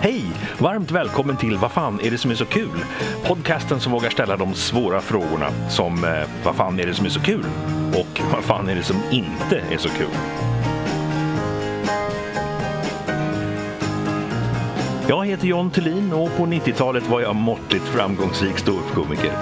Hej! 0.00 0.24
Varmt 0.58 0.90
välkommen 0.90 1.36
till 1.36 1.56
Vad 1.56 1.72
fan 1.72 2.00
är 2.02 2.10
det 2.10 2.18
som 2.18 2.30
är 2.30 2.34
så 2.34 2.44
kul? 2.44 2.84
Podcasten 3.24 3.80
som 3.80 3.92
vågar 3.92 4.10
ställa 4.10 4.36
de 4.36 4.54
svåra 4.54 5.00
frågorna 5.00 5.50
som 5.68 6.04
eh, 6.04 6.10
Vad 6.44 6.56
fan 6.56 6.80
är 6.80 6.86
det 6.86 6.94
som 6.94 7.06
är 7.06 7.10
så 7.10 7.20
kul? 7.20 7.44
Och 7.94 8.20
Vad 8.32 8.44
fan 8.44 8.68
är 8.68 8.74
det 8.74 8.82
som 8.82 8.96
inte 9.10 9.62
är 9.70 9.78
så 9.78 9.88
kul? 9.88 10.08
Jag 15.08 15.26
heter 15.26 15.46
John 15.46 15.70
Thulin 15.70 16.12
och 16.12 16.36
på 16.36 16.46
90-talet 16.46 17.08
var 17.08 17.20
jag 17.20 17.36
måttligt 17.36 17.84
framgångsrik 17.84 18.58
ståuppkomiker. 18.58 19.32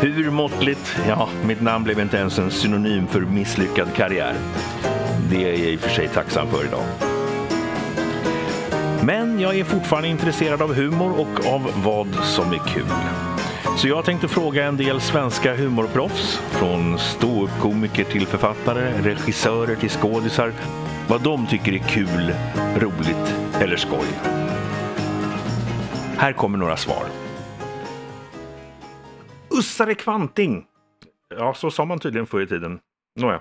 Hur 0.00 0.30
måttligt? 0.30 0.96
Ja, 1.08 1.28
mitt 1.46 1.60
namn 1.60 1.84
blev 1.84 2.00
inte 2.00 2.16
ens 2.16 2.38
en 2.38 2.50
synonym 2.50 3.06
för 3.06 3.20
misslyckad 3.20 3.94
karriär. 3.94 4.34
Det 5.30 5.44
är 5.44 5.48
jag 5.48 5.58
i 5.58 5.76
och 5.76 5.80
för 5.80 5.90
sig 5.90 6.08
tacksam 6.08 6.46
för 6.46 6.64
idag. 6.64 7.13
Men 9.06 9.40
jag 9.40 9.58
är 9.58 9.64
fortfarande 9.64 10.08
intresserad 10.08 10.62
av 10.62 10.74
humor 10.74 11.20
och 11.20 11.46
av 11.46 11.82
vad 11.84 12.14
som 12.24 12.52
är 12.52 12.58
kul. 12.58 12.86
Så 13.78 13.88
jag 13.88 14.04
tänkte 14.04 14.28
fråga 14.28 14.64
en 14.64 14.76
del 14.76 15.00
svenska 15.00 15.56
humorproffs, 15.56 16.36
från 16.36 16.98
ståuppkomiker 16.98 18.04
till 18.04 18.26
författare, 18.26 19.02
regissörer 19.02 19.76
till 19.76 19.90
skådisar, 19.90 20.52
vad 21.08 21.22
de 21.22 21.46
tycker 21.46 21.72
är 21.72 21.78
kul, 21.78 22.34
roligt 22.76 23.34
eller 23.60 23.76
skoj. 23.76 24.06
Här 26.16 26.32
kommer 26.32 26.58
några 26.58 26.76
svar. 26.76 27.06
Ussare 29.50 29.94
Kvanting. 29.94 30.66
Ja, 31.38 31.54
så 31.54 31.70
sa 31.70 31.84
man 31.84 31.98
tydligen 31.98 32.26
förr 32.26 32.42
i 32.42 32.46
tiden. 32.46 32.80
Nåja. 33.20 33.40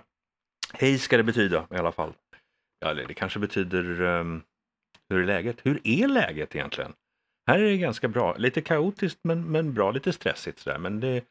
Hej 0.74 0.98
ska 0.98 1.18
det 1.18 1.24
betyda 1.24 1.68
i 1.72 1.76
alla 1.76 1.92
fall. 1.92 2.12
Ja, 2.80 2.90
eller 2.90 3.08
det 3.08 3.14
kanske 3.14 3.40
betyder 3.40 4.02
um, 4.02 4.42
hur 5.10 5.20
är 5.20 5.26
läget? 5.26 5.58
Hur 5.64 5.82
är 5.84 6.08
läget 6.08 6.56
egentligen? 6.56 6.94
Här 7.48 7.60
är 7.60 7.64
det 7.64 7.78
ganska 7.78 8.08
bra. 8.08 8.36
Lite 8.38 8.62
kaotiskt 8.62 9.20
men, 9.24 9.52
men 9.52 9.74
bra. 9.74 9.92
Lite 9.92 10.14
stressigt 10.14 10.60
sådär. 10.60 10.78
Men 10.78 11.00
det, 11.00 11.24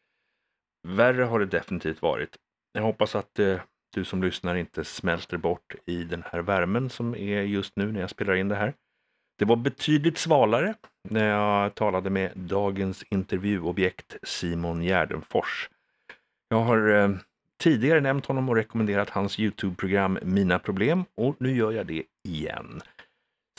värre 0.89 1.23
har 1.23 1.39
det 1.39 1.47
definitivt 1.47 2.03
varit. 2.03 2.37
Jag 2.73 2.83
hoppas 2.83 3.15
att 3.15 3.39
eh, 3.39 3.61
du 3.95 4.05
som 4.05 4.23
lyssnar 4.23 4.55
inte 4.55 4.85
smälter 4.85 5.37
bort 5.37 5.75
i 5.87 6.05
den 6.05 6.25
här 6.27 6.43
värmen 6.43 6.91
som 6.91 7.15
är 7.15 7.43
just 7.43 7.73
nu 7.77 7.93
när 7.93 8.01
jag 8.01 8.11
spelar 8.11 8.35
in 8.35 8.49
det 8.49 8.57
här. 8.57 8.75
Det 9.39 9.45
var 9.45 9.57
betydligt 9.57 10.19
svalare 10.19 10.75
när 11.09 11.29
jag 11.29 11.75
talade 11.75 12.11
med 12.11 12.33
dagens 12.35 13.03
intervjuobjekt 13.03 14.17
Simon 14.23 14.83
Gärdenfors. 14.83 15.71
Jag 16.49 16.61
har 16.61 16.89
eh, 16.89 17.11
tidigare 17.61 18.01
nämnt 18.01 18.27
honom 18.27 18.49
och 18.49 18.57
rekommenderat 18.57 19.11
hans 19.11 19.39
Youtube-program 19.39 20.19
Mina 20.23 20.59
problem 20.59 21.05
och 21.15 21.37
nu 21.39 21.57
gör 21.57 21.73
jag 21.73 21.87
det 21.87 22.03
igen. 22.25 22.81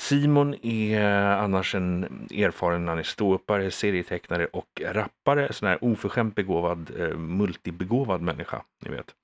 Simon 0.03 0.55
är 0.65 1.01
annars 1.15 1.75
en 1.75 2.03
erfaren, 2.31 2.87
han 2.87 2.99
är 2.99 3.03
ståuppare, 3.03 3.71
serietecknare 3.71 4.45
och 4.45 4.81
rappare. 4.85 5.53
Sån 5.53 5.67
här 5.67 5.83
oförskämt 5.83 6.35
begåvad, 6.35 6.91
eh, 6.99 7.17
multibegåvad 7.17 8.21
människa, 8.21 8.63
ni 8.85 8.91
vet. 8.91 9.15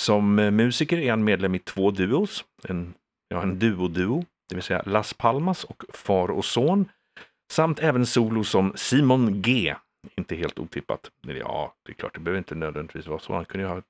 Som 0.00 0.38
eh, 0.38 0.50
musiker 0.50 0.98
är 0.98 1.10
han 1.10 1.24
medlem 1.24 1.54
i 1.54 1.58
två 1.58 1.90
duos, 1.90 2.44
en, 2.68 2.94
ja, 3.28 3.42
en 3.42 3.58
duo-duo, 3.58 4.24
det 4.48 4.54
vill 4.54 4.62
säga 4.62 4.82
Las 4.86 5.14
Palmas 5.14 5.64
och 5.64 5.84
Far 5.88 6.28
och 6.30 6.44
son, 6.44 6.88
samt 7.52 7.78
även 7.78 8.06
solo 8.06 8.44
som 8.44 8.72
Simon 8.76 9.42
G. 9.42 9.74
Inte 10.16 10.36
helt 10.36 10.58
otippat. 10.58 11.10
Ja, 11.20 11.74
det 11.82 11.92
är 11.92 11.94
klart, 11.94 12.14
det 12.14 12.20
behöver 12.20 12.38
inte 12.38 12.54
nödvändigtvis 12.54 13.06
vara 13.06 13.18
så. 13.18 13.34
Han 13.34 13.44
kunde 13.44 13.66
ju 13.66 13.72
ha 13.72 13.82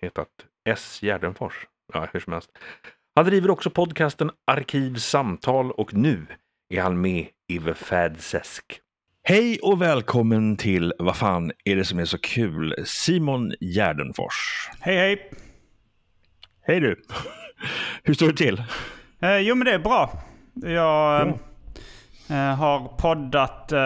hetat 0.00 0.28
S. 0.68 0.98
Gärdenfors. 1.02 1.66
Ja, 1.92 2.08
hur 2.12 2.20
som 2.20 2.32
helst. 2.32 2.58
Han 3.16 3.24
driver 3.26 3.50
också 3.50 3.70
podcasten 3.70 4.30
Arkivsamtal 4.46 5.70
och 5.70 5.94
nu 5.94 6.26
är 6.68 6.82
han 6.82 7.00
med 7.00 7.26
i 7.48 7.58
The 7.58 7.74
Fadsesk. 7.74 8.64
Hej 9.22 9.58
och 9.62 9.82
välkommen 9.82 10.56
till 10.56 10.92
Vad 10.98 11.16
fan 11.16 11.52
är 11.64 11.76
det 11.76 11.84
som 11.84 11.98
är 11.98 12.04
så 12.04 12.18
kul? 12.18 12.74
Simon 12.84 13.52
Gärdenfors. 13.60 14.70
Hej 14.80 14.96
hej! 14.96 15.30
Hej 16.66 16.80
du! 16.80 17.02
Hur 18.02 18.14
står 18.14 18.26
det 18.26 18.36
till? 18.36 18.62
Eh, 19.22 19.38
jo 19.38 19.54
men 19.54 19.64
det 19.64 19.74
är 19.74 19.78
bra. 19.78 20.10
Jag 20.54 21.28
eh, 22.30 22.56
har 22.56 22.96
poddat 22.98 23.72
eh, 23.72 23.78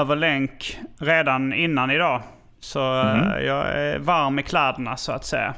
över 0.00 0.16
länk 0.16 0.78
redan 1.00 1.52
innan 1.52 1.90
idag. 1.90 2.22
Så 2.60 2.80
mm. 2.80 3.46
jag 3.46 3.66
är 3.66 3.98
varm 3.98 4.38
i 4.38 4.42
kläderna 4.42 4.96
så 4.96 5.12
att 5.12 5.24
säga. 5.24 5.54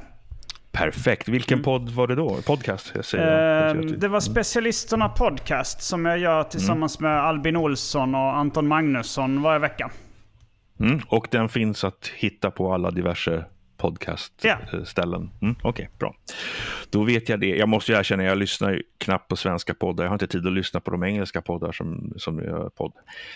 Perfekt. 0.74 1.28
Vilken 1.28 1.54
mm. 1.54 1.64
podd 1.64 1.90
var 1.90 2.06
det 2.06 2.14
då? 2.14 2.36
Podcast? 2.46 2.92
Jag 2.94 3.04
säger. 3.04 3.74
Uh, 3.74 3.82
det 3.82 4.08
var 4.08 4.20
Specialisterna 4.20 5.08
Podcast 5.08 5.82
som 5.82 6.04
jag 6.04 6.18
gör 6.18 6.42
tillsammans 6.42 6.98
mm. 6.98 7.12
med 7.12 7.20
Albin 7.20 7.56
Olsson 7.56 8.14
och 8.14 8.36
Anton 8.36 8.68
Magnusson 8.68 9.42
varje 9.42 9.58
vecka. 9.58 9.90
Mm. 10.80 11.00
Och 11.08 11.28
den 11.30 11.48
finns 11.48 11.84
att 11.84 12.10
hitta 12.16 12.50
på 12.50 12.72
alla 12.74 12.90
diverse 12.90 13.44
podcastställen. 13.76 15.30
Ja. 15.32 15.46
Mm, 15.46 15.56
Okej, 15.62 15.70
okay, 15.70 15.86
bra. 15.98 16.14
Då 16.90 17.02
vet 17.02 17.28
jag 17.28 17.40
det. 17.40 17.56
Jag 17.56 17.68
måste 17.68 17.92
ju 17.92 17.98
erkänna, 17.98 18.24
jag 18.24 18.38
lyssnar 18.38 18.82
knappt 18.98 19.28
på 19.28 19.36
svenska 19.36 19.74
poddar. 19.74 20.04
Jag 20.04 20.10
har 20.10 20.14
inte 20.14 20.26
tid 20.26 20.46
att 20.46 20.52
lyssna 20.52 20.80
på 20.80 20.90
de 20.90 21.04
engelska 21.04 21.42
poddar 21.42 21.72
som, 21.72 22.12
som 22.16 22.38
gör 22.38 22.68
podd. 22.68 22.92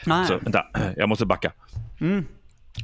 Nej. 0.07 0.27
Så 0.27 0.39
vänta, 0.39 0.67
jag 0.97 1.09
måste 1.09 1.27
backa. 1.27 1.53
Mm. 2.01 2.25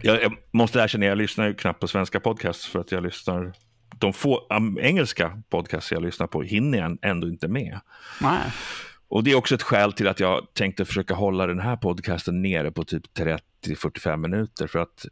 Jag, 0.03 0.23
jag, 0.23 0.33
måste 0.51 0.79
erkänna, 0.79 1.07
jag 1.07 1.19
lyssnar 1.19 1.47
ju 1.47 1.55
knappt 1.55 1.81
på 1.81 1.89
svenska 1.89 2.21
podcasts 2.21 2.67
för 2.67 2.81
att 2.81 2.93
jag 2.93 3.03
lyssnar 3.03 3.53
de 3.99 4.13
få 4.13 4.41
engelska 4.81 5.43
podcasts 5.49 5.93
jag 5.93 6.03
lyssnar 6.03 6.27
på 6.27 6.43
hinner 6.43 6.79
jag 6.79 6.99
ändå 7.03 7.29
inte 7.29 7.49
med. 7.49 7.81
Nej. 8.21 8.41
Och 9.09 9.25
det 9.25 9.31
är 9.31 9.35
också 9.35 9.55
ett 9.55 9.63
skäl 9.63 9.93
till 9.93 10.09
att 10.09 10.21
jag 10.21 10.55
tänkte 10.55 10.85
försöka 10.85 11.15
hålla 11.15 11.47
den 11.47 11.61
här 11.61 11.77
podcasten 11.77 12.43
nere 12.43 12.71
på 12.71 12.85
typ 12.85 13.03
30-45 13.67 14.17
minuter. 14.17 14.67
För 14.67 14.79
att 14.79 15.07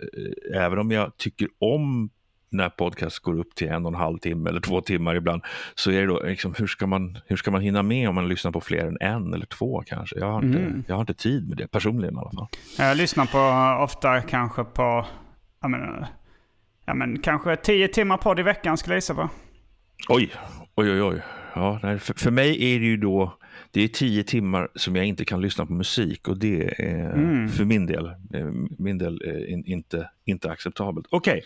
eh, 0.52 0.62
även 0.62 0.78
om 0.78 0.90
jag 0.90 1.16
tycker 1.16 1.48
om 1.58 2.10
när 2.52 2.68
podcast 2.68 3.18
går 3.18 3.38
upp 3.38 3.54
till 3.54 3.68
en 3.68 3.86
och 3.86 3.92
en 3.92 3.98
halv 3.98 4.18
timme 4.18 4.50
eller 4.50 4.60
två 4.60 4.80
timmar 4.80 5.14
ibland, 5.14 5.42
så 5.74 5.90
är 5.90 6.00
det 6.00 6.06
då 6.06 6.22
liksom, 6.22 6.54
hur 6.58 6.66
ska 6.66 6.86
man, 6.86 7.18
hur 7.26 7.36
ska 7.36 7.50
man 7.50 7.60
hinna 7.60 7.82
med 7.82 8.08
om 8.08 8.14
man 8.14 8.28
lyssnar 8.28 8.52
på 8.52 8.60
fler 8.60 8.86
än 8.86 8.96
en 9.00 9.34
eller 9.34 9.46
två 9.46 9.82
kanske? 9.86 10.18
Jag 10.18 10.26
har 10.26 10.42
inte, 10.42 10.58
mm. 10.58 10.84
jag 10.88 10.94
har 10.94 11.00
inte 11.00 11.14
tid 11.14 11.48
med 11.48 11.56
det, 11.56 11.68
personligen 11.68 12.14
i 12.14 12.18
alla 12.18 12.30
fall. 12.30 12.48
Jag 12.78 12.96
lyssnar 12.96 13.26
på 13.26 13.82
ofta 13.84 14.20
kanske 14.20 14.64
på, 14.64 15.06
jag 15.60 15.70
menar, 15.70 16.08
ja, 16.84 16.94
men 16.94 17.18
kanske 17.18 17.56
tio 17.56 17.88
timmar 17.88 18.16
podd 18.16 18.38
i 18.38 18.42
veckan 18.42 18.76
skulle 18.76 18.94
jag 18.94 18.96
gissa 18.96 19.14
på. 19.14 19.28
Oj, 20.08 20.30
oj, 20.74 20.90
oj. 20.90 21.02
oj. 21.02 21.22
Ja, 21.54 21.78
för, 21.80 22.20
för 22.20 22.30
mig 22.30 22.74
är 22.74 22.80
det 22.80 22.86
ju 22.86 22.96
då 22.96 23.38
det 23.70 23.84
är 23.84 23.88
tio 23.88 24.24
timmar 24.24 24.68
som 24.74 24.96
jag 24.96 25.06
inte 25.06 25.24
kan 25.24 25.40
lyssna 25.40 25.66
på 25.66 25.72
musik 25.72 26.28
och 26.28 26.38
det 26.38 26.80
är 26.80 27.12
mm. 27.12 27.48
för 27.48 27.64
min 27.64 27.86
del, 27.86 28.06
eh, 28.06 28.46
min 28.78 28.98
del 28.98 29.22
in, 29.48 29.64
inte, 29.66 30.10
inte 30.24 30.50
acceptabelt. 30.50 31.06
Okej, 31.10 31.32
okay. 31.32 31.42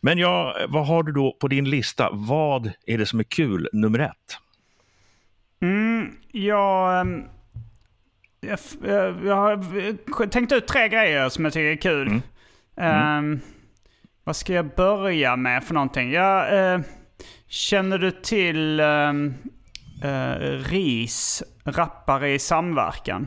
men 0.00 0.18
ja, 0.18 0.56
vad 0.68 0.86
har 0.86 1.02
du 1.02 1.12
då 1.12 1.36
på 1.40 1.48
din 1.48 1.70
lista? 1.70 2.10
Vad 2.12 2.72
är 2.86 2.98
det 2.98 3.06
som 3.06 3.18
är 3.18 3.24
kul, 3.24 3.68
nummer 3.72 3.98
ett? 3.98 4.38
Mm, 5.60 6.16
jag, 6.32 7.00
ehm, 7.00 7.22
jag, 8.40 8.58
jag, 9.24 9.36
har 9.36 10.26
tänkt 10.26 10.52
ut 10.52 10.66
tre 10.66 10.88
grejer 10.88 11.28
som 11.28 11.44
jag 11.44 11.52
tycker 11.52 11.70
är 11.70 11.76
kul. 11.76 12.20
Mm. 12.76 13.32
Um, 13.32 13.40
vad 14.28 14.36
ska 14.36 14.52
jag 14.52 14.74
börja 14.74 15.36
med 15.36 15.64
för 15.64 15.74
någonting? 15.74 16.12
Jag, 16.12 16.72
eh, 16.74 16.80
känner 17.46 17.98
du 17.98 18.10
till 18.10 18.80
eh, 18.80 19.08
eh, 20.10 20.38
RIS, 20.40 21.42
Rappare 21.64 22.30
i 22.30 22.38
samverkan? 22.38 23.26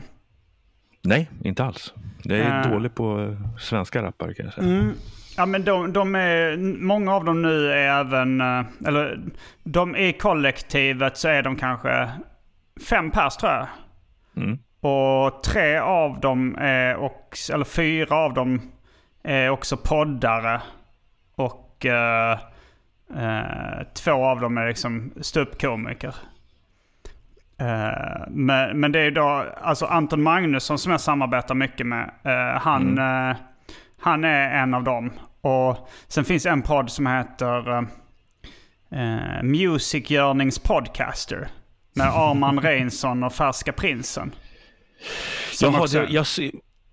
Nej, 1.02 1.30
inte 1.44 1.64
alls. 1.64 1.94
Jag 2.22 2.38
är 2.38 2.66
uh, 2.66 2.72
dålig 2.72 2.94
på 2.94 3.20
eh, 3.20 3.58
svenska 3.58 4.02
rappare 4.02 4.34
kan 4.34 4.44
jag 4.44 4.54
säga. 4.54 4.66
Mm, 4.66 4.92
ja, 5.36 5.46
men 5.46 5.64
de, 5.64 5.92
de, 5.92 6.14
är, 6.14 6.56
många 6.82 7.14
av 7.14 7.24
dem 7.24 7.42
nu 7.42 7.72
är 7.72 8.00
även, 8.00 8.40
eh, 8.40 8.64
eller 8.86 9.20
de 9.64 9.96
i 9.96 10.12
kollektivet 10.12 11.16
så 11.16 11.28
är 11.28 11.42
de 11.42 11.56
kanske 11.56 12.10
fem 12.88 13.10
pers 13.10 13.36
tror 13.36 13.52
jag. 13.52 13.66
Mm. 14.36 14.58
Och 14.80 15.42
tre 15.42 15.78
av 15.78 16.20
dem 16.20 16.56
är 16.58 16.96
också, 16.96 17.52
eller 17.52 17.64
fyra 17.64 18.16
av 18.16 18.34
dem 18.34 18.60
är 19.22 19.50
också 19.50 19.76
poddare 19.76 20.60
och 21.84 22.38
uh, 23.16 23.22
uh, 23.22 23.82
två 23.94 24.12
av 24.12 24.40
dem 24.40 24.58
är 24.58 24.68
liksom 24.68 25.12
ståuppkomiker. 25.20 26.14
Uh, 27.62 28.28
men, 28.28 28.80
men 28.80 28.92
det 28.92 29.00
är 29.00 29.10
då 29.10 29.46
alltså 29.60 29.86
Anton 29.86 30.22
Magnusson 30.22 30.78
som 30.78 30.92
jag 30.92 31.00
samarbetar 31.00 31.54
mycket 31.54 31.86
med. 31.86 32.10
han, 32.60 32.98
mm. 32.98 33.36
han 34.00 34.24
är 34.24 34.62
en 34.62 34.74
av 34.74 34.84
dem. 34.84 35.12
Och 35.40 35.88
sen 36.08 36.24
finns 36.24 36.46
en 36.46 36.62
podd 36.62 36.90
som 36.90 37.06
heter 37.06 37.86
Music 39.42 40.10
Görnings 40.10 40.58
Podcaster. 40.58 41.48
Med 41.94 42.06
Arman 42.14 42.60
Reinsson 42.60 43.22
och 43.22 43.32
Färska 43.32 43.72
Prinsen. 43.72 44.34
Som 45.52 45.72
Jaha, 45.72 45.82
också... 45.82 45.98
jag, 45.98 46.10
jag 46.10 46.26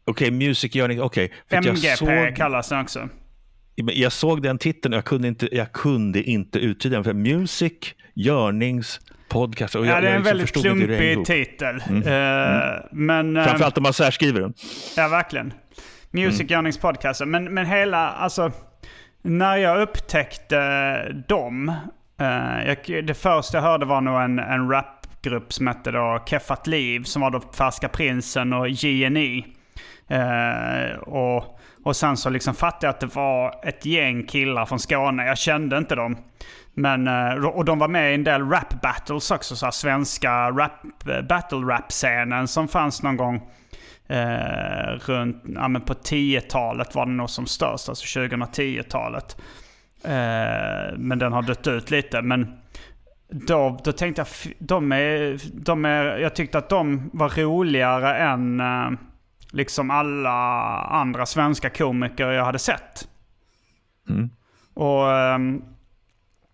Okej, 0.10 0.28
okay, 0.28 0.48
Music 0.48 0.76
Görning, 0.76 1.02
okej. 1.02 1.32
Okay, 1.46 1.72
MGP 1.72 1.96
såg... 1.96 2.36
kallas 2.36 2.70
den 2.70 2.82
också. 2.82 3.10
Jag 3.88 4.12
såg 4.12 4.42
den 4.42 4.58
titeln 4.58 4.94
och 4.94 4.98
jag 4.98 5.06
kunde 5.06 5.28
inte, 5.28 5.56
jag 5.56 5.72
kunde 5.72 6.24
inte 6.24 6.60
uttyda 6.60 6.96
den. 6.96 7.04
För 7.04 7.14
Music, 7.14 7.74
Görnings, 8.14 9.00
podcast. 9.30 9.76
Och 9.76 9.86
Ja, 9.86 9.90
jag, 9.92 10.04
det 10.04 10.10
är 10.10 10.16
en 10.32 10.38
liksom 10.38 10.64
väldigt 10.64 10.88
klumpig 10.88 11.26
titel. 11.26 11.76
Eh, 11.90 12.86
Men... 12.92 13.38
eh, 13.38 13.44
Framförallt 13.44 13.78
om 13.78 13.84
man 13.84 13.94
särskriver 13.94 14.42
den. 14.42 14.54
Ja, 14.98 15.08
verkligen. 15.08 15.54
Music 16.12 16.52
Yearnings 16.52 16.78
podcast. 16.78 17.26
Men, 17.26 17.54
men 17.54 17.66
hela, 17.66 18.10
alltså... 18.10 18.52
När 19.22 19.58
jag 19.58 19.82
upptäckte 19.82 20.60
dem. 21.28 21.70
eh, 22.20 22.68
jag, 22.68 23.06
det 23.06 23.14
första 23.14 23.58
jag 23.58 23.62
hörde 23.64 23.86
var 23.86 24.02
nog 24.02 24.22
en, 24.22 24.40
en 24.40 24.70
rapgrupp 24.70 25.54
som 25.54 25.68
hette 25.68 25.92
då 25.92 26.24
Keffat 26.26 26.68
Liv. 26.68 27.04
Som 27.04 27.22
var 27.22 27.32
då 27.32 27.42
Färska 27.58 27.88
Prinsen 27.90 28.54
och 28.54 28.70
JNE. 28.70 29.44
Och, 31.02 31.59
och 31.84 31.96
sen 31.96 32.18
så 32.18 32.30
liksom 32.30 32.54
fattade 32.54 32.86
jag 32.86 32.94
att 32.94 33.00
det 33.00 33.16
var 33.16 33.56
ett 33.64 33.86
gäng 33.86 34.24
killar 34.24 34.66
från 34.66 34.80
Skåne. 34.80 35.26
Jag 35.26 35.38
kände 35.38 35.78
inte 35.78 35.96
dem. 35.96 36.18
Men, 36.74 37.08
eh, 37.08 37.46
och 37.46 37.66
de 37.66 37.80
var 37.80 37.88
med 37.88 38.12
i 38.12 38.16
en 38.16 38.24
del 38.24 38.50
rap 38.50 38.82
battles 38.82 39.32
också. 39.32 39.56
Så 39.56 39.66
här 39.66 39.72
svenska 39.72 40.52
rap, 40.52 40.72
eh, 41.08 41.22
battle 41.22 41.58
rap-scenen 41.58 42.48
som 42.48 42.68
fanns 42.68 43.04
någon 43.04 43.18
gång. 43.18 43.42
Eh, 44.08 44.92
runt, 45.06 45.44
ja, 45.56 45.68
men 45.68 45.82
på 45.82 45.94
10-talet 45.94 46.96
var 46.96 47.06
den 47.06 47.18
nog 47.18 47.30
som 47.30 47.46
störst, 47.46 47.90
alltså 47.90 48.20
2010-talet. 48.20 49.38
Eh, 50.04 50.98
men 50.98 51.20
den 51.20 51.34
har 51.34 51.42
dött 51.42 51.68
ut 51.68 51.92
lite. 51.92 52.22
Men 52.22 52.54
då, 53.32 53.80
då 53.84 53.92
tänkte 53.92 54.22
jag, 54.22 54.54
de 54.60 54.92
är, 54.92 55.40
de 55.54 55.86
är, 55.86 56.18
jag 56.18 56.36
tyckte 56.36 56.58
att 56.58 56.70
de 56.70 57.10
var 57.14 57.30
roligare 57.30 58.18
än 58.18 58.60
eh, 58.60 58.92
liksom 59.52 59.92
alla 59.92 60.32
andra 60.82 61.26
svenska 61.26 61.70
komiker 61.70 62.28
jag 62.32 62.46
hade 62.46 62.60
sett. 62.60 63.08
Och 64.74 65.12
ehm, 65.12 65.62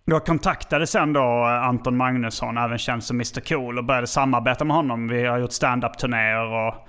jag 0.06 0.26
kontaktade 0.26 0.88
sen 0.88 1.14
då 1.14 1.22
Anton 1.44 1.98
Magnusson, 1.98 2.58
även 2.58 2.78
känd 2.78 3.04
som 3.04 3.18
Mr 3.18 3.40
Cool, 3.40 3.78
och 3.78 3.84
började 3.86 4.08
samarbeta 4.08 4.66
med 4.66 4.76
honom. 4.76 5.08
Vi 5.08 5.26
har 5.26 5.38
gjort 5.38 5.52
stand-up-turnéer 5.52 6.46
och, 6.46 6.88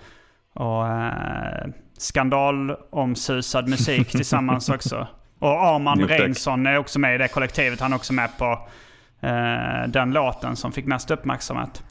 och 0.55 0.89
eh, 0.89 1.67
skandalomsusad 1.99 3.69
musik 3.69 4.11
tillsammans 4.17 4.69
också. 4.69 5.07
Och 5.39 5.65
Arman. 5.65 5.99
Reinsson 6.09 6.67
är 6.67 6.79
också 6.79 6.99
med 6.99 7.15
i 7.15 7.19
det 7.19 7.29
kollektivet. 7.29 7.81
Han 7.81 7.93
är 7.93 7.97
också 7.97 8.13
med 8.13 8.39
på 8.39 8.69
eh, 9.21 9.89
den 9.89 10.13
låten 10.13 10.57
som 10.57 10.73
fick 10.73 10.87
mest 10.87 11.11
uppmärksamhet. 11.11 11.83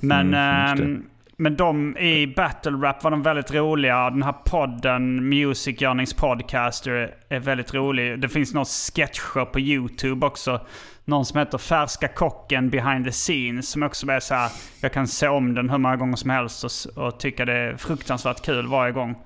Men, 0.00 0.34
Mm, 0.34 1.06
men 1.36 1.56
de 1.56 1.96
i 1.96 2.26
battle 2.26 2.72
rap 2.72 3.04
var 3.04 3.10
de 3.10 3.22
väldigt 3.22 3.54
roliga. 3.54 4.10
Den 4.10 4.22
här 4.22 4.32
podden, 4.32 5.28
Music 5.28 5.82
Yearnings 5.82 6.14
Podcaster, 6.14 7.14
är 7.28 7.40
väldigt 7.40 7.74
rolig. 7.74 8.20
Det 8.20 8.28
finns 8.28 8.54
några 8.54 8.64
sketcher 8.64 9.44
på 9.44 9.60
YouTube 9.60 10.26
också. 10.26 10.60
Någon 11.04 11.24
som 11.24 11.38
heter 11.38 11.58
Färska 11.58 12.08
kocken 12.08 12.70
behind 12.70 13.04
the 13.04 13.12
scenes. 13.12 13.68
Som 13.68 13.82
också 13.82 14.10
är 14.10 14.20
så 14.20 14.34
här, 14.34 14.50
jag 14.80 14.92
kan 14.92 15.06
se 15.06 15.28
om 15.28 15.54
den 15.54 15.70
hur 15.70 15.78
många 15.78 15.96
gånger 15.96 16.16
som 16.16 16.30
helst 16.30 16.64
och, 16.64 17.04
och 17.04 17.20
tycka 17.20 17.44
det 17.44 17.52
är 17.52 17.76
fruktansvärt 17.76 18.44
kul 18.44 18.66
varje 18.66 18.92
gång. 18.92 19.16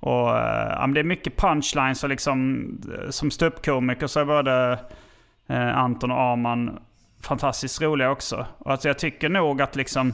Och 0.00 0.38
eh, 0.38 0.76
ja, 0.80 0.86
det 0.94 1.00
är 1.00 1.04
mycket 1.04 1.36
punchlines 1.36 2.02
och 2.02 2.08
liksom 2.08 2.68
eh, 2.98 3.10
som 3.10 3.30
ståuppkomiker 3.30 4.06
så 4.06 4.20
är 4.20 4.24
både 4.24 4.78
eh, 5.46 5.78
Anton 5.78 6.10
och 6.10 6.20
Arman 6.20 6.78
fantastiskt 7.20 7.82
roliga 7.82 8.10
också. 8.10 8.46
Och 8.58 8.72
alltså 8.72 8.88
jag 8.88 8.98
tycker 8.98 9.28
nog 9.28 9.62
att 9.62 9.76
liksom 9.76 10.12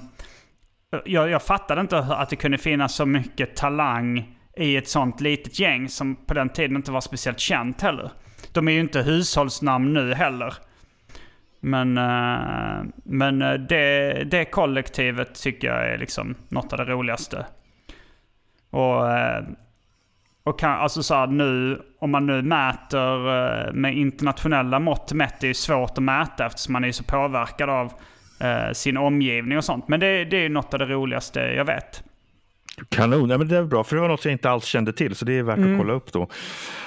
jag, 1.04 1.30
jag 1.30 1.42
fattade 1.42 1.80
inte 1.80 1.98
att 1.98 2.30
det 2.30 2.36
kunde 2.36 2.58
finnas 2.58 2.94
så 2.94 3.06
mycket 3.06 3.56
talang 3.56 4.36
i 4.56 4.76
ett 4.76 4.88
sånt 4.88 5.20
litet 5.20 5.58
gäng 5.58 5.88
som 5.88 6.16
på 6.16 6.34
den 6.34 6.48
tiden 6.48 6.76
inte 6.76 6.92
var 6.92 7.00
speciellt 7.00 7.40
känt 7.40 7.80
heller. 7.80 8.10
De 8.52 8.68
är 8.68 8.72
ju 8.72 8.80
inte 8.80 9.02
hushållsnamn 9.02 9.92
nu 9.92 10.14
heller. 10.14 10.54
Men, 11.60 11.98
eh, 11.98 12.84
men 13.04 13.42
eh, 13.42 13.52
det, 13.52 14.12
det 14.24 14.44
kollektivet 14.44 15.42
tycker 15.42 15.68
jag 15.68 15.88
är 15.88 15.98
liksom 15.98 16.34
något 16.48 16.72
av 16.72 16.78
det 16.78 16.84
roligaste. 16.84 17.46
Och, 18.70 19.10
eh, 19.10 19.44
och 20.42 20.58
kan, 20.58 20.70
alltså 20.70 21.02
så 21.02 21.14
här, 21.14 21.26
nu, 21.26 21.82
om 21.98 22.10
man 22.10 22.26
nu 22.26 22.42
mäter 22.42 23.72
med 23.72 23.96
internationella 23.96 24.78
mått 24.78 25.12
mätt, 25.12 25.40
det 25.40 25.46
är 25.46 25.48
ju 25.48 25.54
svårt 25.54 25.90
att 25.90 26.02
mäta 26.02 26.46
eftersom 26.46 26.72
man 26.72 26.84
är 26.84 26.92
så 26.92 27.04
påverkad 27.04 27.70
av 27.70 27.92
eh, 28.40 28.72
sin 28.72 28.96
omgivning 28.96 29.58
och 29.58 29.64
sånt. 29.64 29.88
Men 29.88 30.00
det, 30.00 30.24
det 30.24 30.36
är 30.36 30.40
ju 30.42 30.48
något 30.48 30.74
av 30.74 30.78
det 30.78 30.86
roligaste 30.86 31.40
jag 31.40 31.64
vet. 31.64 32.02
Kanon, 32.88 33.30
ja, 33.30 33.38
men 33.38 33.48
det 33.48 33.56
är 33.56 33.64
bra 33.64 33.84
för 33.84 33.96
det 33.96 34.02
var 34.02 34.08
något 34.08 34.24
jag 34.24 34.32
inte 34.32 34.50
alls 34.50 34.64
kände 34.64 34.92
till 34.92 35.14
så 35.14 35.24
det 35.24 35.38
är 35.38 35.42
värt 35.42 35.58
Mm. 35.58 35.72
att 35.72 35.78
kolla 35.80 35.92
upp 35.92 36.12
då. 36.12 36.28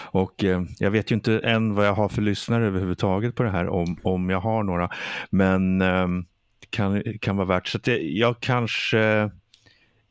Och 0.06 0.44
eh, 0.44 0.62
jag 0.80 0.92
vet 0.92 1.12
ju 1.12 1.16
inte 1.16 1.40
än 1.40 1.76
vad 1.76 1.88
jag 1.88 1.94
har 1.94 2.10
för 2.10 2.22
lyssnare 2.22 2.66
överhuvudtaget 2.66 3.36
på 3.36 3.44
det 3.44 3.50
här 3.50 3.68
om, 3.70 3.98
om 4.04 4.30
jag 4.30 4.40
har 4.40 4.64
några. 4.64 4.90
Men 5.30 5.82
eh, 5.82 6.08
kan, 6.70 7.04
kan 7.22 7.38
vara 7.38 7.48
värt 7.48 7.68
så 7.68 7.78
det, 7.78 7.98
jag 7.98 8.40
kanske 8.40 9.30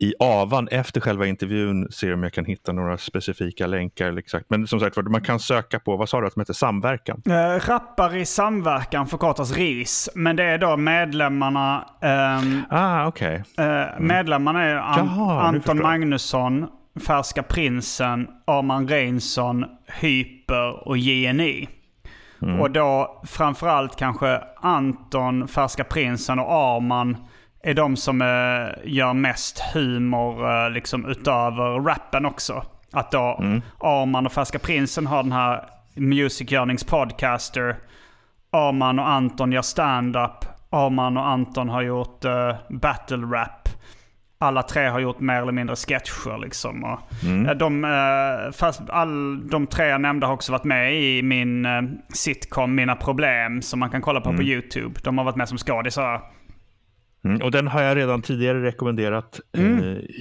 i 0.02 0.14
avan 0.20 0.68
efter 0.68 1.00
själva 1.00 1.26
intervjun 1.26 1.88
ser 1.92 2.14
om 2.14 2.22
jag 2.22 2.32
kan 2.32 2.44
hitta 2.44 2.72
några 2.72 2.98
specifika 2.98 3.66
länkar. 3.66 4.06
eller 4.06 4.18
Exakt. 4.18 4.46
Men 4.48 4.66
som 4.66 4.80
sagt 4.80 4.96
man 4.96 5.20
kan 5.22 5.40
söka 5.40 5.78
på, 5.80 5.96
vad 5.96 6.08
sa 6.08 6.20
du 6.20 6.26
att 6.26 6.34
de 6.34 6.40
heter, 6.40 6.52
samverkan? 6.52 7.22
Eh, 7.26 7.68
rappar 7.68 8.16
i 8.16 8.24
samverkan 8.24 9.06
förkortas 9.06 9.52
RIS. 9.56 10.08
Men 10.14 10.36
det 10.36 10.44
är 10.44 10.58
då 10.58 10.76
medlemmarna... 10.76 11.84
ehm, 12.02 12.62
Ah, 12.70 13.06
okej. 13.06 13.42
eh, 13.58 14.00
Medlemmarna 14.00 14.62
är 14.64 14.74
An- 14.76 14.94
Jaha, 15.16 15.40
Anton. 15.42 15.82
Magnusson, 15.82 16.66
Färska 17.06 17.42
Prinsen, 17.42 18.28
Arman 18.46 18.88
Reinsson, 18.88 19.64
Hyper 20.00 20.88
och 20.88 20.98
JNI. 20.98 21.68
Mm. 22.42 22.60
Och 22.60 22.70
då 22.70 23.22
framförallt 23.26 23.96
kanske 23.96 24.40
Anton, 24.56 25.48
Färska 25.48 25.84
Prinsen 25.84 26.38
och 26.38 26.52
Arman 26.52 27.16
är 27.62 27.74
de 27.74 27.96
som 27.96 28.22
eh, 28.22 28.90
gör 28.92 29.12
mest 29.12 29.62
humor 29.74 30.50
eh, 30.50 30.70
liksom 30.70 31.06
utöver 31.08 31.80
rappen 31.80 32.26
också. 32.26 32.64
Att 32.92 33.10
då 33.10 33.38
Mm. 33.40 33.62
Arman 33.80 34.26
och 34.26 34.32
Färska 34.32 34.58
Prinsen 34.58 35.06
har 35.06 35.22
den 35.22 35.32
här 35.32 35.64
Music 35.94 36.50
Podcaster. 36.84 37.76
Arman 38.50 38.98
och 38.98 39.08
Anton 39.08 39.52
gör 39.52 39.62
stand-up. 39.62 40.44
Arman 40.70 41.16
och 41.16 41.28
Anton 41.28 41.68
har 41.68 41.82
gjort 41.82 42.24
eh, 42.24 42.54
battle 42.68 43.16
rap. 43.36 43.68
Alla 44.38 44.62
tre 44.62 44.86
har 44.86 45.00
gjort 45.00 45.20
mer 45.20 45.42
eller 45.42 45.52
mindre 45.52 45.76
sketcher 45.76 46.38
liksom. 46.38 46.84
Och, 46.84 47.24
eh, 47.24 47.56
de, 47.56 47.84
eh, 47.84 48.52
fast 48.52 48.82
all, 48.88 49.48
de 49.48 49.66
tre 49.66 49.86
jag 49.86 50.00
nämnde 50.00 50.26
har 50.26 50.34
också 50.34 50.52
varit 50.52 50.64
med 50.64 51.02
i 51.02 51.22
min 51.22 51.66
eh, 51.66 51.82
sitcom 52.08 52.74
Mina 52.74 52.96
Problem 52.96 53.62
som 53.62 53.80
man 53.80 53.90
kan 53.90 54.00
kolla 54.00 54.20
på 54.20 54.32
på 54.36 54.42
YouTube. 54.42 55.00
De 55.04 55.18
har 55.18 55.24
varit 55.24 55.36
med 55.36 55.48
som 55.48 55.58
skådisar. 55.58 56.20
Mm, 57.24 57.42
och 57.42 57.50
den 57.50 57.68
har 57.68 57.82
jag 57.82 57.96
redan 57.96 58.22
tidigare 58.22 58.62
rekommenderat 58.62 59.40
eh, 59.52 59.62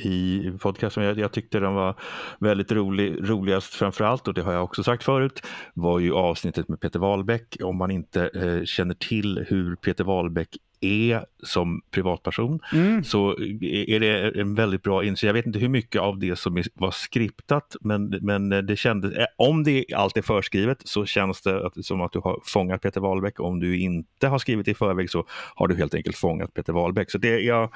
i 0.06 0.54
podcasten. 0.62 1.04
Jag, 1.04 1.20
jag 1.20 1.32
tyckte 1.32 1.60
den 1.60 1.74
var 1.74 1.96
väldigt 2.40 2.72
rolig. 2.72 3.30
Roligast 3.30 3.74
framför 3.74 4.04
allt, 4.04 4.28
och 4.28 4.34
det 4.34 4.42
har 4.42 4.54
jag 4.54 4.64
också 4.64 4.84
sagt 4.84 5.04
förut, 5.04 5.42
var 5.74 6.00
ju 6.00 6.14
avsnittet 6.14 6.70
med 6.70 6.80
Peter 6.80 7.00
Wahlbeck. 7.00 7.58
Om 7.64 7.78
man 7.78 7.92
inte 7.92 8.30
eh, 8.36 8.64
känner 8.66 8.94
till 8.94 9.46
hur 9.50 9.76
Peter 9.76 10.04
Wahlbeck 10.04 10.58
är 10.82 11.26
som 11.44 11.82
privatperson 11.92 12.60
så 13.04 13.32
är 13.62 14.00
det 14.00 14.40
en 14.42 14.56
väldigt 14.56 14.84
bra 14.84 15.04
insyn. 15.04 15.28
Jag 15.28 15.34
vet 15.34 15.46
inte 15.46 15.60
hur 15.60 15.70
mycket 15.70 16.02
av 16.02 16.20
det 16.20 16.36
som 16.36 16.64
var 16.74 16.92
skriptat 16.92 17.76
men, 17.82 18.10
men 18.22 18.50
det 18.50 18.76
kändes, 18.76 19.14
eh, 19.14 19.26
om 19.38 19.64
det 19.64 19.86
allt 19.96 20.18
är 20.18 20.22
förskrivet 20.22 20.78
så 20.84 21.06
känns 21.06 21.42
det 21.42 21.66
att, 21.68 21.86
som 21.86 22.02
att 22.02 22.12
du 22.12 22.20
har 22.20 22.40
fångat 22.46 22.82
Peter 22.82 23.02
Wahlbeck. 23.02 23.40
Om 23.40 23.60
du 23.60 23.80
inte 23.80 24.28
har 24.28 24.40
skrivit 24.40 24.68
i 24.68 24.74
förväg 24.74 25.10
så 25.10 25.26
har 25.56 25.68
du 25.68 25.76
helt 25.76 25.96
enkelt 25.96 26.18
fångat 26.18 26.54
Peter 26.54 26.74
Wahlbeck. 26.74 27.12
Så 27.12 27.18
det, 27.18 27.40
jag, 27.40 27.70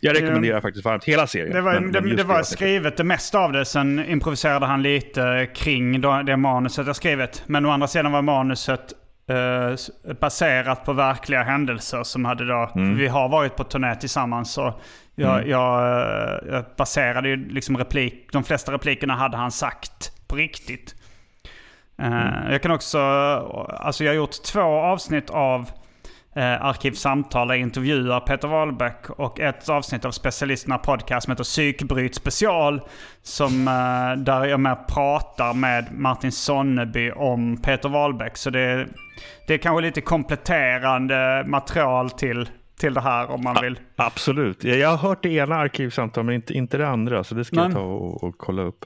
jag 0.00 0.16
rekommenderar 0.16 0.60
faktiskt 0.60 0.84
varmt 0.84 1.04
hela 1.04 1.26
serien. 1.26 1.52
Det 1.54 1.60
var, 1.60 1.80
men- 1.80 1.92
det, 1.92 2.00
men 2.00 2.16
det 2.16 2.24
var 2.24 2.42
skrivet 2.42 2.96
det 2.96 3.04
mesta 3.04 3.38
av 3.38 3.52
det. 3.52 3.64
Sen 3.64 4.04
improviserade 4.08 4.66
han 4.66 4.82
lite 4.82 5.48
kring 5.54 6.00
det 6.00 6.36
manuset 6.36 6.86
jag 6.86 6.96
skrivit. 6.96 7.42
Men 7.46 7.66
å 7.66 7.70
andra 7.70 7.88
sidan 7.88 8.12
var 8.12 8.22
manuset 8.22 8.94
eh, 9.28 10.14
baserat 10.20 10.84
på 10.84 10.92
verkliga 10.92 11.42
händelser 11.42 12.02
som 12.02 12.24
hade 12.24 12.46
då... 12.46 12.70
Vi 12.74 13.08
har 13.08 13.28
varit 13.28 13.56
på 13.56 13.64
turné 13.64 13.94
tillsammans. 13.94 14.52
Så 14.52 14.74
jag, 15.14 15.48
jag, 15.48 15.80
eh, 15.80 16.52
jag 16.52 16.64
baserade 16.76 17.28
ju 17.28 17.48
liksom 17.48 17.76
replik... 17.76 18.28
De 18.32 18.44
flesta 18.44 18.72
replikerna 18.72 19.14
hade 19.14 19.36
han 19.36 19.50
sagt 19.50 20.12
på 20.28 20.36
riktigt. 20.36 20.94
Eh, 22.02 22.50
Jag 22.50 22.62
kan 22.62 22.70
också... 22.70 22.98
Alltså 23.80 24.04
jag 24.04 24.10
har 24.10 24.16
gjort 24.16 24.42
två 24.42 24.60
avsnitt 24.60 25.30
av 25.30 25.70
eh, 26.36 26.64
Arkivsamtal 26.64 27.48
där 27.48 27.54
jag 27.54 27.62
intervjuar 27.62 28.20
Peter 28.20 28.48
Wahlbeck 28.48 29.10
och 29.10 29.40
ett 29.40 29.68
avsnitt 29.68 30.04
av 30.04 30.10
Specialisterna 30.10 30.78
podcast 30.78 31.24
som 31.24 31.30
heter 31.30 31.44
Psykbryt 31.44 32.14
special. 32.14 32.80
Som, 33.22 33.68
eh, 33.68 34.22
där 34.22 34.44
jag 34.44 34.60
med 34.60 34.88
pratar 34.88 35.54
med 35.54 35.86
Martin 35.92 36.32
Sonneby 36.32 37.10
om 37.10 37.62
Peter 37.62 37.88
Wahlbeck. 37.88 38.36
Så 38.36 38.50
det, 38.50 38.86
det 39.46 39.54
är 39.54 39.58
kanske 39.58 39.82
lite 39.82 40.00
kompletterande 40.00 41.44
material 41.46 42.10
till, 42.10 42.48
till 42.80 42.94
det 42.94 43.00
här 43.00 43.30
om 43.30 43.44
man 43.44 43.56
vill. 43.62 43.80
Absolut. 43.96 44.64
Jag 44.64 44.78
jag 44.78 44.88
har 44.88 45.08
hört 45.08 45.22
det 45.22 45.28
ena 45.32 45.56
arkivsamtalet 45.56 46.26
men 46.26 46.34
inte, 46.34 46.54
inte 46.54 46.78
det 46.78 46.88
andra 46.88 47.24
så 47.24 47.34
det 47.34 47.44
ska 47.44 47.56
jag 47.56 47.64
Nej. 47.64 47.74
ta 47.74 47.80
och, 47.80 48.24
och 48.24 48.38
kolla 48.38 48.62
upp. 48.62 48.84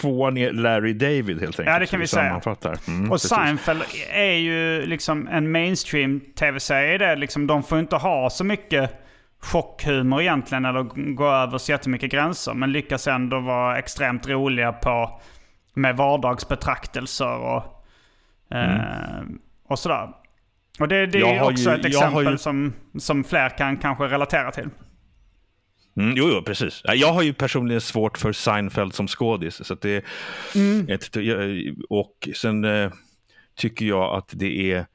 tvåan 0.00 0.36
är 0.36 0.52
Larry 0.52 0.92
David 0.92 1.40
helt 1.40 1.42
enkelt. 1.42 1.68
Ja, 1.68 1.78
det 1.78 1.86
kan 1.86 2.00
vi 2.00 2.06
säga. 2.06 2.40
Mm, 2.88 3.12
och 3.12 3.20
Seinfeld 3.20 3.82
är 4.12 4.32
ju 4.32 4.86
liksom 4.86 5.28
en 5.28 5.52
mainstream 5.52 6.20
tv-serie. 6.20 7.16
Liksom, 7.16 7.46
de 7.46 7.62
får 7.62 7.78
inte 7.78 7.96
ha 7.96 8.30
så 8.30 8.44
mycket 8.44 9.04
chockhumor 9.40 10.20
egentligen 10.20 10.64
eller 10.64 10.82
gå 11.14 11.30
över 11.30 11.58
så 11.58 11.72
jättemycket 11.72 12.10
gränser. 12.10 12.54
Men 12.54 12.72
lyckas 12.72 13.06
ändå 13.08 13.40
vara 13.40 13.78
extremt 13.78 14.28
roliga 14.28 14.72
på 14.72 15.20
med 15.74 15.96
vardagsbetraktelser 15.96 17.36
och, 17.36 17.84
mm. 18.50 18.70
eh, 18.70 19.22
och 19.68 19.78
sådär. 19.78 20.08
Och 20.78 20.88
det, 20.88 21.06
det 21.06 21.20
är 21.20 21.42
också 21.42 21.70
ju, 21.70 21.76
ett 21.76 21.84
exempel 21.84 22.30
ju... 22.30 22.38
som, 22.38 22.72
som 22.98 23.24
fler 23.24 23.48
kan 23.48 23.76
kanske 23.76 24.04
relatera 24.04 24.50
till. 24.50 24.68
Mm, 25.96 26.14
jo, 26.16 26.30
jo, 26.32 26.42
precis. 26.42 26.82
Jag 26.84 27.12
har 27.12 27.22
ju 27.22 27.32
personligen 27.32 27.80
svårt 27.80 28.18
för 28.18 28.32
Seinfeld 28.32 28.94
som 28.94 29.08
skådis. 29.08 29.66
Så 29.66 29.74
det 29.74 30.04
mm. 30.54 30.88
ett, 30.88 31.16
och 31.88 32.28
sen 32.34 32.64
eh, 32.64 32.90
tycker 33.56 33.86
jag 33.86 34.18
att 34.18 34.30
det 34.32 34.72
är 34.72 34.86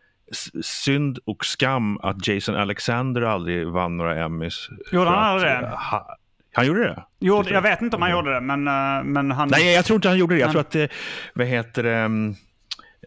synd 0.61 1.19
och 1.25 1.45
skam 1.45 1.97
att 1.97 2.27
Jason 2.27 2.55
Alexander 2.55 3.21
aldrig 3.21 3.67
vann 3.67 3.97
några 3.97 4.23
Emmys. 4.23 4.69
Gjorde 4.91 5.09
han 5.09 5.23
aldrig 5.23 5.51
det? 5.51 5.67
Ha, 5.67 6.17
han 6.53 6.67
gjorde 6.67 6.83
det? 6.83 7.03
Gjorde, 7.19 7.49
jag 7.49 7.61
vet 7.61 7.81
inte 7.81 7.95
om 7.95 8.01
han 8.01 8.11
gjorde 8.11 8.33
det, 8.33 8.41
men, 8.41 8.67
uh, 8.67 9.03
men 9.03 9.31
han... 9.31 9.49
Nej, 9.51 9.73
jag 9.73 9.85
tror 9.85 9.95
inte 9.95 10.07
han 10.07 10.17
gjorde 10.17 10.35
det. 10.35 10.41
Jag 10.41 10.51
tror 10.51 10.61
att, 10.61 10.71
det, 10.71 10.91
vad 11.33 11.47
heter 11.47 11.83
det, 11.83 12.05
um, 12.05 12.35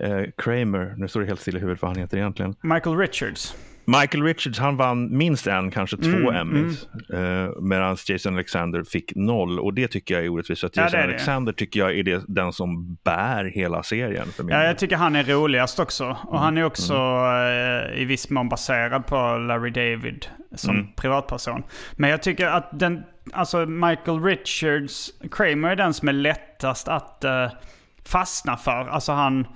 uh, 0.05 0.27
Kramer, 0.37 0.95
nu 0.97 1.09
står 1.09 1.21
det 1.21 1.27
helt 1.27 1.41
still 1.41 1.57
i 1.57 1.61
huvudet 1.61 1.83
vad 1.83 1.91
han 1.91 2.01
heter 2.01 2.17
egentligen. 2.17 2.55
Michael 2.63 2.97
Richards. 2.97 3.57
Michael 3.87 4.23
Richards 4.25 4.59
han 4.59 4.77
vann 4.77 5.17
minst 5.17 5.47
en, 5.47 5.71
kanske 5.71 5.97
två 5.97 6.31
mm, 6.31 6.35
Emmys. 6.37 6.89
Mm. 7.13 7.25
Uh, 7.25 7.61
Medan 7.61 7.97
Jason 8.07 8.35
Alexander 8.35 8.83
fick 8.85 9.13
noll. 9.17 9.61
Och 9.61 9.75
det 9.75 9.89
tycker 9.89 10.15
jag 10.15 10.25
är 10.25 10.29
orättvist. 10.29 10.65
Att 10.65 10.77
Jason 10.77 11.01
ja, 11.01 11.05
Alexander 11.05 11.53
det. 11.53 11.59
tycker 11.59 11.81
jag 11.81 11.99
är 11.99 12.03
det, 12.03 12.25
den 12.29 12.53
som 12.53 12.95
bär 13.05 13.45
hela 13.45 13.83
serien. 13.83 14.27
För 14.27 14.51
ja, 14.51 14.65
jag 14.65 14.79
tycker 14.79 14.97
han 14.97 15.17
är 15.17 15.25
roligast 15.25 15.79
också. 15.79 16.05
Och 16.05 16.33
mm, 16.33 16.43
han 16.43 16.59
är 16.59 16.65
också 16.65 16.95
mm. 16.95 17.93
uh, 17.93 18.03
i 18.03 18.05
viss 18.05 18.31
mån 18.31 18.49
baserad 18.49 19.07
på 19.07 19.17
Larry 19.39 19.71
David 19.71 20.27
som 20.55 20.75
mm. 20.75 20.93
privatperson. 20.97 21.63
Men 21.93 22.11
jag 22.11 22.23
tycker 22.23 22.47
att 22.47 22.71
den, 22.73 23.03
alltså 23.33 23.67
Michael 23.67 24.23
Richards, 24.23 25.11
Kramer 25.31 25.71
är 25.71 25.77
den 25.77 25.95
som 25.95 26.09
är 26.09 26.13
lättast 26.13 26.89
att 26.89 27.25
uh, 27.25 27.59
fastna 28.05 28.57
för. 28.57 28.89
Alltså 28.89 29.13
han, 29.13 29.47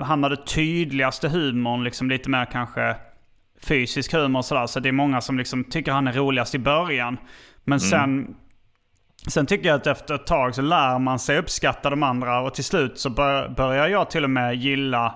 han 0.00 0.22
har 0.22 0.30
det 0.30 0.46
tydligaste 0.46 1.28
humorn, 1.28 1.84
liksom 1.84 2.10
lite 2.10 2.30
mer 2.30 2.44
kanske 2.44 2.96
fysisk 3.62 4.12
humor 4.12 4.38
och 4.38 4.44
sådär. 4.44 4.66
Så 4.66 4.80
det 4.80 4.88
är 4.88 4.92
många 4.92 5.20
som 5.20 5.38
liksom 5.38 5.64
tycker 5.64 5.92
han 5.92 6.08
är 6.08 6.12
roligast 6.12 6.54
i 6.54 6.58
början. 6.58 7.18
Men 7.64 7.78
mm. 7.78 7.90
sen, 7.90 8.36
sen 9.26 9.46
tycker 9.46 9.68
jag 9.68 9.76
att 9.76 9.86
efter 9.86 10.14
ett 10.14 10.26
tag 10.26 10.54
så 10.54 10.62
lär 10.62 10.98
man 10.98 11.18
sig 11.18 11.38
uppskatta 11.38 11.90
de 11.90 12.02
andra. 12.02 12.40
Och 12.40 12.54
till 12.54 12.64
slut 12.64 12.98
så 12.98 13.10
bör, 13.10 13.48
börjar 13.48 13.88
jag 13.88 14.10
till 14.10 14.24
och 14.24 14.30
med 14.30 14.54
gilla 14.54 15.14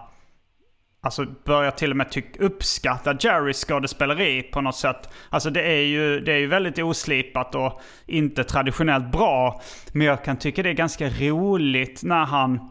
Alltså 1.05 1.27
börjar 1.45 1.71
till 1.71 1.91
och 1.91 1.97
med 1.97 2.11
tyck, 2.11 2.41
uppskatta 2.41 3.17
Jerrys 3.21 3.65
skådespeleri 3.65 4.43
på 4.43 4.61
något 4.61 4.77
sätt. 4.77 5.09
Alltså 5.29 5.51
det 5.51 5.63
är, 5.63 5.83
ju, 5.83 6.21
det 6.21 6.33
är 6.33 6.39
ju 6.39 6.47
väldigt 6.47 6.79
oslipat 6.79 7.55
och 7.55 7.81
inte 8.07 8.45
traditionellt 8.45 9.13
bra. 9.13 9.61
Men 9.93 10.07
jag 10.07 10.25
kan 10.25 10.37
tycka 10.37 10.63
det 10.63 10.69
är 10.69 10.75
ganska 10.75 11.09
roligt 11.09 12.03
när 12.03 12.25
han 12.25 12.71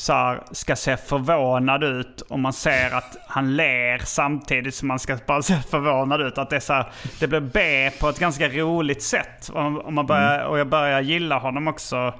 så 0.00 0.12
här, 0.12 0.42
ska 0.50 0.76
se 0.76 0.96
förvånad 0.96 1.84
ut 1.84 2.20
och 2.20 2.38
man 2.38 2.52
ser 2.52 2.94
att 2.94 3.16
han 3.26 3.56
ler 3.56 3.98
samtidigt 3.98 4.74
som 4.74 4.88
man 4.88 4.98
ska 4.98 5.18
bara 5.26 5.42
se 5.42 5.54
förvånad 5.54 6.20
ut. 6.20 6.38
Att 6.38 6.50
det, 6.50 6.56
är 6.56 6.60
så 6.60 6.72
här, 6.72 6.86
det 7.20 7.26
blir 7.26 7.40
B 7.40 7.90
på 8.00 8.08
ett 8.08 8.18
ganska 8.18 8.48
roligt 8.48 9.02
sätt. 9.02 9.48
Och, 9.48 9.84
och 9.84 9.92
man 9.92 10.06
börjar, 10.06 10.38
mm. 10.38 10.50
och 10.50 10.58
jag 10.58 10.66
börjar 10.66 11.00
gilla 11.00 11.38
honom 11.38 11.68
också. 11.68 12.14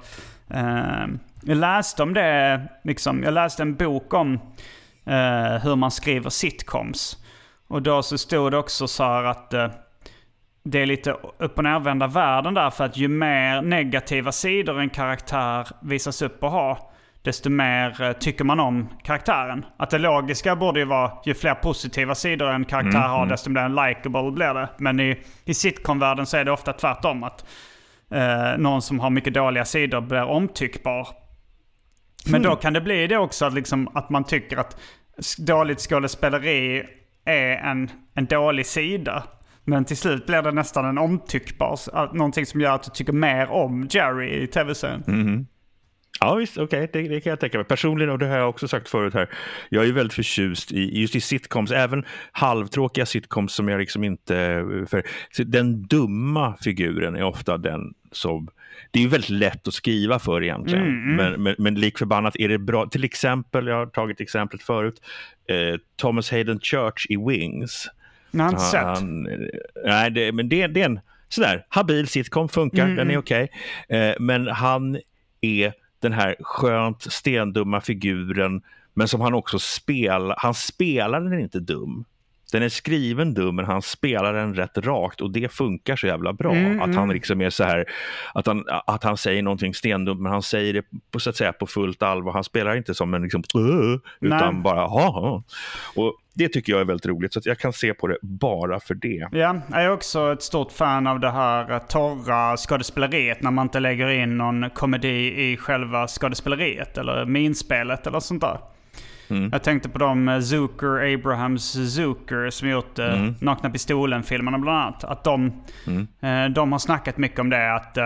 Uh, 0.53 1.07
jag 1.43 1.57
läste 1.57 2.03
om 2.03 2.13
det, 2.13 2.61
liksom, 2.83 3.23
jag 3.23 3.33
läste 3.33 3.61
en 3.61 3.75
bok 3.75 4.13
om 4.13 4.33
uh, 4.33 5.57
hur 5.63 5.75
man 5.75 5.91
skriver 5.91 6.29
sitcoms. 6.29 7.17
Och 7.67 7.81
då 7.81 8.03
så 8.03 8.17
stod 8.17 8.51
det 8.51 8.57
också 8.57 8.87
så 8.87 9.03
här 9.03 9.23
att 9.23 9.53
uh, 9.53 9.67
det 10.63 10.79
är 10.79 10.85
lite 10.85 11.11
upp 11.37 11.57
och 11.57 11.63
nervända 11.63 12.07
världen 12.07 12.53
där. 12.53 12.69
För 12.69 12.83
att 12.83 12.97
ju 12.97 13.07
mer 13.07 13.61
negativa 13.61 14.31
sidor 14.31 14.79
en 14.79 14.89
karaktär 14.89 15.67
visas 15.81 16.21
upp 16.21 16.43
och 16.43 16.51
ha, 16.51 16.88
desto 17.21 17.49
mer 17.49 18.01
eh, 18.01 18.11
tycker 18.11 18.43
man 18.43 18.59
om 18.59 18.89
karaktären. 19.03 19.65
Att 19.77 19.89
det 19.89 19.97
logiska 19.97 20.55
borde 20.55 20.79
ju 20.79 20.85
vara 20.85 21.11
ju 21.25 21.33
fler 21.33 21.55
positiva 21.55 22.15
sidor 22.15 22.49
en 22.49 22.65
karaktär 22.65 22.99
mm, 22.99 23.09
har, 23.09 23.17
mm. 23.17 23.29
desto 23.29 23.49
mer 23.49 23.87
likable 23.87 24.31
blir 24.31 24.53
det. 24.53 24.69
Men 24.77 24.99
i, 24.99 25.19
i 25.45 25.53
sitcom-världen 25.53 26.25
så 26.25 26.37
är 26.37 26.45
det 26.45 26.51
ofta 26.51 26.73
tvärtom. 26.73 27.23
Att 27.23 27.45
eh, 28.11 28.57
någon 28.57 28.81
som 28.81 28.99
har 28.99 29.09
mycket 29.09 29.33
dåliga 29.33 29.65
sidor 29.65 30.01
blir 30.01 30.23
omtyckbar. 30.23 31.07
Men 32.31 32.41
då 32.41 32.49
mm. 32.49 32.59
kan 32.59 32.73
det 32.73 32.81
bli 32.81 33.07
det 33.07 33.17
också 33.17 33.45
att, 33.45 33.53
liksom, 33.53 33.89
att 33.93 34.09
man 34.09 34.23
tycker 34.23 34.57
att 34.57 34.79
dåligt 35.37 35.79
skådespeleri 35.79 36.83
är 37.25 37.57
en, 37.57 37.91
en 38.13 38.25
dålig 38.25 38.65
sida. 38.65 39.23
Men 39.63 39.85
till 39.85 39.97
slut 39.97 40.25
blir 40.25 40.41
det 40.41 40.51
nästan 40.51 40.85
en 40.85 40.97
omtyckbar, 40.97 41.79
någonting 42.15 42.45
som 42.45 42.61
gör 42.61 42.75
att 42.75 42.83
du 42.83 42.91
tycker 42.91 43.13
mer 43.13 43.49
om 43.49 43.87
Jerry 43.91 44.43
i 44.43 44.47
tv-serien. 44.47 45.03
Mm. 45.07 45.45
Ja 46.19 46.35
visst, 46.35 46.57
okej, 46.57 46.83
okay. 46.83 47.03
det, 47.03 47.09
det, 47.09 47.21
kan 47.21 47.29
jag 47.29 47.39
tänka 47.39 47.57
mig. 47.57 47.65
Personligen, 47.65 48.09
och 48.09 48.19
det 48.19 48.27
har 48.27 48.37
jag 48.37 48.49
också 48.49 48.67
sagt 48.67 48.89
förut 48.89 49.13
här, 49.13 49.29
jag 49.69 49.87
är 49.87 49.91
väldigt 49.91 50.13
förtjust 50.13 50.71
i 50.71 51.01
just 51.01 51.15
i 51.15 51.21
sitcoms, 51.21 51.71
även 51.71 52.05
halvtråkiga 52.31 53.05
sitcoms 53.05 53.53
som 53.53 53.69
jag 53.69 53.79
liksom 53.79 54.03
inte... 54.03 54.35
För, 54.89 55.03
den 55.43 55.87
dumma 55.87 56.57
figuren 56.61 57.15
är 57.15 57.23
ofta 57.23 57.57
den 57.57 57.93
som... 58.11 58.49
Det 58.91 58.99
är 58.99 59.03
ju 59.03 59.09
väldigt 59.09 59.29
lätt 59.29 59.67
att 59.67 59.73
skriva 59.73 60.19
för 60.19 60.43
egentligen, 60.43 60.83
mm, 60.83 61.03
mm. 61.03 61.15
Men, 61.15 61.43
men, 61.43 61.55
men 61.57 61.75
lik 61.75 61.97
förbannat 61.97 62.35
är 62.35 62.49
det 62.49 62.57
bra. 62.57 62.85
Till 62.85 63.03
exempel, 63.03 63.67
jag 63.67 63.75
har 63.75 63.85
tagit 63.85 64.21
exemplet 64.21 64.61
förut, 64.61 65.01
eh, 65.47 65.79
Thomas 65.95 66.31
Hayden 66.31 66.59
Church 66.59 67.05
i 67.09 67.17
Wings. 67.17 67.87
Nej, 68.31 68.45
han, 68.45 68.59
sett. 68.59 68.83
Han, 68.83 69.27
nej, 69.85 70.11
det, 70.11 70.31
men 70.31 70.49
det, 70.49 70.67
det 70.67 70.81
är 70.81 70.85
en 70.85 70.99
sådär 71.29 71.65
habil 71.69 72.07
sitcom, 72.07 72.49
funkar, 72.49 72.83
mm, 72.83 72.95
den 72.95 73.07
är 73.07 73.13
mm. 73.13 73.19
okej. 73.19 73.49
Okay. 73.87 73.99
Eh, 73.99 74.15
men 74.19 74.47
han 74.47 74.99
är 75.41 75.73
den 75.99 76.13
här 76.13 76.35
skönt 76.39 77.01
stendumma 77.01 77.81
figuren, 77.81 78.61
men 78.93 79.07
som 79.07 79.21
han 79.21 79.33
också 79.33 79.59
spelar. 79.59 80.35
Han 80.37 80.53
spelar 80.53 81.21
den 81.21 81.39
inte 81.39 81.59
dum 81.59 82.05
den 82.51 82.63
är 82.63 82.69
skriven 82.69 83.33
dum, 83.33 83.55
men 83.55 83.65
han 83.65 83.81
spelar 83.81 84.33
den 84.33 84.55
rätt 84.55 84.77
rakt 84.77 85.21
och 85.21 85.31
det 85.31 85.51
funkar 85.51 85.95
så 85.95 86.07
jävla 86.07 86.33
bra. 86.33 86.51
Mm, 86.55 86.81
att 86.81 86.95
han 86.95 87.03
mm. 87.03 87.13
liksom 87.13 87.41
är 87.41 87.49
så 87.49 87.63
här, 87.63 87.85
att 88.33 88.47
han, 88.47 88.65
att 88.87 89.03
han 89.03 89.17
säger 89.17 89.41
någonting 89.41 89.73
stendumt, 89.73 90.21
men 90.21 90.31
han 90.31 90.41
säger 90.41 90.73
det 90.73 90.85
på, 91.11 91.19
så 91.19 91.29
att 91.29 91.35
säga, 91.35 91.53
på 91.53 91.67
fullt 91.67 92.03
allvar. 92.03 92.33
Han 92.33 92.43
spelar 92.43 92.75
inte 92.75 92.93
som 92.93 93.13
en 93.13 93.21
liksom, 93.21 93.43
utan 94.21 94.53
Nej. 94.53 94.63
bara 94.63 94.85
ha. 94.85 95.43
Och 95.95 96.15
det 96.33 96.49
tycker 96.49 96.73
jag 96.73 96.81
är 96.81 96.85
väldigt 96.85 97.05
roligt, 97.05 97.33
så 97.33 97.41
jag 97.43 97.57
kan 97.57 97.73
se 97.73 97.93
på 97.93 98.07
det 98.07 98.17
bara 98.21 98.79
för 98.79 98.93
det. 98.93 99.27
Ja, 99.31 99.61
jag 99.69 99.83
är 99.83 99.91
också 99.91 100.33
ett 100.33 100.41
stort 100.41 100.71
fan 100.71 101.07
av 101.07 101.19
det 101.19 101.31
här 101.31 101.79
torra 101.79 102.57
skådespeleriet 102.57 103.41
när 103.41 103.51
man 103.51 103.65
inte 103.65 103.79
lägger 103.79 104.09
in 104.09 104.37
någon 104.37 104.69
komedi 104.69 105.51
i 105.51 105.57
själva 105.57 106.07
skådespeleriet 106.07 106.97
eller 106.97 107.25
minspelet 107.25 108.07
eller 108.07 108.19
sånt 108.19 108.41
där. 108.41 108.59
Mm. 109.29 109.49
Jag 109.51 109.63
tänkte 109.63 109.89
på 109.89 109.97
de 109.97 110.29
eh, 110.29 110.39
Zucker, 110.39 111.13
Abrahams 111.13 111.93
Zucker 111.95 112.49
som 112.49 112.69
gjort 112.69 112.99
eh, 112.99 113.19
mm. 113.19 113.35
Nakna 113.41 113.69
Pistolen-filmerna 113.69 114.59
bland 114.59 114.77
annat. 114.77 115.03
Att 115.03 115.23
de, 115.23 115.51
mm. 115.87 116.07
eh, 116.19 116.53
de 116.53 116.71
har 116.71 116.79
snackat 116.79 117.17
mycket 117.17 117.39
om 117.39 117.49
det. 117.49 117.75
Att, 117.75 117.97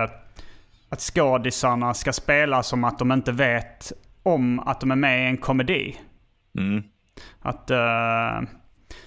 att 0.89 0.99
skådisarna 0.99 1.93
ska 1.93 2.13
spela 2.13 2.63
som 2.63 2.83
att 2.83 2.99
de 2.99 3.11
inte 3.11 3.31
vet 3.31 3.91
om 4.23 4.59
att 4.59 4.79
de 4.79 4.91
är 4.91 4.95
med 4.95 5.25
i 5.25 5.27
en 5.27 5.37
komedi. 5.37 5.97
Mm. 6.57 6.83
Att... 7.41 7.71
Eh, 7.71 8.41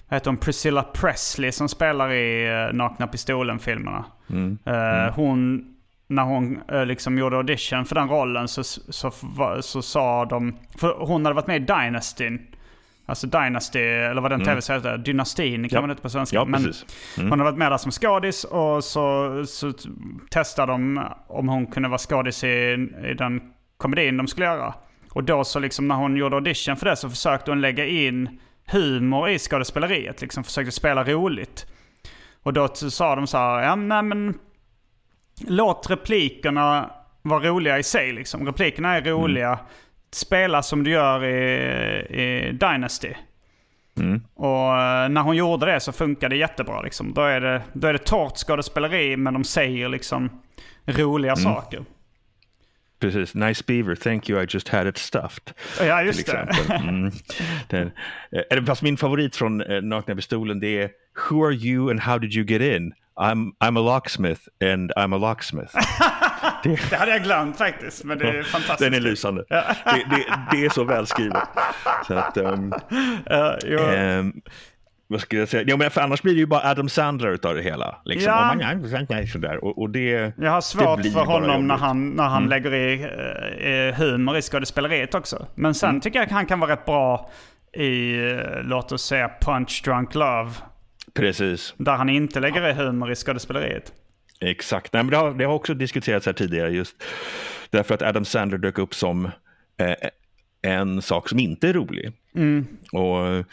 vad 0.08 0.16
heter 0.16 0.30
hon? 0.30 0.37
Priscilla 0.37 0.82
Presley 0.82 1.52
som 1.52 1.68
spelar 1.68 2.12
i 2.12 2.50
uh, 2.50 2.73
Nakna 2.73 3.06
Pistolen-filmerna. 3.06 4.04
Mm. 4.30 4.58
Uh, 4.66 5.12
hon 5.14 5.64
när 6.06 6.22
hon 6.22 6.60
eh, 6.68 6.86
liksom 6.86 7.18
gjorde 7.18 7.36
audition 7.36 7.84
för 7.84 7.94
den 7.94 8.08
rollen 8.08 8.48
så, 8.48 8.64
så, 8.64 9.10
så, 9.10 9.62
så 9.62 9.82
sa 9.82 10.25
de... 10.25 10.56
För 10.78 10.94
hon 10.98 11.25
hade 11.25 11.34
varit 11.34 11.46
med 11.46 11.56
i 11.56 11.64
Dynasty. 11.64 12.38
Alltså 13.06 13.26
Dynasty, 13.26 13.78
eller 13.78 14.22
vad 14.22 14.30
den 14.30 14.40
mm. 14.40 14.46
tv-serien 14.46 14.84
heter. 14.84 14.98
Dynastin 14.98 15.68
kan 15.68 15.76
ja. 15.76 15.80
man 15.80 15.90
inte 15.90 16.02
på 16.02 16.10
svenska. 16.10 16.36
Ja, 16.36 16.44
Men 16.44 16.60
mm. 16.60 16.75
hon 17.16 17.30
hade 17.30 17.42
varit 17.42 17.58
med 17.58 17.72
där 17.72 17.78
som 17.78 17.90
skådis 17.90 18.44
och 18.44 18.84
så, 18.84 19.44
så 19.46 19.72
testade 20.30 20.72
de 20.72 21.08
om 21.26 21.48
hon 21.48 21.66
kunde 21.66 21.88
vara 21.88 21.98
skådis 21.98 22.44
i, 22.44 22.88
i 23.10 23.14
den 23.14 23.40
komedin 23.76 24.16
de 24.16 24.26
skulle 24.26 24.46
göra. 24.46 24.75
Och 25.10 25.25
då 25.25 25.44
så 25.44 25.58
liksom 25.58 25.88
när 25.88 25.94
hon 25.94 26.16
gjorde 26.16 26.36
audition 26.36 26.76
för 26.76 26.86
det 26.86 26.96
så 26.96 27.10
försökte 27.10 27.50
hon 27.50 27.60
lägga 27.60 27.86
in 27.86 28.40
humor 28.66 29.28
i 29.28 29.38
skådespeleriet. 29.38 30.20
Liksom 30.20 30.44
försökte 30.44 30.72
spela 30.72 31.04
roligt. 31.04 31.66
Och 32.42 32.52
då 32.52 32.68
sa 32.68 33.16
de 33.16 33.26
så 33.26 33.38
här, 33.38 33.62
ja 33.62 33.76
nej 33.76 34.02
men 34.02 34.38
låt 35.40 35.90
replikerna 35.90 36.90
vara 37.23 37.49
roliga 37.49 37.78
i 37.78 37.83
sig. 37.83 38.12
Liksom. 38.12 38.47
Replikerna 38.47 38.97
är 38.97 39.02
roliga. 39.02 39.52
Mm. 39.52 39.64
Spela 40.11 40.62
som 40.62 40.85
du 40.85 40.90
gör 40.90 41.25
i, 41.25 41.35
i 42.23 42.52
Dynasty. 42.52 43.14
Mm. 43.99 44.21
Och 44.35 44.76
eh, 44.76 45.09
när 45.09 45.21
hon 45.21 45.37
gjorde 45.37 45.66
det 45.66 45.81
så 45.81 45.93
funkade 45.93 46.35
det 46.35 46.38
jättebra. 46.38 46.83
Liksom. 46.83 47.14
Då, 47.14 47.23
är 47.23 47.40
det, 47.40 47.62
då 47.73 47.88
är 47.88 47.93
det 47.93 47.99
torrt 47.99 48.37
skådespeleri 48.37 49.16
men 49.16 49.35
de 49.35 49.45
säger 49.45 49.88
liksom 49.88 50.31
roliga 50.87 51.33
mm. 51.33 51.45
saker. 51.45 51.85
Precis. 53.00 53.35
Nice 53.35 53.64
beaver, 53.66 53.95
thank 53.95 54.31
you, 54.31 54.43
I 54.43 54.47
just 54.49 54.69
had 54.69 54.87
it 54.87 54.99
stuffed. 54.99 55.52
Ja, 55.81 56.02
just 56.02 56.26
det. 56.26 56.49
Mm. 56.71 57.11
Den, 57.69 57.90
eh, 58.50 58.64
fast 58.64 58.83
min 58.83 58.97
favorit 58.97 59.37
från 59.37 59.61
eh, 59.61 59.83
Nakna 59.83 60.14
Pistolen 60.14 60.61
det 60.61 60.83
är 60.83 60.90
Who 61.31 61.47
are 61.47 61.55
you 61.55 61.90
and 61.90 62.00
how 62.00 62.19
did 62.19 62.35
you 62.35 62.47
get 62.47 62.62
in? 62.62 62.93
I'm, 63.20 63.52
I'm 63.64 63.76
a 63.78 63.80
locksmith 63.80 64.40
and 64.61 64.92
I'm 64.96 65.14
a 65.14 65.18
locksmith. 65.18 65.75
det, 66.62 66.90
det 66.90 66.96
hade 66.96 67.11
jag 67.11 67.23
glömt 67.23 67.58
faktiskt, 67.58 68.04
men 68.04 68.18
det 68.18 68.28
är 68.28 68.42
fantastiskt. 68.42 68.78
Den 68.90 68.94
är 68.94 69.00
lysande. 69.00 69.44
det, 69.49 70.06
det, 70.11 70.25
det, 70.50 70.64
är 70.64 70.68
så 70.68 70.85
välskrivet. 70.85 71.49
Så 72.06 72.14
att, 72.14 72.37
um, 72.37 72.73
uh, 73.30 74.18
um, 74.18 74.42
vad 75.08 75.20
ska 75.20 75.37
jag 75.37 75.49
säga? 75.49 75.64
Ja, 75.66 75.76
men 75.76 75.90
för 75.90 76.00
annars 76.00 76.23
blir 76.23 76.32
det 76.32 76.38
ju 76.38 76.46
bara 76.46 76.70
Adam 76.70 76.88
Sandler 76.88 77.46
av 77.46 77.54
det 77.54 77.62
hela. 77.62 77.96
Liksom. 78.04 78.32
Ja. 78.32 78.50
Och 78.50 78.56
man, 79.11 79.26
sådär. 79.26 79.64
Och, 79.64 79.78
och 79.78 79.90
det, 79.90 80.32
jag 80.38 80.50
har 80.50 80.61
svårt 80.61 81.06
för 81.12 81.25
honom 81.25 81.68
när 81.68 81.76
han, 81.76 82.11
när 82.11 82.25
han 82.25 82.37
mm. 82.37 82.50
lägger 82.50 82.75
i 82.75 83.02
eh, 83.58 83.94
humor 83.94 84.37
i 84.37 84.42
skådespeleriet 84.42 85.14
också. 85.14 85.46
Men 85.54 85.75
sen 85.75 85.90
mm. 85.90 86.00
tycker 86.00 86.18
jag 86.18 86.26
att 86.26 86.32
han 86.32 86.46
kan 86.46 86.61
vara 86.61 86.73
rätt 86.73 86.85
bra 86.85 87.30
i, 87.73 88.18
eh, 88.30 88.62
låt 88.62 88.92
oss 88.92 89.02
säga, 89.02 89.30
Punch 89.40 89.82
Drunk 89.85 90.14
Love. 90.14 90.50
Precis. 91.16 91.75
Där 91.76 91.96
han 91.96 92.08
inte 92.08 92.40
lägger 92.40 92.68
i 92.68 92.73
humor 92.73 93.12
i 93.12 93.14
skådespeleriet. 93.14 93.92
Exakt. 94.40 94.92
Nej, 94.92 95.02
men 95.02 95.11
det, 95.11 95.16
har, 95.16 95.35
det 95.35 95.44
har 95.44 95.54
också 95.54 95.75
diskuterats 95.75 96.26
här 96.26 96.32
tidigare 96.32 96.70
just 96.70 97.04
därför 97.70 97.94
att 97.94 98.02
Adam 98.02 98.25
Sandler 98.25 98.58
dök 98.58 98.78
upp 98.78 98.94
som 98.94 99.25
eh, 99.76 99.94
en 100.62 101.02
sak 101.02 101.28
som 101.28 101.38
inte 101.38 101.68
är 101.68 101.73
rolig. 101.73 102.12
Mm. 102.35 102.66
Och 102.92 103.46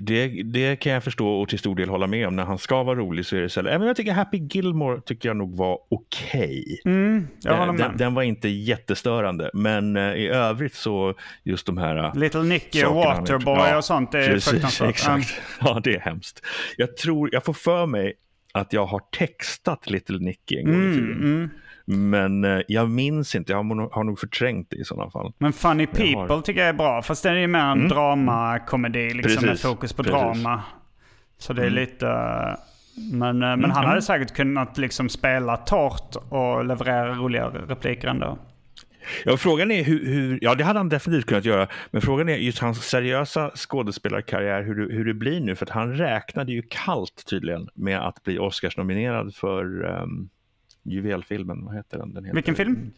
det, 0.00 0.42
det, 0.42 0.76
kan 0.76 0.92
jag 0.92 1.04
förstå 1.04 1.28
och 1.28 1.48
till 1.48 1.58
stor 1.58 1.76
del 1.76 1.88
hålla 1.88 2.06
med 2.06 2.26
om. 2.26 2.36
När 2.36 2.44
han 2.44 2.58
ska 2.58 2.82
vara 2.82 2.98
rolig 2.98 3.26
så 3.26 3.36
är 3.36 3.40
det 3.40 3.48
så 3.48 3.62
här, 3.62 3.86
jag 3.86 3.96
tycker 3.96 4.12
Happy 4.12 4.38
Gilmore 4.38 5.00
tycker 5.00 5.28
jag 5.28 5.36
nog 5.36 5.56
var 5.56 5.78
okej. 5.90 6.64
Okay. 6.80 6.92
Mm, 6.92 7.28
den, 7.76 7.96
den, 7.96 8.14
var 8.14 8.22
inte 8.22 8.48
jättestörande, 8.48 9.50
men 9.54 9.96
uh, 9.96 10.14
i 10.16 10.28
övrigt 10.28 10.74
så 10.74 11.14
just 11.42 11.66
de 11.66 11.78
här 11.78 11.96
uh, 11.96 12.16
Little 12.16 12.42
Nicky 12.42 12.84
och 12.84 12.94
Waterboy 12.94 13.54
ja, 13.54 13.76
och 13.76 13.84
sånt, 13.84 14.12
det 14.12 14.24
är 14.24 14.32
precis, 14.32 14.50
fruktansvärt. 14.50 14.88
Exakt. 14.90 15.40
Ja, 15.60 15.80
det 15.84 15.94
är 15.94 16.00
hemskt. 16.00 16.46
Jag 16.76 16.96
tror, 16.96 17.28
jag 17.32 17.44
får 17.44 17.52
för 17.52 17.86
mig 17.86 18.14
att 18.52 18.72
jag 18.72 18.86
har 18.86 19.00
textat 19.18 19.90
Little 19.90 20.18
Nicky 20.18 20.56
en 20.56 20.64
gång 20.64 20.74
mm, 20.74 20.92
i 20.92 20.94
tiden. 20.94 21.22
Mm. 21.22 21.50
Men 21.92 22.44
eh, 22.44 22.60
jag 22.68 22.90
minns 22.90 23.34
inte, 23.34 23.52
jag 23.52 23.56
har, 23.56 23.94
har 23.94 24.04
nog 24.04 24.18
förträngt 24.18 24.70
det 24.70 24.76
i 24.76 24.84
sådana 24.84 25.10
fall. 25.10 25.32
Men 25.38 25.52
Funny 25.52 25.86
People 25.86 26.34
har... 26.34 26.42
tycker 26.42 26.60
jag 26.60 26.68
är 26.68 26.72
bra, 26.72 27.02
fast 27.02 27.22
det 27.22 27.30
är 27.30 27.34
ju 27.34 27.46
mer 27.46 27.60
en 27.60 27.78
mm. 27.78 27.88
dramakomedi 27.88 29.14
liksom, 29.14 29.46
med 29.46 29.60
fokus 29.60 29.92
på 29.92 30.02
Precis. 30.02 30.20
drama. 30.20 30.62
Så 31.38 31.52
det 31.52 31.62
är 31.62 31.66
mm. 31.66 31.74
lite... 31.74 32.06
Men, 33.12 33.42
eh, 33.42 33.48
men 33.48 33.64
mm. 33.64 33.70
han 33.70 33.84
hade 33.84 34.02
säkert 34.02 34.34
kunnat 34.34 34.78
liksom 34.78 35.08
spela 35.08 35.56
torrt 35.56 36.16
och 36.28 36.64
leverera 36.64 37.14
roliga 37.14 37.48
repliker 37.48 38.08
ändå. 38.08 38.38
Ja, 39.24 39.36
frågan 39.36 39.70
är 39.70 39.84
hur, 39.84 40.06
hur, 40.06 40.38
ja 40.42 40.54
det 40.54 40.64
hade 40.64 40.78
han 40.78 40.88
definitivt 40.88 41.26
kunnat 41.26 41.44
göra, 41.44 41.68
men 41.90 42.02
frågan 42.02 42.28
är 42.28 42.36
just 42.36 42.58
hans 42.58 42.88
seriösa 42.88 43.50
skådespelarkarriär, 43.54 44.62
hur, 44.62 44.92
hur 44.92 45.04
det 45.04 45.14
blir 45.14 45.40
nu, 45.40 45.56
för 45.56 45.66
att 45.66 45.70
han 45.70 45.94
räknade 45.96 46.52
ju 46.52 46.62
kallt 46.70 47.24
tydligen 47.30 47.68
med 47.74 48.06
att 48.06 48.22
bli 48.22 48.38
Oscarsnominerad 48.38 49.34
för 49.34 49.84
um, 49.84 50.28
juvelfilmen, 50.82 51.64
vad 51.64 51.74
heter 51.74 51.98
den? 51.98 52.14
den 52.14 52.24
heter, 52.24 52.34
Vilken 52.34 52.54
film? 52.54 52.92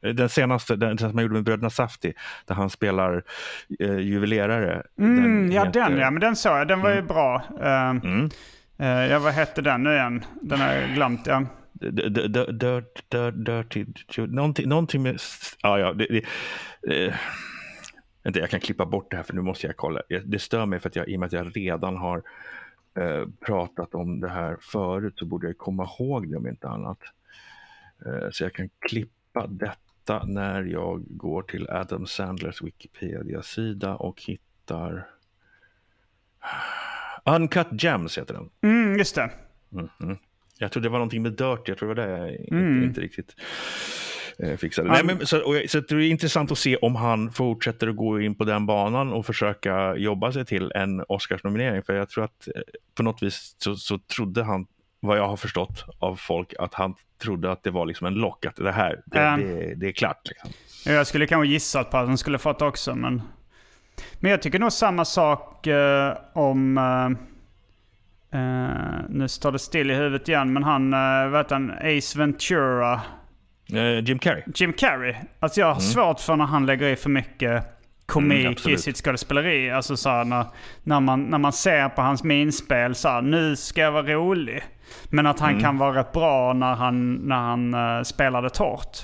Den 0.00 0.28
senaste, 0.28 0.76
den 0.76 0.98
som 0.98 1.14
han 1.14 1.22
gjorde 1.22 1.34
med 1.34 1.44
bröderna 1.44 1.70
Safti, 1.70 2.12
där 2.46 2.54
han 2.54 2.70
spelar 2.70 3.22
eh, 3.80 3.98
juvelerare. 3.98 4.82
Mm, 4.98 5.22
den 5.22 5.52
ja, 5.52 5.64
heter... 5.64 5.80
den 5.80 5.98
ja, 5.98 6.10
men 6.10 6.20
den 6.20 6.36
såg 6.36 6.52
jag. 6.52 6.68
Den 6.68 6.80
var 6.80 6.90
ju 6.90 6.96
mm. 6.96 7.06
bra. 7.06 7.42
Uh, 7.60 8.10
mm. 8.10 8.30
uh, 8.80 8.86
ja, 8.86 9.18
vad 9.18 9.32
hette 9.32 9.62
den 9.62 9.82
nu 9.82 9.92
igen? 9.92 10.24
Den 10.42 10.60
har 10.60 10.72
jag 10.72 10.94
glömt, 10.94 11.26
ja. 11.26 11.46
Dirt, 11.72 13.10
dirty, 13.46 13.86
någonting, 14.16 14.68
någonting 14.68 15.02
med... 15.02 15.18
Ja, 15.62 15.78
ja. 15.78 15.92
Det, 15.92 16.06
det, 16.06 17.06
eh, 17.06 17.14
jag 18.22 18.50
kan 18.50 18.60
klippa 18.60 18.86
bort 18.86 19.10
det 19.10 19.16
här 19.16 19.24
för 19.24 19.34
nu 19.34 19.42
måste 19.42 19.66
jag 19.66 19.76
kolla. 19.76 20.00
Det 20.24 20.38
stör 20.38 20.66
mig 20.66 20.80
för 20.80 20.88
att 20.88 20.96
jag, 20.96 21.08
i 21.08 21.16
och 21.16 21.20
med 21.20 21.26
att 21.26 21.32
jag 21.32 21.56
redan 21.56 21.96
har 21.96 22.22
Eh, 22.96 23.28
pratat 23.40 23.94
om 23.94 24.20
det 24.20 24.28
här 24.28 24.56
förut 24.60 25.14
så 25.16 25.26
borde 25.26 25.46
jag 25.46 25.58
komma 25.58 25.88
ihåg 25.98 26.30
det 26.30 26.36
om 26.36 26.48
inte 26.48 26.68
annat. 26.68 26.98
Eh, 28.06 28.30
så 28.30 28.44
jag 28.44 28.54
kan 28.54 28.68
klippa 28.78 29.46
detta 29.46 30.24
när 30.24 30.62
jag 30.62 31.04
går 31.06 31.42
till 31.42 31.70
Adam 31.70 32.06
Sandlers 32.06 32.62
Wikipedia-sida 32.62 33.96
och 33.96 34.22
hittar 34.22 35.06
Uncut 37.24 37.82
Gems 37.82 38.18
heter 38.18 38.34
den. 38.34 38.50
Mm, 38.62 38.98
just 38.98 39.14
det. 39.14 39.30
Mm 39.72 39.88
-hmm. 39.98 40.18
Jag 40.58 40.72
tror 40.72 40.82
det 40.82 40.88
var 40.88 40.98
någonting 40.98 41.22
med 41.22 41.32
Dirt, 41.32 41.68
jag 41.68 41.78
tror 41.78 41.94
det 41.94 42.02
var 42.02 42.08
det 42.08 42.18
jag 42.18 42.52
mm. 42.52 42.74
inte, 42.74 42.86
inte 42.86 43.00
riktigt 43.00 43.34
eh, 44.38 44.56
fixade. 44.56 44.88
Han... 44.88 45.06
Nej, 45.06 45.16
men, 45.16 45.26
så, 45.26 45.38
och, 45.38 45.56
så 45.68 45.80
det 45.80 45.94
är 45.94 46.00
intressant 46.00 46.52
att 46.52 46.58
se 46.58 46.76
om 46.76 46.96
han 46.96 47.32
fortsätter 47.32 47.88
att 47.88 47.96
gå 47.96 48.20
in 48.20 48.34
på 48.34 48.44
den 48.44 48.66
banan 48.66 49.12
och 49.12 49.26
försöka 49.26 49.96
jobba 49.96 50.32
sig 50.32 50.44
till 50.44 50.72
en 50.74 51.04
Oscarsnominering. 51.08 51.82
För 51.82 51.92
jag 51.92 52.08
tror 52.08 52.24
att 52.24 52.48
eh, 52.54 52.62
på 52.94 53.02
något 53.02 53.22
vis 53.22 53.56
så, 53.58 53.76
så 53.76 53.98
trodde 53.98 54.42
han, 54.42 54.66
vad 55.00 55.18
jag 55.18 55.28
har 55.28 55.36
förstått 55.36 55.84
av 55.98 56.16
folk, 56.16 56.54
att 56.58 56.74
han 56.74 56.94
trodde 57.22 57.52
att 57.52 57.62
det 57.62 57.70
var 57.70 57.86
liksom 57.86 58.06
en 58.06 58.14
lock, 58.14 58.46
att 58.46 58.56
det 58.56 58.72
här, 58.72 59.02
det, 59.06 59.28
um, 59.28 59.40
det, 59.40 59.74
det 59.74 59.88
är 59.88 59.92
klart. 59.92 60.20
Liksom. 60.28 60.50
Jag 60.92 61.06
skulle 61.06 61.26
kanske 61.26 61.48
gissat 61.48 61.90
på 61.90 61.96
att 61.96 62.06
han 62.06 62.18
skulle 62.18 62.38
fått 62.38 62.62
också, 62.62 62.94
men... 62.94 63.22
Men 64.20 64.30
jag 64.30 64.42
tycker 64.42 64.58
nog 64.58 64.72
samma 64.72 65.04
sak 65.04 65.66
uh, 65.66 66.12
om... 66.32 66.78
Uh, 66.78 67.10
uh, 68.40 69.00
nu 69.08 69.28
står 69.28 69.52
det 69.52 69.58
still 69.58 69.90
i 69.90 69.94
huvudet 69.94 70.28
igen, 70.28 70.52
men 70.52 70.62
han, 70.62 70.94
uh, 70.94 71.28
vet 71.28 71.50
han, 71.50 71.70
Ace 71.70 72.18
Ventura 72.18 72.92
Eh, 72.94 73.00
Jim 74.02 74.18
Carrey. 74.18 74.42
Jim 74.54 74.72
Carrey. 74.72 75.14
Alltså 75.40 75.60
jag 75.60 75.66
har 75.66 75.72
mm. 75.72 75.82
svårt 75.82 76.20
för 76.20 76.36
när 76.36 76.44
han 76.44 76.66
lägger 76.66 76.88
i 76.88 76.96
för 76.96 77.10
mycket 77.10 77.64
komik 78.06 78.66
mm, 78.66 78.74
i 78.74 78.78
sitt 78.78 78.96
skådespeleri. 78.96 79.70
Alltså 79.70 79.96
så 79.96 80.08
här, 80.08 80.24
när, 80.24 80.46
när, 80.82 81.00
man, 81.00 81.22
när 81.22 81.38
man 81.38 81.52
ser 81.52 81.88
på 81.88 82.02
hans 82.02 82.24
minspel 82.24 82.94
så 82.94 83.08
här, 83.08 83.22
nu 83.22 83.56
ska 83.56 83.80
jag 83.80 83.92
vara 83.92 84.06
rolig. 84.06 84.62
Men 85.10 85.26
att 85.26 85.40
han 85.40 85.50
mm. 85.50 85.62
kan 85.62 85.78
vara 85.78 85.98
rätt 85.98 86.12
bra 86.12 86.52
när 86.52 86.74
han, 86.74 87.14
när 87.14 87.36
han 87.36 87.74
uh, 87.74 88.02
spelar 88.02 88.42
det 88.42 88.50
torrt. 88.50 88.98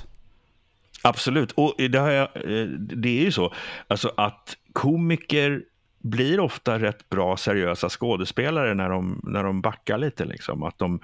Absolut, 1.03 1.53
och 1.53 1.75
det, 1.79 1.99
har 1.99 2.11
jag, 2.11 2.29
eh, 2.37 2.67
det 2.69 3.09
är 3.09 3.25
ju 3.25 3.33
så 3.33 3.55
alltså 3.89 4.13
att 4.17 4.57
komiker 4.73 5.63
blir 6.03 6.41
ofta 6.41 6.79
rätt 6.79 7.09
bra 7.09 7.37
seriösa 7.37 7.89
skådespelare 7.89 8.75
när 8.75 8.89
de, 8.89 9.21
när 9.25 9.45
de 9.45 9.61
backar 9.61 9.99
lite. 9.99 10.25
Liksom. 10.25 10.63
Att 10.63 10.79
de, 10.79 11.01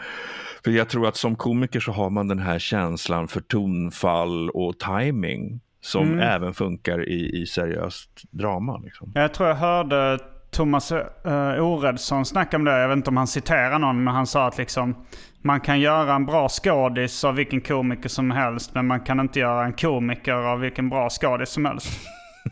för 0.65 0.71
jag 0.71 0.89
tror 0.89 1.09
att 1.09 1.17
som 1.17 1.37
komiker 1.37 1.81
så 1.81 1.93
har 1.93 2.11
man 2.11 2.29
den 2.29 2.39
här 2.39 2.59
känslan 2.59 3.29
för 3.29 3.41
tonfall 3.41 4.51
och 4.51 4.79
timing 4.79 5.61
som 5.81 6.03
mm. 6.03 6.21
även 6.21 6.55
funkar 6.55 7.09
i, 7.09 7.43
i 7.43 7.47
seriöst 7.47 8.11
drama. 8.31 8.79
Liksom. 8.79 9.13
Jag 9.15 9.35
tror 9.35 9.49
jag 9.49 9.57
hörde 9.57 10.19
Thomas 10.51 10.93
uh, 10.93 10.99
Oredsson 11.61 12.25
snacka 12.25 12.57
om 12.57 12.65
det. 12.65 12.79
Jag 12.81 12.89
vet 12.89 12.97
inte 12.97 13.11
om 13.11 13.17
han 13.17 13.27
citerar 13.27 13.79
någon, 13.79 14.05
men 14.05 14.15
han 14.15 14.27
sa 14.27 14.47
att 14.47 14.59
liksom, 14.59 14.95
man 15.43 15.61
kan 15.61 15.81
göra 15.81 16.15
en 16.15 16.27
bra 16.27 16.49
skådis 16.49 17.25
av 17.25 17.35
vilken 17.35 17.61
komiker 17.61 18.09
som 18.09 18.31
helst, 18.31 18.75
men 18.75 18.87
man 18.87 19.01
kan 19.01 19.21
inte 19.21 19.41
göra 19.41 19.65
en 19.65 19.73
komiker 19.73 20.33
av 20.33 20.61
vilken 20.61 20.89
bra 20.89 21.11
skådis 21.11 21.49
som 21.49 21.65
helst. 21.65 22.01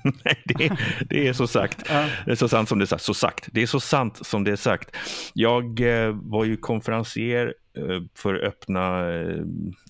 Nej, 0.25 0.43
det, 0.45 0.77
det, 1.09 1.29
är 1.29 1.33
så 1.33 1.47
sagt. 1.47 1.89
Det 2.27 2.31
är 2.31 2.35
så 2.35 2.49
sant 2.49 2.69
som 2.69 2.79
det 2.79 2.85
är 2.85 2.87
sagt. 2.87 3.03
Så 3.03 3.15
sagt. 3.15 3.49
Det 3.53 3.63
är 3.63 3.67
så 3.67 3.81
sant 3.81 4.27
som 4.27 4.45
det 4.45 4.51
är 4.51 4.57
sagt. 4.57 4.97
Jag 5.33 5.81
eh, 5.81 6.11
var 6.13 6.45
ju 6.45 6.57
konferencier 6.57 7.55
eh, 7.77 8.03
för 8.15 8.35
öppna, 8.35 9.15
eh, 9.15 9.39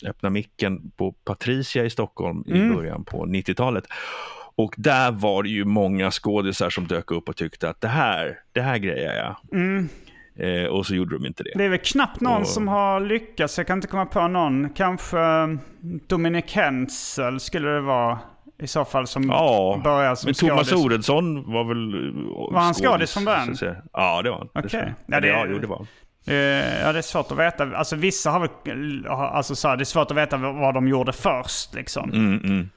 öppna 0.06 0.30
micken 0.30 0.90
på 0.96 1.12
Patricia 1.12 1.84
i 1.84 1.90
Stockholm 1.90 2.44
mm. 2.48 2.70
i 2.70 2.74
början 2.74 3.04
på 3.04 3.26
90-talet. 3.26 3.84
Och 4.56 4.74
där 4.76 5.12
var 5.12 5.42
det 5.42 5.48
ju 5.48 5.64
många 5.64 6.10
skådisar 6.10 6.70
som 6.70 6.86
dök 6.86 7.10
upp 7.10 7.28
och 7.28 7.36
tyckte 7.36 7.68
att 7.68 7.80
det 7.80 7.88
här, 7.88 8.38
det 8.52 8.60
här 8.60 8.78
grejer 8.78 9.16
jag. 9.16 9.60
Mm. 9.60 9.88
Eh, 10.36 10.64
och 10.64 10.86
så 10.86 10.94
gjorde 10.94 11.16
de 11.16 11.26
inte 11.26 11.42
det. 11.42 11.52
Det 11.54 11.64
är 11.64 11.68
väl 11.68 11.78
knappt 11.78 12.20
någon 12.20 12.40
och... 12.40 12.46
som 12.46 12.68
har 12.68 13.00
lyckats. 13.00 13.58
Jag 13.58 13.66
kan 13.66 13.78
inte 13.78 13.88
komma 13.88 14.06
på 14.06 14.28
någon. 14.28 14.70
Kanske 14.70 15.18
Dominic 16.06 16.52
Hensel 16.52 17.40
skulle 17.40 17.68
det 17.68 17.80
vara. 17.80 18.18
I 18.58 18.66
så 18.66 18.84
fall 18.84 19.06
som 19.06 19.28
ja, 19.28 19.80
började 19.84 20.16
som 20.16 20.26
men 20.26 20.34
Thomas 20.34 20.68
skådis. 20.68 20.84
Oredsson 20.84 21.52
var 21.52 21.64
väl 21.64 22.12
Var 22.52 22.60
han 22.60 22.74
skådis 22.74 23.12
från 23.12 23.24
början? 23.24 23.56
Ja, 23.92 24.22
det 24.22 24.30
var 24.30 24.38
han. 24.38 24.48
Okej. 24.54 24.66
Okay. 24.66 24.92
Ja, 25.06 25.20
det, 25.20 25.28
ja, 25.28 25.44
det 25.46 25.66
var 25.66 25.76
han. 25.76 25.86
Uh, 26.28 26.34
ja, 26.82 26.92
det 26.92 26.98
är 26.98 27.02
svårt 27.02 27.32
att 27.32 27.38
veta. 27.38 27.76
Alltså 27.76 27.96
vissa 27.96 28.30
har 28.30 28.40
väl... 28.64 29.06
Alltså, 29.06 29.56
så 29.56 29.68
här, 29.68 29.76
det 29.76 29.82
är 29.82 29.84
svårt 29.84 30.10
att 30.10 30.16
veta 30.16 30.36
vad 30.36 30.74
de 30.74 30.88
gjorde 30.88 31.12
först 31.12 31.74
liksom. 31.74 32.12
Mm, 32.12 32.40
mm. 32.44 32.70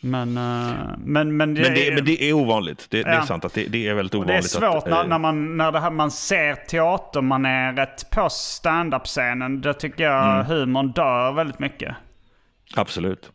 Men, 0.00 0.28
uh, 0.28 0.74
men, 0.98 1.36
men, 1.36 1.54
det, 1.54 1.62
men, 1.62 1.74
det, 1.74 1.88
är, 1.88 1.94
men 1.94 2.04
det 2.04 2.22
är 2.22 2.32
ovanligt. 2.32 2.86
Det, 2.90 2.98
ja. 2.98 3.04
det 3.04 3.10
är 3.10 3.22
sant 3.22 3.44
att 3.44 3.54
det, 3.54 3.64
det, 3.64 3.88
är 3.88 3.94
väldigt 3.94 4.14
ovanligt. 4.14 4.54
Och 4.54 4.60
det 4.60 4.66
är 4.66 4.72
svårt 4.72 4.84
att, 4.84 4.90
när, 4.90 5.04
när, 5.04 5.18
man, 5.18 5.56
när 5.56 5.72
det 5.72 5.80
här, 5.80 5.90
man 5.90 6.10
ser 6.10 6.54
teatermaneret 6.54 8.10
på 8.10 8.28
standup-scenen. 8.30 9.60
Då 9.60 9.72
tycker 9.72 10.04
jag 10.04 10.34
mm. 10.34 10.46
humorn 10.46 10.92
dör 10.92 11.32
väldigt 11.32 11.58
mycket. 11.58 11.96
Absolut. 12.76 13.30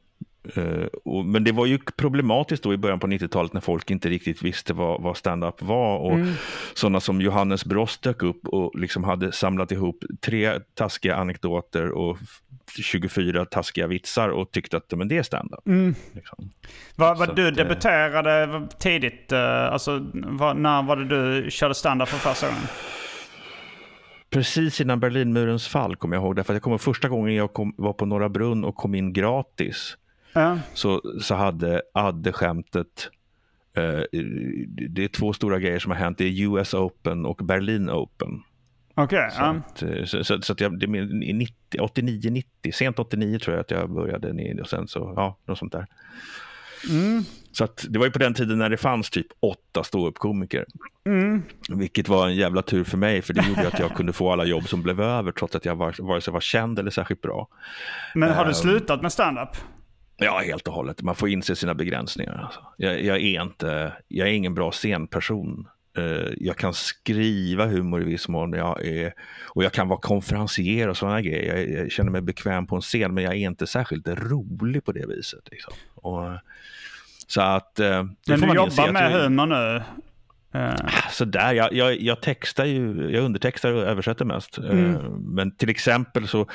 Uh, 0.58 0.86
och, 1.06 1.26
men 1.26 1.44
det 1.44 1.52
var 1.52 1.66
ju 1.66 1.80
problematiskt 1.98 2.64
då 2.64 2.74
i 2.74 2.78
början 2.78 3.00
på 3.00 3.08
90-talet 3.08 3.54
när 3.54 3.62
folk 3.62 3.92
inte 3.92 4.10
riktigt 4.10 4.42
visste 4.42 4.74
vad, 4.74 5.02
vad 5.02 5.18
stand-up 5.18 5.62
var. 5.62 5.98
Och 5.98 6.14
mm. 6.14 6.34
Sådana 6.74 7.00
som 7.00 7.22
Johannes 7.22 7.66
Brost 7.66 8.02
dök 8.02 8.24
upp 8.24 8.48
och 8.48 8.80
liksom 8.80 9.04
hade 9.04 9.32
samlat 9.32 9.72
ihop 9.72 10.04
tre 10.22 10.60
taskiga 10.74 11.16
anekdoter 11.16 11.92
och 11.92 12.18
24 12.82 13.46
taskiga 13.46 13.88
vitsar 13.88 14.30
och 14.30 14.52
tyckte 14.52 14.78
att 14.78 14.92
men 14.92 15.08
det 15.08 15.18
är 15.18 15.24
stand-up. 15.24 15.68
Mm. 15.68 15.96
Liksom. 16.14 16.50
Var, 16.96 17.16
var 17.16 17.28
du 17.28 17.48
att, 17.48 17.58
eh, 17.58 17.64
debuterade 17.64 18.68
tidigt? 18.80 19.32
Uh, 19.32 19.40
alltså, 19.40 20.06
var, 20.14 20.54
när 20.54 20.84
var 20.84 20.96
det 20.96 21.06
du 21.06 21.52
körde 21.52 21.76
stand-up 21.76 22.10
för 22.10 22.18
första 22.18 22.48
gången? 22.48 22.62
Precis 24.30 24.82
innan 24.82 25.00
Berlinmurens 25.00 25.68
fall 25.68 25.96
kommer 25.96 26.16
jag 26.16 26.24
ihåg. 26.24 26.36
Därför 26.36 26.54
att 26.54 26.56
jag 26.56 26.64
kommer 26.64 26.78
första 26.78 27.10
gången 27.10 27.36
jag 27.36 27.54
kom, 27.54 27.74
var 27.78 27.94
på 27.94 28.06
Norra 28.06 28.30
Brunn 28.30 28.64
och 28.64 28.76
kom 28.76 28.96
in 28.96 29.14
gratis 29.14 29.98
ja. 30.36 30.60
så, 30.74 31.02
så 31.22 31.36
hade 31.36 31.82
Adde-skämtet 31.94 33.10
eh, 33.74 34.02
det 34.90 35.04
är 35.04 35.08
två 35.08 35.34
stora 35.34 35.60
grejer 35.60 35.80
som 35.80 35.92
har 35.92 36.00
hänt. 36.00 36.18
Det 36.18 36.26
är 36.26 36.42
US 36.42 36.74
Open 36.74 37.26
och 37.26 37.42
Berlin 37.44 37.90
Open. 37.90 38.44
Okej. 38.96 39.18
Okay, 39.18 39.32
så, 39.32 39.44
att, 39.44 39.84
eh, 39.84 40.06
så, 40.06 40.24
så, 40.24 40.42
så, 40.42 40.54
att 40.54 40.62
jag, 40.62 40.80
det 40.80 40.86
är 40.86 41.82
89, 41.82 42.30
90, 42.32 42.72
sent 42.72 43.00
89 43.00 43.40
tror 43.40 43.56
jag 43.56 43.62
att 43.62 43.72
jag 43.72 43.90
började. 43.90 44.62
Och 44.62 44.70
sen 44.70 44.88
så, 44.88 45.14
ja, 45.16 45.38
något 45.46 45.58
sånt 45.58 45.72
där. 45.72 45.88
Mm. 46.90 47.24
Så 47.52 47.64
att, 47.64 47.86
det 47.90 48.00
var 48.00 48.06
ju 48.06 48.12
på 48.12 48.20
den 48.20 48.34
tiden 48.34 48.58
när 48.58 48.70
det 48.70 48.78
fanns 48.78 49.10
typ 49.10 49.28
åtta 49.40 49.84
ståuppkomiker. 49.84 50.66
Mm. 51.06 51.44
Vilket 51.70 52.10
var 52.10 52.28
en 52.28 52.36
jävla 52.36 52.62
tur 52.62 52.84
för 52.84 52.98
mig, 52.98 53.22
för 53.22 53.34
det 53.34 53.48
gjorde 53.48 53.68
att 53.68 53.80
jag 53.80 53.96
kunde 53.96 54.14
få 54.14 54.32
alla 54.32 54.46
jobb 54.46 54.68
som 54.68 54.82
blev 54.82 55.02
över, 55.02 55.32
trots 55.32 55.56
att 55.56 55.66
jag 55.66 55.76
var, 55.76 55.96
vare 56.00 56.22
sig 56.22 56.34
var 56.34 56.42
känd 56.42 56.80
eller 56.80 56.92
särskilt 56.92 57.22
bra. 57.22 57.48
Men 58.14 58.30
har 58.34 58.44
du 58.44 58.50
um, 58.50 58.56
slutat 58.56 59.02
med 59.02 59.12
standup? 59.12 59.50
Ja, 60.18 60.42
helt 60.46 60.68
och 60.68 60.74
hållet. 60.74 61.02
Man 61.02 61.16
får 61.16 61.30
inse 61.30 61.56
sina 61.56 61.74
begränsningar. 61.74 62.42
Alltså. 62.44 62.60
Jag, 62.78 63.04
jag, 63.04 63.18
är 63.18 63.42
inte, 63.42 63.94
jag 64.08 64.28
är 64.28 64.32
ingen 64.32 64.54
bra 64.54 64.72
scenperson. 64.72 65.68
Uh, 65.98 66.34
jag 66.38 66.58
kan 66.58 66.74
skriva 66.74 67.66
humor 67.66 68.02
i 68.02 68.06
viss 68.06 68.28
mån. 68.28 68.54
Jag 68.54 68.86
är, 68.86 69.14
och 69.50 69.64
jag 69.64 69.72
kan 69.72 69.88
vara 69.88 70.00
konferencier 70.00 70.88
och 70.88 70.98
sådana 70.98 71.22
grejer. 71.22 71.56
Jag, 71.56 71.70
jag, 71.70 71.92
känner 71.92 72.12
mig 72.12 72.22
bekväm 72.22 72.68
på 72.68 72.76
en 72.76 72.82
scen, 72.82 73.14
men 73.14 73.24
jag 73.24 73.34
är 73.34 73.38
inte 73.38 73.68
särskilt 73.68 74.08
rolig 74.08 74.86
på 74.86 74.92
det 74.92 75.06
viset. 75.08 75.52
Liksom. 75.52 75.74
Och, 75.96 76.32
så 77.28 77.42
att... 77.42 77.80
Uh, 77.80 78.04
men 78.28 78.42
du 78.42 78.56
jobbar 78.56 78.92
med 78.92 79.12
humor 79.12 79.46
nu? 79.46 79.84
Uh. 80.60 80.76
Sådär, 81.12 81.54
jag, 81.54 81.74
jag, 81.74 82.02
jag 82.02 82.22
textar 82.22 82.66
ju, 82.66 83.10
jag 83.12 83.24
undertextar 83.24 83.74
och 83.74 83.84
översätter 83.84 84.26
mest. 84.26 84.58
Mm. 84.58 84.94
Men 85.20 85.52
till 85.52 85.70
exempel 85.70 86.28
så 86.28 86.48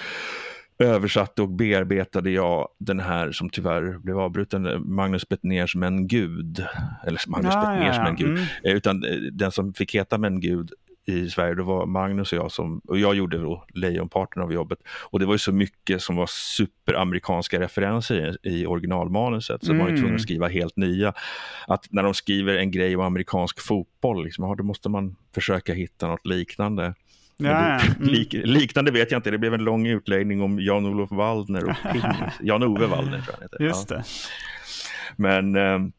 översatte 0.81 1.43
och 1.43 1.49
bearbetade 1.49 2.31
jag 2.31 2.69
den 2.79 3.01
här 3.01 3.33
som 3.33 3.51
tyvärr 3.51 3.99
blev 3.99 4.19
avbruten, 4.19 4.83
Magnus 4.95 5.29
Bettners 5.29 5.75
Men 5.75 6.07
Gud. 6.07 6.65
Eller 7.07 7.21
Magnus 7.29 7.55
ja, 7.55 7.61
Bettners 7.61 7.97
ja, 7.97 8.03
ja. 8.03 8.05
Men 8.05 8.17
Gud. 8.17 8.31
Mm. 8.31 8.45
Eh, 8.65 8.73
utan 8.73 9.05
eh, 9.05 9.17
den 9.33 9.53
som 9.53 9.75
fick 9.75 9.95
heta 9.95 10.19
Men 10.19 10.41
Gud 10.41 10.71
i 11.07 11.31
Sverige, 11.31 11.55
det 11.55 11.63
var 11.63 11.87
Magnus 11.87 12.33
och 12.33 12.39
jag 12.39 12.53
som, 12.53 12.79
och 12.79 12.99
jag 12.99 13.15
gjorde 13.15 13.39
då 13.39 13.65
lejonparten 13.75 14.43
av 14.43 14.53
jobbet. 14.53 14.79
Och 14.89 15.19
det 15.19 15.27
var 15.27 15.35
ju 15.35 15.39
så 15.39 15.53
mycket 15.53 16.03
som 16.03 16.17
var 16.17 16.27
superamerikanska 16.27 17.61
referenser 17.61 18.37
i, 18.43 18.61
i 18.61 18.67
originalmanuset, 18.67 19.65
så 19.65 19.73
mm. 19.73 19.79
man 19.79 19.91
var 19.91 19.97
tvungen 19.97 20.15
att 20.15 20.23
skriva 20.23 20.49
helt 20.49 20.77
nya. 20.77 21.13
Att 21.67 21.87
när 21.91 22.03
de 22.03 22.15
skriver 22.15 22.57
en 22.57 22.71
grej 22.71 22.97
om 22.97 23.03
amerikansk 23.03 23.61
fotboll, 23.61 24.25
liksom, 24.25 24.45
ja, 24.45 24.55
då 24.55 24.65
måste 24.65 24.89
man 24.89 25.17
försöka 25.35 25.73
hitta 25.73 26.07
något 26.07 26.27
liknande. 26.27 26.95
Ja, 27.41 27.51
ja. 27.51 27.81
Mm. 27.97 28.09
Lik, 28.09 28.33
liknande 28.33 28.91
vet 28.91 29.11
jag 29.11 29.19
inte, 29.19 29.31
det 29.31 29.39
blev 29.39 29.55
en 29.55 29.65
lång 29.65 29.87
utläggning 29.87 30.43
om 30.43 30.61
Jan-Olof 30.61 31.11
Waldner 31.11 31.65
och 31.65 31.77
Jan-Ove 32.41 32.87
Waldner 32.87 33.21
tror 33.21 33.27
jag 33.27 33.33
han 33.33 33.43
heter. 33.43 33.65
Just 33.65 33.89
det. 33.89 34.05
Men 35.17 35.57
ehm, 35.57 35.93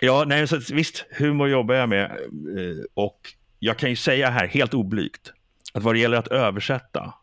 ja, 0.00 0.24
nej, 0.26 0.48
så 0.48 0.60
visst, 0.72 1.04
humor 1.18 1.48
jobbar 1.48 1.74
jag 1.74 1.88
med 1.88 2.04
eh, 2.04 2.84
och 2.94 3.20
jag 3.58 3.76
kan 3.76 3.90
ju 3.90 3.96
säga 3.96 4.30
här 4.30 4.46
helt 4.46 4.74
oblygt 4.74 5.32
att 5.74 5.82
vad 5.82 5.94
det 5.94 5.98
gäller 5.98 6.18
att 6.18 6.28
översätta 6.28 7.14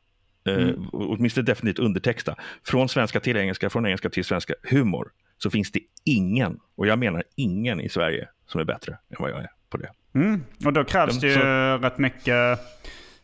eh, 0.47 0.53
Mm. 0.53 0.87
åtminstone 0.91 1.45
definitivt 1.45 1.85
undertexta, 1.85 2.35
från 2.67 2.89
svenska 2.89 3.19
till 3.19 3.37
engelska, 3.37 3.69
från 3.69 3.85
engelska 3.85 4.09
till 4.09 4.25
svenska, 4.25 4.53
humor, 4.63 5.11
så 5.37 5.49
finns 5.49 5.71
det 5.71 5.79
ingen, 6.05 6.59
och 6.75 6.87
jag 6.87 6.99
menar 6.99 7.23
ingen 7.35 7.81
i 7.81 7.89
Sverige, 7.89 8.27
som 8.47 8.61
är 8.61 8.65
bättre 8.65 8.91
än 8.91 9.15
vad 9.19 9.29
jag 9.31 9.39
är 9.39 9.49
på 9.69 9.77
det. 9.77 9.89
Mm. 10.15 10.43
Och 10.65 10.73
då 10.73 10.83
krävs 10.83 11.19
De, 11.19 11.27
det 11.27 11.33
ju 11.33 11.39
så... 11.39 11.87
rätt 11.87 11.97
mycket 11.97 12.59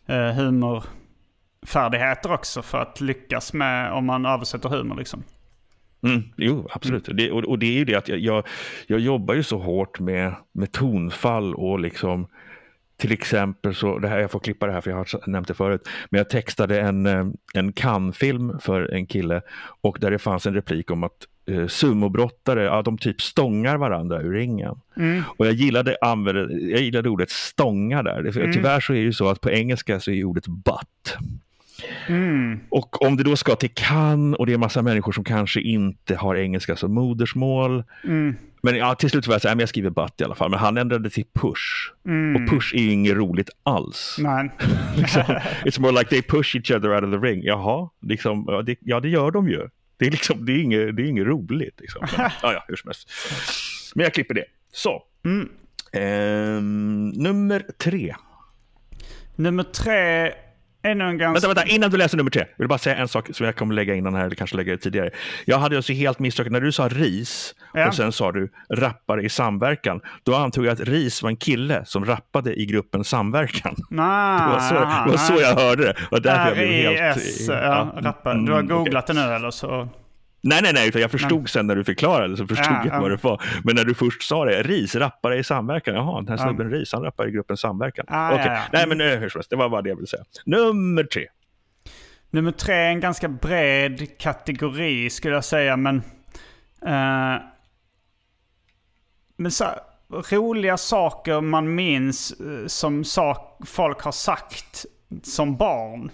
eh, 0.10 0.32
humorfärdigheter 0.32 2.32
också 2.32 2.62
för 2.62 2.78
att 2.78 3.02
lyckas 3.02 3.54
med 3.54 3.92
om 3.92 4.06
man 4.06 4.26
översätter 4.26 4.70
humor 4.70 4.96
liksom. 4.96 5.24
Mm, 6.02 6.24
jo, 6.38 6.68
absolut. 6.72 7.08
Mm. 7.08 7.18
Det, 7.18 7.32
och, 7.32 7.44
och, 7.44 7.60
det 7.60 7.66
är 7.66 7.80
ju 7.80 7.86
det 7.86 7.96
att 7.96 8.08
jag, 8.08 8.20
jag, 8.20 8.48
jag, 8.88 9.00
jobbar 9.00 9.34
ju 9.34 9.44
så 9.44 9.58
hårt 9.58 10.00
med, 10.00 10.36
med 10.52 10.72
tonfall 10.72 11.56
och 11.56 11.80
liksom 11.80 12.28
till 12.98 13.12
exempel 13.12 13.76
så, 13.76 14.00
det 14.00 14.08
här, 14.08 14.20
jag 14.20 14.32
får 14.32 14.40
klippa 14.40 14.68
det 14.68 14.74
här 14.74 14.82
för 14.82 14.90
jag 14.90 14.98
har 14.98 15.30
nämnt 15.30 15.48
det 15.48 15.54
förut, 15.54 15.90
men 16.10 16.18
jag 16.18 16.30
textade 16.30 16.82
en, 16.82 17.06
eh, 17.06 17.26
en 17.54 17.74
Cannes-film 17.74 18.60
för 18.60 18.94
en 18.94 19.08
kille 19.08 19.42
och 19.82 19.98
där 20.02 20.12
det 20.12 20.20
fanns 20.20 20.46
en 20.46 20.54
replik 20.54 20.92
om 20.92 21.04
att 21.04 21.28
eh, 21.50 21.68
sumobrottare, 21.68 22.64
ja, 22.64 22.82
de 22.82 22.98
typ 22.98 23.22
stångar 23.22 23.78
varandra 23.78 24.22
ur 24.22 24.34
ringen. 24.34 24.76
Mm. 24.98 25.24
Och 25.38 25.48
jag 25.48 25.54
gillade, 25.54 25.98
använde, 26.02 26.54
jag 26.54 26.82
gillade 26.82 27.10
ordet 27.10 27.30
stånga 27.30 28.04
där. 28.04 28.38
Mm. 28.38 28.54
Tyvärr 28.54 28.80
så 28.80 28.94
är 28.94 28.98
det 28.98 29.04
ju 29.04 29.14
så 29.14 29.30
att 29.30 29.42
på 29.42 29.52
engelska 29.52 30.00
så 30.00 30.12
är 30.12 30.24
ordet 30.24 30.48
butt. 30.48 31.18
Mm. 32.08 32.60
Och 32.70 33.02
om 33.02 33.18
det 33.18 33.24
då 33.24 33.36
ska 33.36 33.56
till 33.56 33.74
kan 33.74 34.36
och 34.36 34.46
det 34.46 34.54
är 34.54 34.58
massa 34.58 34.82
människor 34.82 35.12
som 35.12 35.24
kanske 35.24 35.62
inte 35.62 36.16
har 36.16 36.36
engelska 36.36 36.76
som 36.76 36.94
modersmål. 36.94 37.84
Mm. 38.04 38.36
Men 38.62 38.76
ja, 38.76 38.96
till 38.96 39.10
slut 39.10 39.28
var 39.28 39.34
jag 39.34 39.42
så 39.42 39.48
här, 39.48 39.56
men 39.56 39.60
jag 39.60 39.70
skriver 39.70 39.90
butt 39.90 40.22
i 40.22 40.24
alla 40.24 40.36
fall. 40.36 40.50
Men 40.50 40.60
han 40.60 40.78
ändrade 40.78 41.10
till 41.10 41.26
push. 41.34 41.94
Mm. 42.06 42.36
Och 42.36 42.50
push 42.50 42.76
är 42.76 42.80
ju 42.80 42.92
inget 42.92 43.16
roligt 43.16 43.50
alls. 43.64 44.16
Nej. 44.20 44.52
liksom, 44.98 45.24
it's 45.66 45.82
more 45.82 45.92
like 45.92 46.10
they 46.10 46.22
push 46.22 46.56
each 46.56 46.72
other 46.72 46.96
out 46.96 47.04
of 47.04 47.12
the 47.12 47.28
ring. 47.28 47.44
Jaha, 47.44 47.90
liksom, 48.02 48.46
ja, 48.48 48.62
det, 48.62 48.78
ja, 48.80 49.00
det 49.00 49.10
gör 49.10 49.32
de 49.32 49.50
ju. 49.50 49.70
Det 50.00 50.06
är, 50.06 50.12
liksom, 50.12 50.46
det 50.46 50.52
är, 50.52 50.60
inget, 50.60 50.96
det 50.96 51.02
är 51.02 51.06
inget 51.06 51.26
roligt. 51.26 51.80
Liksom. 51.80 52.08
Men, 52.18 52.32
ja, 52.42 52.54
ja, 52.54 52.66
hur 52.68 52.76
som 52.76 52.88
helst. 52.88 53.12
Men 53.96 54.04
jag 54.04 54.14
klipper 54.14 54.34
det. 54.34 54.46
Så. 54.72 55.04
Mm. 55.26 55.50
Eh, 55.92 56.62
nummer 57.22 57.66
tre. 57.78 58.16
Nummer 59.36 59.64
tre 59.64 60.34
ännu 60.84 61.04
en 61.04 61.18
ganska... 61.18 61.48
Vänta, 61.48 61.60
vänta, 61.62 61.74
innan 61.76 61.92
du 61.92 61.98
läser 61.98 62.18
nummer 62.18 62.32
tre. 62.32 62.42
Jag 62.42 62.58
vill 62.64 62.68
bara 62.68 62.80
säga 62.80 62.96
en 62.96 63.08
sak 63.08 63.30
som 63.34 63.46
jag 63.46 63.56
kommer 63.56 63.74
lägga 63.76 63.96
innan 63.96 64.16
här, 64.16 64.26
eller 64.26 64.36
kanske 64.36 64.58
lägga 64.58 64.72
det 64.72 64.78
tidigare. 64.78 65.10
Jag 65.46 65.58
hade 65.60 65.76
alltså 65.76 65.94
helt 65.94 66.20
missförstått, 66.20 66.52
när 66.52 66.62
du 66.62 66.72
sa 66.72 66.88
ris 66.88 67.56
Ja. 67.74 67.88
och 67.88 67.96
sen 67.96 68.12
sa 68.12 68.32
du 68.32 68.52
rappare 68.74 69.22
i 69.22 69.30
samverkan, 69.30 70.02
då 70.24 70.36
antog 70.36 70.66
jag 70.66 70.72
att 70.72 70.80
ris 70.80 71.24
var 71.24 71.30
en 71.30 71.38
kille 71.38 71.86
som 71.86 72.06
rappade 72.06 72.62
i 72.62 72.66
gruppen 72.66 73.04
Samverkan. 73.04 73.76
Nej, 73.90 74.40
Det 74.48 74.54
var 74.54 74.60
så, 74.60 74.74
det 74.74 75.12
var 75.12 75.18
så 75.18 75.42
jag 75.42 75.56
hörde 75.56 75.84
det. 75.84 75.96
Och 76.12 76.22
därför 76.22 76.46
jag 76.48 76.56
blev 76.58 76.68
helt... 76.68 77.00
R-I-S, 77.00 77.48
ja, 77.50 77.96
rappar. 77.98 78.36
Du 78.36 78.52
har 78.52 78.60
mm, 78.60 78.68
googlat 78.78 79.10
okej. 79.10 79.16
det 79.22 79.28
nu 79.28 79.36
eller 79.36 79.52
så? 79.52 79.90
Nej, 80.42 80.62
nej, 80.64 80.74
nej, 80.74 80.88
utan 80.88 81.02
jag 81.02 81.12
förstod 81.12 81.50
sen 81.50 81.68
när 81.68 81.76
du 81.76 81.84
förklarade 81.84 82.38
så 82.38 82.48
förstod 82.48 82.66
Ja, 82.74 82.82
jag 82.86 82.96
ja. 82.96 83.02
vad 83.02 83.12
det 83.12 83.24
var. 83.24 83.42
Men 83.64 83.76
när 83.76 83.84
du 83.84 83.94
först 83.94 84.24
sa 84.24 84.46
det, 84.46 84.64
RIS, 84.64 84.96
rappare 84.96 85.38
i 85.38 85.44
samverkan, 85.44 85.96
jaha, 85.96 86.22
den 86.22 86.28
här 86.28 86.38
snubben 86.38 86.72
RIS, 86.72 86.94
han 86.94 87.04
rappar 87.04 87.28
i 87.28 87.32
gruppen 87.32 87.58
Samverkan. 87.58 88.06
Ah, 88.08 88.32
Okej, 88.34 88.46
ja, 88.46 88.54
ja. 88.54 88.62
nej 88.74 88.88
men 88.88 89.00
hur 89.00 89.30
som 89.30 89.40
helst, 89.40 89.50
det 89.50 89.56
var 89.56 89.70
bara 89.70 89.82
det 89.82 89.90
jag 89.90 89.96
ville 89.96 90.08
säga. 90.08 90.24
Nummer 90.46 91.04
tre. 91.04 91.28
Nummer 92.32 92.52
tre 92.52 92.76
är 92.76 92.90
en 92.90 93.00
ganska 93.00 93.28
bred 93.30 94.20
kategori 94.20 95.10
skulle 95.10 95.34
jag 95.34 95.44
säga, 95.46 95.78
men... 95.78 95.96
eh, 96.86 97.42
men 99.38 99.52
så, 99.52 99.66
roliga 100.10 100.78
saker 100.78 101.42
man 101.42 101.76
minns 101.76 102.32
eh, 102.32 102.68
som 102.68 103.04
sak, 103.04 103.60
folk 103.66 104.02
har 104.02 104.12
sagt 104.12 104.86
som 105.24 105.58
barn. 105.58 106.12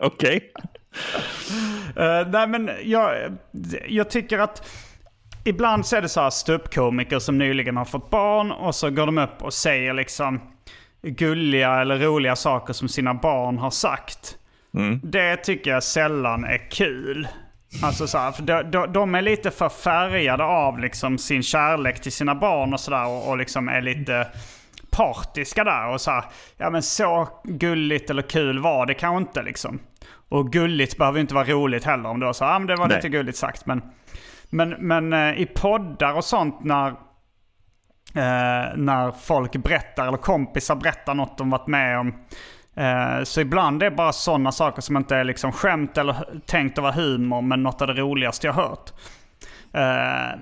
Okej. 0.00 0.52
Eh, 1.96 2.28
nej 2.28 2.48
men 2.48 2.70
jag, 2.84 3.36
jag 3.88 4.10
tycker 4.10 4.38
att 4.38 4.68
ibland 5.44 5.86
så 5.86 5.96
är 5.96 6.02
det 6.02 6.08
så 6.08 6.20
här 6.20 6.30
ståuppkomiker 6.30 7.18
som 7.18 7.38
nyligen 7.38 7.76
har 7.76 7.84
fått 7.84 8.10
barn 8.10 8.52
och 8.52 8.74
så 8.74 8.90
går 8.90 9.06
de 9.06 9.18
upp 9.18 9.42
och 9.42 9.54
säger 9.54 9.94
liksom 9.94 10.40
gulliga 11.02 11.80
eller 11.80 11.98
roliga 11.98 12.36
saker 12.36 12.72
som 12.72 12.88
sina 12.88 13.14
barn 13.14 13.58
har 13.58 13.70
sagt. 13.70 14.38
Det 15.02 15.36
tycker 15.36 15.70
jag 15.70 15.82
sällan 15.82 16.44
är 16.44 16.70
kul. 16.70 17.28
Alltså 17.82 18.06
så 18.06 18.18
här, 18.18 18.32
för 18.32 18.42
de, 18.42 18.62
de, 18.62 18.92
de 18.92 19.14
är 19.14 19.22
lite 19.22 19.50
för 19.50 19.68
färgade 19.68 20.44
av 20.44 20.78
liksom 20.78 21.18
sin 21.18 21.42
kärlek 21.42 22.00
till 22.00 22.12
sina 22.12 22.34
barn 22.34 22.72
och 22.72 22.80
sådär 22.80 23.06
och, 23.06 23.28
och 23.28 23.38
liksom 23.38 23.68
är 23.68 23.82
lite 23.82 24.26
partiska 24.90 25.64
där 25.64 25.88
och 25.88 26.00
så 26.00 26.10
här, 26.10 26.24
ja 26.56 26.70
men 26.70 26.82
så 26.82 27.28
gulligt 27.44 28.10
eller 28.10 28.22
kul 28.22 28.58
var 28.58 28.86
det 28.86 28.94
kanske 28.94 29.28
inte 29.28 29.42
liksom. 29.42 29.78
Och 30.28 30.52
gulligt 30.52 30.98
behöver 30.98 31.20
inte 31.20 31.34
vara 31.34 31.44
roligt 31.44 31.84
heller 31.84 32.08
om 32.08 32.20
du 32.20 32.34
så 32.34 32.44
ja 32.44 32.58
men 32.58 32.68
det 32.68 32.76
var 32.76 32.88
Nej. 32.88 32.96
lite 32.96 33.08
gulligt 33.08 33.38
sagt 33.38 33.66
men 33.66 33.82
men, 34.50 34.70
men 34.70 35.12
eh, 35.12 35.40
i 35.40 35.46
poddar 35.46 36.14
och 36.14 36.24
sånt 36.24 36.64
när, 36.64 36.88
eh, 38.14 38.76
när 38.76 39.10
folk 39.10 39.56
berättar 39.56 40.08
eller 40.08 40.18
kompisar 40.18 40.76
berättar 40.76 41.14
något 41.14 41.38
de 41.38 41.50
varit 41.50 41.66
med 41.66 41.98
om. 41.98 42.14
Eh, 42.74 43.22
så 43.24 43.40
ibland 43.40 43.82
är 43.82 43.90
det 43.90 43.96
bara 43.96 44.12
sådana 44.12 44.52
saker 44.52 44.82
som 44.82 44.96
inte 44.96 45.16
är 45.16 45.24
liksom 45.24 45.52
skämt 45.52 45.98
eller 45.98 46.40
tänkt 46.46 46.78
att 46.78 46.82
vara 46.82 46.92
humor 46.92 47.42
men 47.42 47.62
något 47.62 47.82
av 47.82 47.88
det 47.88 47.94
roligaste 47.94 48.46
jag 48.46 48.54
hört. 48.54 48.92
Eh, 49.72 50.38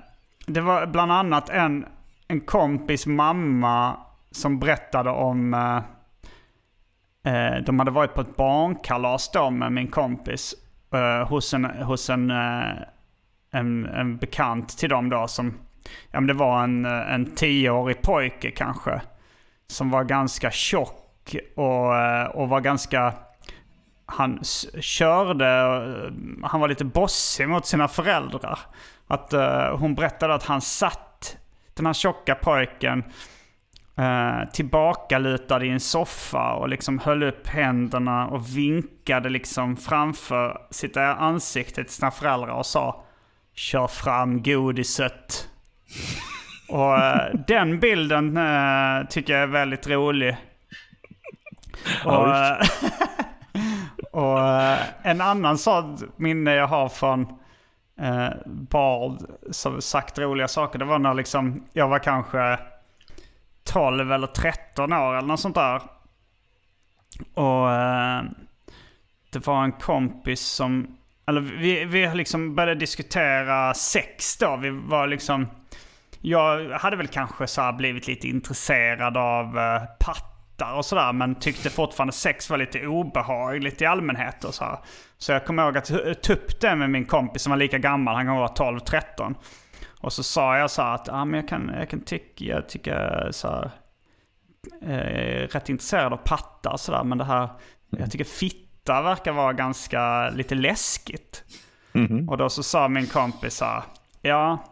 det 0.47 0.61
var 0.61 0.87
bland 0.87 1.13
annat 1.13 1.49
en, 1.49 1.87
en 2.29 2.41
kompis 2.41 3.07
mamma 3.07 3.97
som 4.31 4.59
berättade 4.59 5.11
om 5.11 5.55
eh, 7.27 7.57
de 7.57 7.79
hade 7.79 7.91
varit 7.91 8.15
på 8.15 8.21
ett 8.21 8.37
barnkalas 8.37 9.31
då 9.31 9.51
med 9.51 9.73
min 9.73 9.89
kompis. 9.89 10.55
Eh, 10.93 11.29
hos 11.29 11.55
en, 11.55 11.65
hos 11.65 12.11
en, 12.11 12.31
eh, 12.31 12.77
en, 13.51 13.87
en 13.87 14.17
bekant 14.17 14.79
till 14.79 14.89
dem 14.89 15.11
då 15.11 15.29
som... 15.29 15.55
Ja 16.11 16.21
men 16.21 16.27
det 16.27 16.35
var 16.35 16.65
en, 16.65 16.85
eh, 16.85 17.15
en 17.15 17.35
tioårig 17.35 18.03
pojke 18.03 18.51
kanske. 18.51 19.01
Som 19.67 19.91
var 19.91 20.05
ganska 20.05 20.51
tjock 20.51 21.37
och, 21.57 21.97
eh, 21.97 22.27
och 22.27 22.49
var 22.49 22.61
ganska... 22.61 23.13
Han 24.07 24.41
körde, 24.81 25.47
eh, 25.47 26.13
han 26.49 26.61
var 26.61 26.69
lite 26.69 26.85
bossig 26.85 27.49
mot 27.49 27.67
sina 27.67 27.89
föräldrar. 27.89 28.59
Att 29.09 29.33
hon 29.79 29.95
berättade 29.95 30.35
att 30.35 30.43
han 30.43 30.61
satt, 30.61 31.37
den 31.75 31.87
här 31.87 31.93
tjocka 31.93 32.35
pojken, 32.35 33.05
eh, 33.99 34.51
tillbakalutad 34.53 35.65
i 35.65 35.69
en 35.69 35.81
soffa 35.81 36.53
och 36.53 36.69
liksom 36.69 36.99
höll 36.99 37.23
upp 37.23 37.47
händerna 37.47 38.27
och 38.27 38.57
vinkade 38.57 39.29
liksom 39.29 39.77
framför 39.77 40.61
sitt 40.71 40.97
ansikte 40.97 41.85
till 41.85 41.93
sina 41.93 42.11
föräldrar 42.11 42.49
och 42.49 42.67
sa 42.67 43.03
Kör 43.55 43.87
fram 43.87 44.43
godiset. 44.43 45.49
och 46.69 46.99
eh, 46.99 47.35
den 47.47 47.81
bilden 47.81 48.37
eh, 48.37 49.07
tycker 49.09 49.33
jag 49.33 49.43
är 49.43 49.47
väldigt 49.47 49.89
rolig. 49.89 50.37
Och, 52.05 52.37
eh, 52.37 52.57
och 54.13 54.41
eh, 54.41 54.79
en 55.03 55.21
annan 55.21 55.59
sån 55.59 55.99
minne 56.17 56.55
jag 56.55 56.67
har 56.67 56.89
från 56.89 57.21
eh, 58.01 58.29
barn 58.47 59.19
som 59.51 59.83
sagt 59.83 60.19
roliga 60.19 60.49
saker. 60.49 60.79
Det 60.79 60.85
var 60.85 60.99
när 60.99 61.15
liksom 61.15 61.65
jag 61.73 61.89
var 61.89 61.99
kanske 61.99 62.59
12 63.67 64.13
eller 64.13 64.27
13 64.27 64.93
år 64.93 65.15
eller 65.17 65.29
något 65.29 65.41
sånt 65.41 65.55
där. 65.55 65.83
Och 67.35 67.73
eh, 67.73 68.23
det 69.33 69.47
var 69.47 69.65
en 69.65 69.73
kompis 69.73 70.41
som, 70.41 70.97
eller 71.27 71.41
vi, 71.41 71.85
vi 71.85 72.15
liksom 72.15 72.55
började 72.55 72.81
diskutera 72.81 73.75
sex 73.75 74.37
då. 74.37 74.57
Vi 74.57 74.71
var 74.71 75.07
liksom, 75.07 75.47
jag 76.21 76.71
hade 76.71 76.97
väl 76.97 77.09
kanske 77.09 77.47
så 77.47 77.63
här 77.63 77.73
blivit 77.73 78.07
lite 78.07 78.29
intresserad 78.29 79.17
av 79.17 79.59
eh, 79.59 79.83
pattar 80.01 80.75
och 80.75 80.85
sådär. 80.85 81.13
Men 81.13 81.35
tyckte 81.35 81.71
fortfarande 81.71 82.13
sex 82.13 82.51
var 82.51 82.59
lite 82.59 82.87
obehagligt 82.87 83.83
i 83.83 83.87
allmänhet 83.87 84.45
och 84.45 84.55
så 84.55 84.65
här. 84.65 84.79
Så 85.19 85.33
jag 85.33 85.47
kommer 85.47 85.65
ihåg 85.65 85.79
att 85.79 85.91
jag 85.91 86.23
tog 86.23 86.37
upp 86.37 86.61
det 86.61 86.77
med 86.77 86.91
min 86.91 87.05
kompis 87.05 87.43
som 87.43 87.51
var 87.51 87.57
lika 87.57 87.79
gammal, 87.79 88.15
han 88.15 88.27
kan 88.27 88.37
vara 88.37 88.79
12-13. 88.79 89.35
Och 90.01 90.13
så 90.13 90.23
sa 90.23 90.59
jag 90.59 90.71
så 90.71 90.83
här 90.83 90.95
att 90.95 91.09
ah, 91.09 91.25
men 91.25 91.41
jag 91.41 91.49
kan, 91.49 91.73
jag 91.79 91.91
kan 91.91 92.01
tycka, 92.01 92.45
jag 92.45 92.69
tycker 92.69 93.29
så 93.31 93.49
här, 93.49 93.71
eh, 94.83 95.49
rätt 95.49 95.69
intresserad 95.69 96.13
av 96.13 96.17
pattar 96.17 96.73
och 96.73 96.81
sådär. 96.81 97.05
Men 97.05 97.19
det 97.19 97.25
här, 97.25 97.49
jag 97.91 98.11
tycker 98.11 98.25
fitta 98.25 99.03
verkar 99.03 99.33
vara 99.33 99.53
ganska 99.53 100.31
lite 100.31 100.55
läskigt. 100.55 101.45
Och 102.29 102.37
då 102.37 102.49
så 102.49 102.63
sa 102.63 102.89
min 102.89 103.07
kompis 103.07 103.57
så 103.57 103.65
här, 103.65 103.83
ja, 104.23 104.65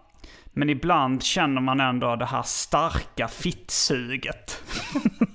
men 0.53 0.71
ibland 0.71 1.23
känner 1.23 1.61
man 1.61 1.81
ändå 1.81 2.17
det 2.17 2.27
här 2.27 2.43
starka 2.43 3.29
fittsuget. 3.29 4.63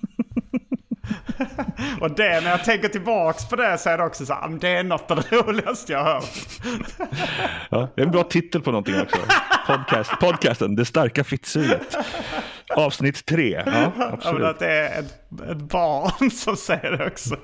Och 2.01 2.11
det, 2.11 2.41
när 2.43 2.49
jag 2.49 2.63
tänker 2.63 2.87
tillbaks 2.87 3.49
på 3.49 3.55
det 3.55 3.77
så 3.77 3.89
är 3.89 3.97
det 3.97 4.03
också 4.03 4.25
så 4.25 4.33
här, 4.33 4.41
"Ah, 4.45 4.47
det 4.61 4.69
är 4.69 4.83
något 4.83 5.11
av 5.11 5.17
det 5.29 5.35
roligaste 5.35 5.93
jag 5.93 6.03
har 6.03 6.13
hört. 6.13 6.23
Ja, 7.69 7.87
det 7.95 8.01
är 8.01 8.05
en 8.05 8.11
bra 8.11 8.23
titel 8.23 8.61
på 8.61 8.71
någonting 8.71 9.01
också. 9.01 9.17
Podcast, 9.67 10.11
podcasten, 10.19 10.75
Det 10.75 10.85
starka 10.85 11.23
fittsuget. 11.23 11.97
Avsnitt 12.75 13.25
tre. 13.25 13.63
Ja, 13.65 13.91
absolut. 14.13 14.43
att 14.47 14.59
det 14.59 14.71
är 14.71 14.99
ett, 14.99 15.21
ett 15.51 15.57
barn 15.57 16.31
som 16.31 16.55
säger 16.55 16.91
det 16.97 17.05
också. 17.07 17.35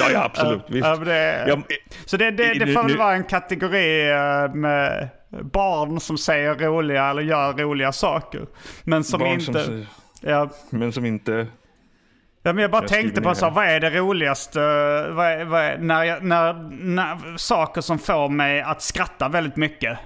Ja, 0.00 0.10
ja 0.12 0.24
absolut. 0.24 0.62
Visst. 0.68 0.86
Ja, 0.86 0.96
det, 0.96 1.44
Ja, 1.48 1.58
så 2.06 2.16
det, 2.16 2.30
det, 2.30 2.54
det 2.54 2.72
får 2.72 2.82
väl 2.82 2.96
vara 2.98 3.14
en 3.14 3.24
kategori 3.24 4.10
eh, 4.10 4.54
med 4.54 5.08
barn 5.52 6.00
som 6.00 6.18
säger 6.18 6.54
roliga 6.54 7.04
eller 7.10 7.22
gör 7.22 7.52
roliga 7.52 7.92
saker. 7.92 8.46
Men 8.84 9.04
som 9.04 9.20
barn 9.20 9.30
inte... 9.32 9.44
som 9.44 9.54
säger- 9.54 9.86
ja, 10.20 10.50
men 10.70 10.92
som 10.92 11.04
inte... 11.04 11.46
ja, 12.44 12.52
men 12.52 12.62
jag 12.62 12.70
bara 12.70 12.82
Jag 12.82 12.88
tänkte 12.90 13.20
på 13.22 13.34
så, 13.34 13.44
här, 13.44 13.52
vad 13.52 13.64
är 13.66 13.80
det 13.80 13.90
roligaste? 13.90 14.58
Vad 15.10 15.26
är, 15.26 15.44
vad 15.44 15.60
är, 15.60 15.78
när, 15.78 16.04
jag, 16.04 16.22
när, 16.24 16.52
när 16.80 17.36
saker 17.36 17.80
som 17.80 17.98
får 17.98 18.28
mig 18.28 18.62
att 18.62 18.82
skratta 18.82 19.28
väldigt 19.28 19.56
mycket. 19.56 19.98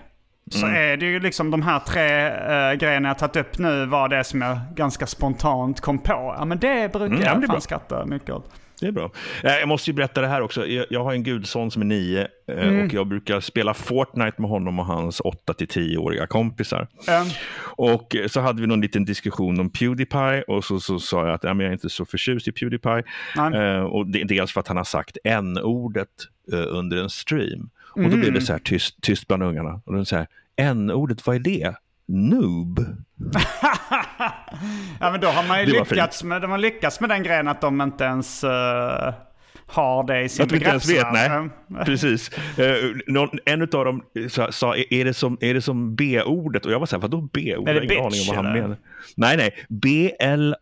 Så 0.50 0.66
Mm. 0.66 0.76
är 0.92 0.96
det 0.96 1.06
ju 1.06 1.20
liksom 1.20 1.50
de 1.50 1.62
här 1.62 1.78
tre 1.78 2.26
uh, 2.30 2.78
grejerna 2.78 3.08
jag 3.08 3.18
tagit 3.18 3.36
upp 3.36 3.58
nu 3.58 3.86
var 3.86 4.08
det 4.08 4.24
som 4.24 4.42
jag 4.42 4.58
ganska 4.74 5.06
spontant 5.06 5.80
kom 5.80 5.98
på. 5.98 6.34
Ja 6.38 6.44
men 6.44 6.58
det 6.58 6.92
brukar 6.92 7.06
Mm, 7.06 7.20
ja, 7.20 7.26
jag 7.26 7.34
fan 7.34 7.48
bra. 7.48 7.60
skratta 7.60 8.06
mycket 8.06 8.30
åt. 8.30 8.50
Det 8.80 8.86
är 8.86 8.92
bra. 8.92 9.10
Eh, 9.44 9.52
Jag 9.58 9.68
måste 9.68 9.90
ju 9.90 9.94
berätta 9.94 10.20
det 10.20 10.26
här 10.26 10.40
också. 10.40 10.66
Jag 10.66 11.04
har 11.04 11.12
en 11.12 11.22
gudson 11.22 11.70
som 11.70 11.82
är 11.82 11.86
nio 11.86 12.28
eh, 12.48 12.84
och 12.84 12.92
jag 12.94 13.06
brukar 13.06 13.40
spela 13.40 13.74
Fortnite 13.74 14.34
med 14.42 14.50
honom 14.50 14.78
och 14.78 14.86
hans 14.86 15.20
8 15.20 15.54
till 15.54 15.66
10-åriga 15.66 16.26
kompisar. 16.26 16.88
Um, 17.08 17.28
Och 17.76 18.16
eh, 18.16 18.26
så 18.26 18.40
hade 18.40 18.60
vi 18.60 18.66
någon 18.66 18.80
liten 18.80 19.04
diskussion 19.04 19.60
om 19.60 19.70
Pewdiepie 19.70 20.42
och 20.42 20.64
så, 20.64 20.80
så 20.80 20.98
sa 20.98 21.26
jag 21.26 21.34
att 21.34 21.44
ja, 21.44 21.54
men 21.54 21.64
jag 21.64 21.68
är 21.70 21.72
inte 21.72 21.88
så 21.90 22.04
förtjust 22.04 22.48
i 22.48 22.52
Pewdiepie. 22.52 23.02
Eh, 23.54 23.80
och 23.82 24.06
det, 24.06 24.24
dels 24.24 24.52
för 24.52 24.60
att 24.60 24.68
han 24.68 24.76
har 24.76 24.84
sagt 24.84 25.18
n-ordet 25.24 26.08
under 26.52 26.96
en 27.02 27.10
stream. 27.10 27.70
Och 27.90 28.02
då 28.10 28.16
blev 28.16 28.32
det 28.32 28.40
så 28.40 28.52
här 28.52 28.60
tyst, 28.60 29.00
tyst 29.02 29.28
bland 29.28 29.42
ungarna. 29.42 29.80
Och 29.84 29.94
de 29.94 30.04
så 30.06 30.16
här, 30.16 30.26
n-ordet, 30.56 31.26
vad 31.26 31.36
är 31.36 31.40
det? 31.40 31.74
Noob? 32.08 32.78
Ja 35.00 35.10
men 35.10 35.20
då 35.20 35.28
har 35.28 35.48
man 35.48 35.60
ju 35.60 35.66
lyckats 35.66 36.24
med, 36.24 36.42
de 36.42 36.50
har 36.50 36.58
lyckats 36.58 37.00
med 37.00 37.10
den 37.10 37.22
grejen 37.22 37.48
att 37.48 37.60
de 37.60 37.80
inte 37.80 38.04
ens... 38.04 38.44
eh, 38.44 39.14
har 39.70 40.04
det 40.06 40.22
i 40.22 40.28
sin 40.28 40.42
Att 40.42 40.48
du 40.48 40.56
inte 40.56 40.68
ens 40.68 40.90
vet, 40.90 41.06
nej. 41.12 41.48
Precis. 41.84 42.30
Eh, 42.58 42.74
någon, 43.06 43.28
en 43.44 43.62
av 43.62 43.68
dem 43.68 44.02
sa, 44.50 44.76
är, 44.76 45.04
det 45.04 45.14
som, 45.14 45.38
är 45.40 45.54
det 45.54 45.62
som 45.62 45.96
B-ordet? 45.96 46.66
Och 46.66 46.72
jag 46.72 46.78
var 46.78 46.86
så 46.86 46.96
här, 46.96 47.00
vadå 47.00 47.20
B-ord? 47.20 47.68
Är 47.68 47.74
det 47.74 47.94
Jag 47.94 48.02
har 48.02 48.04
ingen 48.04 48.06
aning 48.06 48.20
om 48.20 48.26
vad 48.36 48.44
han 48.44 48.52
menar. 48.52 48.76
Nej, 49.16 49.36
nej. 49.36 49.64
B-L-A-T-T-E 49.68 50.58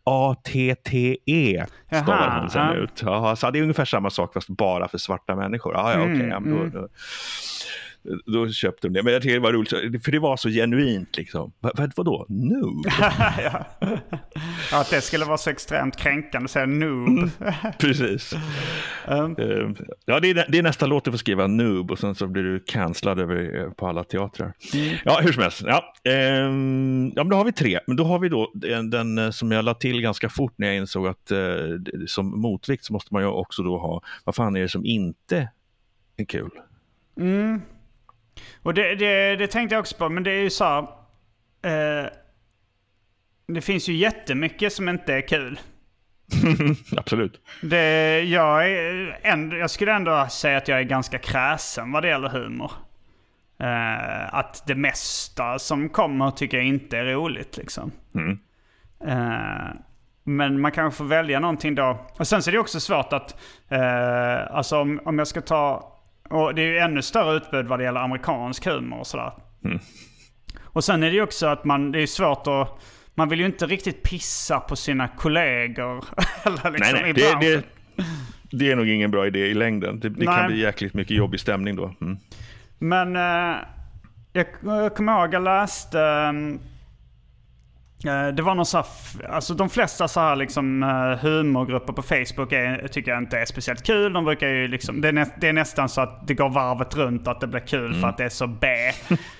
stavar 1.86 2.18
Jaha, 2.18 2.30
han 2.30 2.50
sen 2.50 2.66
ja. 2.66 2.74
ut. 2.74 3.02
Jaha, 3.02 3.36
så 3.36 3.50
det 3.50 3.58
är 3.58 3.62
ungefär 3.62 3.84
samma 3.84 4.10
sak 4.10 4.32
fast 4.34 4.48
bara 4.48 4.88
för 4.88 4.98
svarta 4.98 5.36
människor. 5.36 5.74
Ja, 5.74 5.92
ja. 5.92 6.02
Mm, 6.02 6.28
ja, 6.28 6.40
då, 6.40 6.56
mm. 6.56 6.70
då, 6.70 6.88
då 8.26 8.48
köpte 8.48 8.88
de 8.88 8.92
det. 8.94 9.02
Men 9.02 9.12
jag 9.12 9.22
tycker 9.22 9.34
det 9.34 9.40
var 9.40 9.52
roligt, 9.52 10.04
för 10.04 10.12
det 10.12 10.18
var 10.18 10.36
så 10.36 10.48
genuint. 10.48 11.16
Liksom. 11.16 11.52
Vad, 11.60 11.78
vad, 11.78 11.92
vadå? 11.96 12.26
Noob? 12.28 12.86
ja. 13.38 13.66
ja, 14.70 14.80
att 14.80 14.90
det 14.90 15.00
skulle 15.00 15.24
vara 15.24 15.38
så 15.38 15.50
extremt 15.50 15.96
kränkande 15.96 16.44
att 16.44 16.50
säga 16.50 16.66
noob. 16.66 17.30
Precis. 17.78 18.32
Um, 19.08 19.36
Ja, 20.04 20.20
det 20.20 20.30
är, 20.30 20.46
det 20.48 20.58
är 20.58 20.62
nästa 20.62 20.86
låt 20.86 21.04
du 21.04 21.10
får 21.10 21.18
skriva 21.18 21.46
noob 21.46 21.90
och 21.90 21.98
sen 21.98 22.14
så 22.14 22.26
blir 22.26 22.42
du 22.42 22.60
cancellad 22.66 23.20
över, 23.20 23.64
eh, 23.64 23.70
på 23.70 23.86
alla 23.86 24.04
teatrar. 24.04 24.52
Ja, 25.04 25.20
hur 25.22 25.32
som 25.32 25.42
helst. 25.42 25.62
Ja, 25.66 25.94
ehm, 26.04 27.12
ja, 27.16 27.24
men 27.24 27.28
då 27.28 27.36
har 27.36 27.44
vi 27.44 27.52
tre. 27.52 27.78
Men 27.86 27.96
då 27.96 28.04
har 28.04 28.18
vi 28.18 28.28
då 28.28 28.50
den, 28.54 28.90
den 28.90 29.18
eh, 29.18 29.30
som 29.30 29.52
jag 29.52 29.64
la 29.64 29.74
till 29.74 30.00
ganska 30.00 30.28
fort 30.28 30.54
när 30.56 30.66
jag 30.66 30.76
insåg 30.76 31.06
att 31.06 31.26
det- 31.26 31.80
som 32.06 32.40
motvikt 32.40 32.84
så 32.84 32.92
måste 32.92 33.14
man 33.14 33.22
ju 33.22 33.28
också 33.28 33.62
då 33.62 33.78
ha, 33.78 34.02
vad 34.24 34.34
fan 34.34 34.56
är 34.56 34.60
det 34.60 34.68
som 34.68 34.84
inte 34.84 35.48
är 36.16 36.24
kul? 36.24 36.50
mm. 37.20 37.60
Och 38.62 38.74
det, 38.74 38.94
det, 38.94 39.36
det 39.36 39.46
tänkte 39.46 39.74
jag 39.74 39.80
också 39.80 39.96
på, 39.96 40.08
men 40.08 40.22
det 40.22 40.30
är 40.30 40.42
ju 40.42 40.50
så 40.50 40.64
här, 40.64 40.78
eh, 41.62 42.10
Det 43.46 43.60
finns 43.60 43.88
ju 43.88 43.92
jättemycket 43.92 44.72
som 44.72 44.88
inte 44.88 45.14
är 45.14 45.28
kul. 45.28 45.60
Absolut. 46.96 47.40
Det, 47.62 48.20
jag, 48.20 48.70
är, 48.70 49.18
ändå, 49.22 49.56
jag 49.56 49.70
skulle 49.70 49.92
ändå 49.92 50.26
säga 50.30 50.56
att 50.56 50.68
jag 50.68 50.78
är 50.78 50.82
ganska 50.82 51.18
kräsen 51.18 51.92
vad 51.92 52.02
det 52.02 52.08
gäller 52.08 52.28
humor. 52.28 52.72
Eh, 53.58 54.34
att 54.34 54.66
det 54.66 54.74
mesta 54.74 55.58
som 55.58 55.88
kommer 55.88 56.30
tycker 56.30 56.56
jag 56.56 56.66
inte 56.66 56.98
är 56.98 57.04
roligt 57.04 57.56
liksom. 57.56 57.92
Mm. 58.14 58.38
Eh, 59.06 59.74
men 60.24 60.60
man 60.60 60.72
kanske 60.72 60.98
får 60.98 61.04
välja 61.04 61.40
någonting 61.40 61.74
då. 61.74 62.06
Och 62.18 62.28
sen 62.28 62.42
så 62.42 62.50
är 62.50 62.52
det 62.52 62.58
också 62.58 62.80
svårt 62.80 63.12
att, 63.12 63.36
eh, 63.68 64.56
alltså 64.56 64.80
om, 64.80 65.00
om 65.04 65.18
jag 65.18 65.28
ska 65.28 65.40
ta, 65.40 65.92
och 66.30 66.54
det 66.54 66.62
är 66.62 66.66
ju 66.66 66.78
ännu 66.78 67.02
större 67.02 67.36
utbud 67.36 67.66
vad 67.66 67.78
det 67.78 67.84
gäller 67.84 68.00
amerikansk 68.00 68.66
humor 68.66 68.98
och 68.98 69.06
sådär. 69.06 69.32
Mm. 69.64 69.78
Och 70.62 70.84
sen 70.84 71.02
är 71.02 71.06
det 71.06 71.14
ju 71.14 71.22
också 71.22 71.46
att 71.46 71.64
man, 71.64 71.92
det 71.92 72.02
är 72.02 72.06
svårt 72.06 72.46
att, 72.46 72.82
man 73.14 73.28
vill 73.28 73.40
ju 73.40 73.46
inte 73.46 73.66
riktigt 73.66 74.02
pissa 74.02 74.60
på 74.60 74.76
sina 74.76 75.08
kollegor. 75.08 76.04
eller 76.44 76.70
liksom 76.70 76.92
nej, 76.92 77.02
nej, 77.02 77.10
i 77.10 77.12
det, 77.12 77.38
det, 77.40 77.64
det 78.50 78.70
är 78.70 78.76
nog 78.76 78.88
ingen 78.88 79.10
bra 79.10 79.26
idé 79.26 79.46
i 79.46 79.54
längden. 79.54 80.00
Det, 80.00 80.08
det 80.08 80.26
kan 80.26 80.46
bli 80.46 80.60
jäkligt 80.60 80.94
mycket 80.94 81.16
jobbig 81.16 81.40
stämning 81.40 81.76
då. 81.76 81.94
Mm. 82.00 82.18
Men 82.78 83.16
eh, 83.16 83.56
jag, 84.32 84.46
jag 84.62 84.96
kommer 84.96 85.20
ihåg 85.20 85.34
jag 85.34 85.42
läste... 85.42 86.00
eh, 86.00 86.32
det 88.34 88.42
var 88.42 88.54
någon 88.54 88.66
så 88.66 88.76
här, 88.76 88.86
alltså 89.30 89.54
de 89.54 89.68
flesta 89.70 90.08
så 90.08 90.20
här 90.20 90.36
liksom 90.36 90.82
eh, 90.82 91.18
humorgrupper 91.18 91.92
på 91.92 92.02
Facebook 92.02 92.52
är, 92.52 92.88
tycker 92.88 93.10
jag 93.10 93.18
inte 93.18 93.38
är 93.38 93.44
speciellt 93.44 93.82
kul. 93.86 94.12
De 94.12 94.24
brukar 94.24 94.48
ju 94.48 94.68
liksom, 94.68 95.00
det, 95.00 95.08
är 95.08 95.12
nä, 95.12 95.26
det 95.40 95.48
är 95.48 95.52
nästan 95.52 95.88
så 95.88 96.00
att 96.00 96.26
det 96.26 96.34
går 96.34 96.48
varvet 96.48 96.96
runt 96.96 97.28
att 97.28 97.40
det 97.40 97.46
blir 97.46 97.60
kul 97.60 97.94
för 98.00 98.08
att 98.08 98.16
det 98.16 98.24
är 98.24 98.28
så 98.28 98.46
B. 98.46 98.68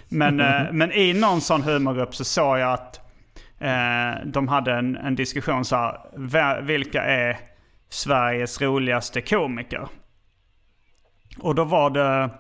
Men, 0.09 0.41
eh, 0.41 0.63
men 0.73 0.93
i 0.93 1.13
någon 1.15 1.41
sån 1.41 1.63
humorgrupp 1.63 2.15
så 2.15 2.25
såg 2.25 2.59
jag 2.59 2.73
att 2.73 3.01
eh, 3.61 4.27
de 4.27 4.49
hade 4.49 4.73
en, 4.73 4.97
en 4.97 5.15
diskussion 5.15 5.65
så 5.65 5.77
här, 5.77 5.99
"Vä- 6.17 6.63
vilka 6.63 7.03
är 7.05 7.37
Sveriges 7.89 8.61
roligaste 8.61 9.21
komiker? 9.21 9.89
Och 11.41 11.55
då 11.55 11.65
var 11.65 11.91
det... 11.91 12.31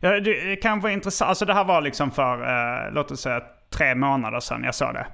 Ja, 0.00 0.20
det 0.20 0.56
kan 0.56 0.80
vara 0.80 0.92
intressant. 0.92 1.28
Alltså 1.28 1.44
det 1.44 1.54
här 1.54 1.64
var 1.64 1.80
liksom 1.80 2.10
för, 2.10 2.42
eh, 2.42 2.92
låt 2.92 3.10
oss 3.10 3.20
säga 3.20 3.42
tre 3.70 3.94
månader 3.94 4.40
sedan 4.40 4.64
jag 4.64 4.74
såg 4.74 4.94
det. 4.94 5.06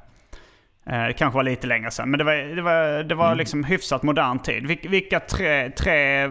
Eh, 0.87 1.07
det 1.07 1.13
kanske 1.13 1.37
var 1.37 1.43
lite 1.43 1.67
längre 1.67 1.91
sedan. 1.91 2.11
Men 2.11 2.19
det 2.19 2.25
var, 2.25 2.35
det 2.35 2.63
var, 2.63 3.03
det 3.03 3.15
var 3.15 3.35
liksom 3.35 3.65
hyfsat 3.65 4.03
modern 4.03 4.39
tid. 4.39 4.67
Vil, 4.67 4.79
vilka 4.89 5.21
tre, 5.21 5.71
tre... 5.71 6.25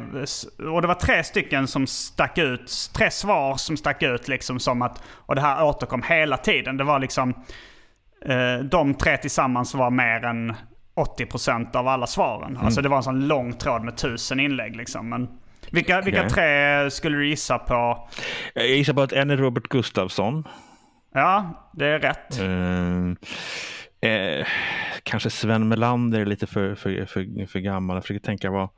Och 0.73 0.81
det 0.81 0.87
var 0.87 0.95
tre 0.95 1.23
stycken 1.23 1.67
som 1.67 1.87
stack 1.87 2.37
ut. 2.37 2.71
Tre 2.93 3.11
svar 3.11 3.55
som 3.55 3.77
stack 3.77 4.03
ut 4.03 4.27
liksom 4.27 4.59
som 4.59 4.81
att... 4.81 5.03
Och 5.07 5.35
det 5.35 5.41
här 5.41 5.63
återkom 5.63 6.03
hela 6.03 6.37
tiden. 6.37 6.77
Det 6.77 6.83
var 6.83 6.99
liksom... 6.99 7.33
Eh, 8.25 8.57
de 8.63 8.93
tre 8.93 9.17
tillsammans 9.17 9.75
var 9.75 9.89
mer 9.89 10.25
än 10.25 10.55
80% 10.95 11.75
av 11.75 11.87
alla 11.87 12.07
svaren. 12.07 12.57
Alltså 12.57 12.81
det 12.81 12.89
var 12.89 12.97
en 12.97 13.03
sån 13.03 13.27
lång 13.27 13.53
tråd 13.53 13.83
med 13.83 13.97
tusen 13.97 14.39
inlägg 14.39 14.75
liksom. 14.75 15.09
Men 15.09 15.27
vilka, 15.71 16.01
vilka 16.01 16.29
tre 16.29 16.91
skulle 16.91 17.17
du 17.17 17.27
gissa 17.27 17.57
på? 17.57 18.09
Jag 18.53 18.67
gissar 18.67 18.93
på 18.93 19.01
att 19.01 19.13
en 19.13 19.29
är 19.29 19.37
Robert 19.37 19.63
Gustafsson. 19.63 20.47
Ja, 21.13 21.45
det 21.73 21.85
är 21.85 21.99
rätt. 21.99 22.39
Eh, 22.39 23.27
eh, 24.01 24.45
kanske 25.03 25.29
Sven 25.29 25.67
Melander 25.67 26.19
är 26.19 26.25
lite 26.25 26.47
för, 26.47 26.75
för, 26.75 27.05
för, 27.05 27.45
för 27.47 27.59
gammal. 27.59 27.95
Jag 27.95 28.03
försöker 28.03 28.25
tänka 28.25 28.51
vad... 28.51 28.69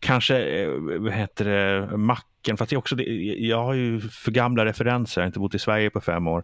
Kanske, 0.00 0.38
eh, 0.62 0.68
vad 0.98 1.12
heter 1.12 1.44
det, 1.44 1.96
Macken. 1.96 2.56
Fast 2.56 2.72
jag, 2.72 2.78
också, 2.78 2.96
det- 2.96 3.04
jag 3.38 3.64
har 3.64 3.74
ju 3.74 4.00
för 4.00 4.30
gamla 4.30 4.64
referenser. 4.64 5.20
Jag 5.20 5.24
har 5.24 5.26
inte 5.26 5.38
bott 5.38 5.54
i 5.54 5.58
Sverige 5.58 5.90
på 5.90 6.00
fem 6.00 6.26
år. 6.28 6.42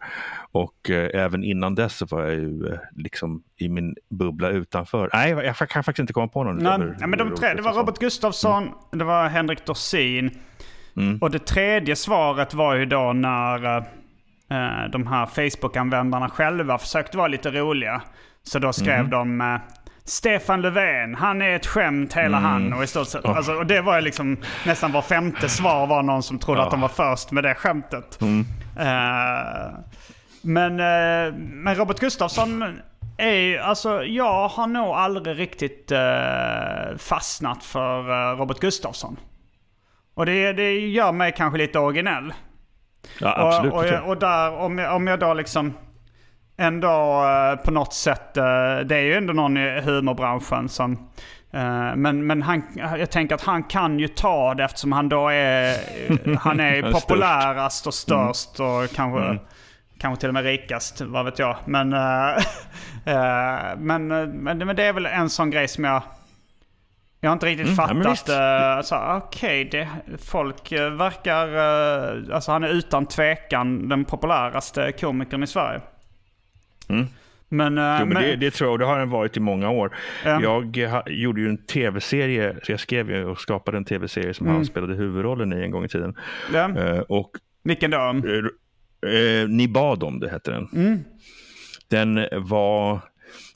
Och 0.53 0.91
eh, 0.91 1.21
även 1.25 1.45
innan 1.45 1.75
dess 1.75 1.97
så 1.97 2.07
var 2.07 2.23
jag 2.23 2.35
ju 2.35 2.67
eh, 2.69 2.79
liksom 2.97 3.43
i 3.57 3.69
min 3.69 3.95
bubbla 4.09 4.49
utanför. 4.49 5.11
Nej, 5.13 5.31
jag, 5.31 5.45
jag 5.45 5.57
kan 5.57 5.85
faktiskt 5.85 5.99
inte 5.99 6.13
komma 6.13 6.29
på 6.29 6.45
någon. 6.45 6.57
Nej, 6.57 6.97
ja, 7.01 7.07
men 7.07 7.19
de 7.19 7.35
tre, 7.35 7.55
det 7.55 7.63
var. 7.63 7.73
Robert 7.73 7.99
Gustafsson, 7.99 8.71
det 8.93 9.05
var 9.05 9.29
Henrik 9.29 9.67
Dorsin. 9.67 10.39
Mm. 10.97 11.19
Och 11.19 11.31
det 11.31 11.39
tredje 11.47 11.97
svaret 11.97 12.55
var 12.55 12.75
ju 12.75 12.87
då 12.87 13.13
när 13.13 13.85
eh, 14.51 14.91
de 14.93 15.07
här 15.07 15.27
Facebook-användarna 15.27 16.29
själva 16.29 16.79
försökte 16.79 17.17
vara 17.17 17.29
lite 17.29 17.51
roliga. 17.51 18.03
Så 18.43 18.59
då 18.59 18.73
skrev 18.73 19.01
Mhm. 19.01 19.11
de 19.11 19.41
eh, 19.41 19.61
Stefan 20.05 20.63
Löfven, 20.63 21.15
han 21.15 21.43
är 21.43 21.51
ett 21.57 21.67
skämt 21.67 22.13
hela 22.17 22.39
Mm. 22.39 22.51
han. 22.51 22.73
Och, 22.73 22.85
i 22.85 22.87
stort 22.87 23.07
sett, 23.09 23.25
alltså, 23.25 23.53
och 23.53 23.67
det 23.67 23.81
var 23.81 23.95
ju 23.97 24.01
liksom 24.01 24.37
nästan 24.67 24.93
var 24.93 25.03
femte 25.03 25.49
svar 25.49 25.87
var 25.87 26.03
någon 26.03 26.23
som 26.23 26.39
trodde 26.39 26.61
Ja. 26.61 26.65
att 26.65 26.71
de 26.71 26.81
var 26.81 26.89
först 26.89 27.31
med 27.33 27.45
det 27.45 27.55
skämtet. 27.55 28.21
Mm. 28.21 28.41
Eh, 28.79 29.71
men, 30.43 30.73
eh, 30.81 31.35
men 31.39 31.75
Robert 31.75 31.99
Gustafsson 31.99 32.79
är 33.17 33.33
ju, 33.35 33.59
alltså 33.59 34.05
jag 34.05 34.49
har 34.49 34.67
nog 34.67 34.89
aldrig 34.89 35.39
riktigt 35.39 35.93
fastnat 36.99 37.65
för 37.65 38.37
Robert 38.37 38.59
Gustafsson. 38.61 39.17
Och 40.15 40.27
det, 40.27 40.53
det 40.53 40.73
gör 40.79 41.13
mig 41.13 41.33
kanske 41.37 41.59
lite 41.59 41.79
originell. 41.79 42.33
Ja, 43.21 43.35
absolut. 43.37 43.73
och, 43.73 43.79
och, 43.79 43.87
jag- 43.87 44.09
och 44.09 44.19
där, 44.19 44.51
om 44.53 44.79
jag, 44.79 44.97
om 44.97 45.07
jag 45.07 45.19
då 45.21 45.35
liksom 45.35 45.75
ändå 46.57 47.25
eh, 47.25 47.65
på 47.65 47.71
något 47.71 47.95
sätt, 47.95 48.37
eh, 48.37 48.45
det 48.85 48.97
är 48.97 49.01
ju 49.03 49.15
ändå 49.15 49.33
någon 49.33 49.57
i 49.57 49.81
humorbranschen 49.81 50.69
som 50.69 50.93
eh, 51.53 51.97
men, 51.97 52.27
men 52.27 52.43
han, 52.43 52.63
jag 52.99 53.11
tänker 53.11 53.35
att 53.35 53.43
han 53.45 53.63
kan 53.63 53.99
ju 53.99 54.09
ta 54.09 54.55
det 54.55 54.65
eftersom 54.65 54.93
han 54.93 55.09
då 55.09 55.29
är, 55.29 55.77
han 56.39 56.61
är 56.61 56.83
populärast 56.93 57.87
och 57.87 57.95
störst 57.95 58.61
och 58.61 58.91
kanske, 58.97 59.39
kanske 59.99 60.21
till 60.21 60.29
och 60.29 60.35
med 60.35 60.45
rikast, 60.45 61.01
vad 61.01 61.25
vet 61.25 61.39
jag. 61.39 61.57
Men, 61.65 61.89
men, 63.79 64.07
men, 64.09 64.59
men 64.59 64.77
det 64.77 64.85
är 64.85 64.93
väl 64.93 65.07
en 65.07 65.31
sån 65.31 65.51
grej 65.51 65.69
som 65.69 65.85
jag 65.85 66.03
jag 67.21 67.31
har 67.31 67.33
inte 67.33 67.47
riktigt 67.47 67.67
Mm, 67.67 67.77
ja, 67.79 67.87
men 67.95 68.03
fattat. 68.03 68.13
visst. 68.13 68.29
eh, 68.29 68.77
alltså, 68.77 68.95
Okej, 68.95 69.65
det 69.65 69.89
folk 70.19 70.73
eh, 70.73 70.91
verkar... 70.91 71.49
eh, 72.29 72.35
alltså 72.35 72.53
han 72.53 72.65
är 72.65 72.69
utan 72.69 73.07
tvekan 73.07 73.89
den 73.89 74.05
populäraste 74.05 74.93
komikern 75.01 75.43
i 75.43 75.47
Sverige. 75.47 75.81
Mm. 76.89 77.07
Men... 77.49 77.79
eh, 77.79 77.97
Jo, 78.01 78.07
men 78.07 78.23
det, 78.23 78.37
det 78.37 78.51
tror 78.51 78.71
jag, 78.71 78.79
det 78.79 78.85
har 78.87 78.99
den 78.99 79.11
varit 79.11 79.37
i 79.37 79.41
många 79.41 79.71
år. 79.71 79.97
Ja. 80.25 80.41
Jag 80.43 80.79
eh, 80.79 80.91
ha, 80.91 81.03
gjorde 81.09 81.41
ju 81.41 81.49
en 81.49 81.59
tv-serie, 81.67 82.57
så 82.63 82.73
jag 82.73 82.81
skrev 82.81 83.11
ju 83.11 83.25
och 83.25 83.41
skapade 83.41 83.77
en 83.77 83.85
tv-serie 83.85 84.35
som 84.35 84.47
Mm. 84.47 84.57
han 84.57 84.65
spelade 84.67 84.95
huvudrollen 84.95 85.53
i 85.53 85.63
en 85.63 85.71
gång 85.71 85.85
i 85.85 85.89
tiden. 85.89 86.17
ja. 86.53 86.71
Eh, 86.79 86.99
och 86.99 87.31
Vilken 87.63 87.91
då? 87.91 87.99
eh, 87.99 89.13
eh, 89.15 89.49
Ni 89.49 89.69
bad 89.69 90.03
om 90.03 90.21
det, 90.21 90.31
hette 90.31 90.51
den. 90.51 90.69
Mm. 90.75 90.99
Den 91.89 92.27
var... 92.33 92.99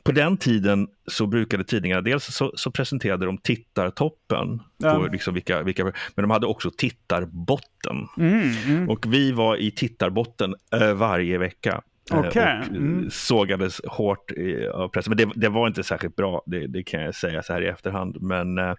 På 0.05 0.13
den 0.13 0.37
tiden 0.37 0.89
så 1.07 1.27
brukade 1.27 1.65
tidningarna, 1.65 2.01
dels 2.03 2.25
så, 2.25 2.53
så 2.55 2.71
presenterade 2.71 3.27
de 3.27 3.39
tittartoppen, 3.39 4.63
Ja. 4.79 4.95
på 4.95 5.07
liksom 5.07 5.35
vilka, 5.35 5.63
vilka, 5.63 5.85
men 5.85 6.23
de 6.23 6.31
hade 6.31 6.47
också 6.47 6.71
tittarbotten. 6.77 8.09
Mm, 8.19 8.53
mm. 8.67 8.89
Och 8.91 9.07
vi 9.15 9.33
var 9.33 9.57
i 9.57 9.71
tittarbotten 9.71 10.55
eh, 10.73 10.93
varje 10.95 11.39
vecka. 11.39 11.83
Eh, 12.12 12.19
Okej, 12.19 12.59
Och 12.61 12.77
mm. 12.77 13.11
sågades 13.11 13.81
hårt 13.85 14.33
av 14.73 14.88
pressen. 14.88 15.11
Men 15.17 15.29
det, 15.29 15.33
det 15.40 15.49
var 15.49 15.67
inte 15.67 15.83
särskilt 15.83 16.17
bra, 16.17 16.43
det, 16.47 16.67
det 16.67 16.83
kan 16.83 17.03
jag 17.03 17.14
säga 17.14 17.43
så 17.43 17.53
här 17.53 17.62
i 17.62 17.67
efterhand. 17.67 18.23
Men 18.23 18.59
eh, 18.59 18.75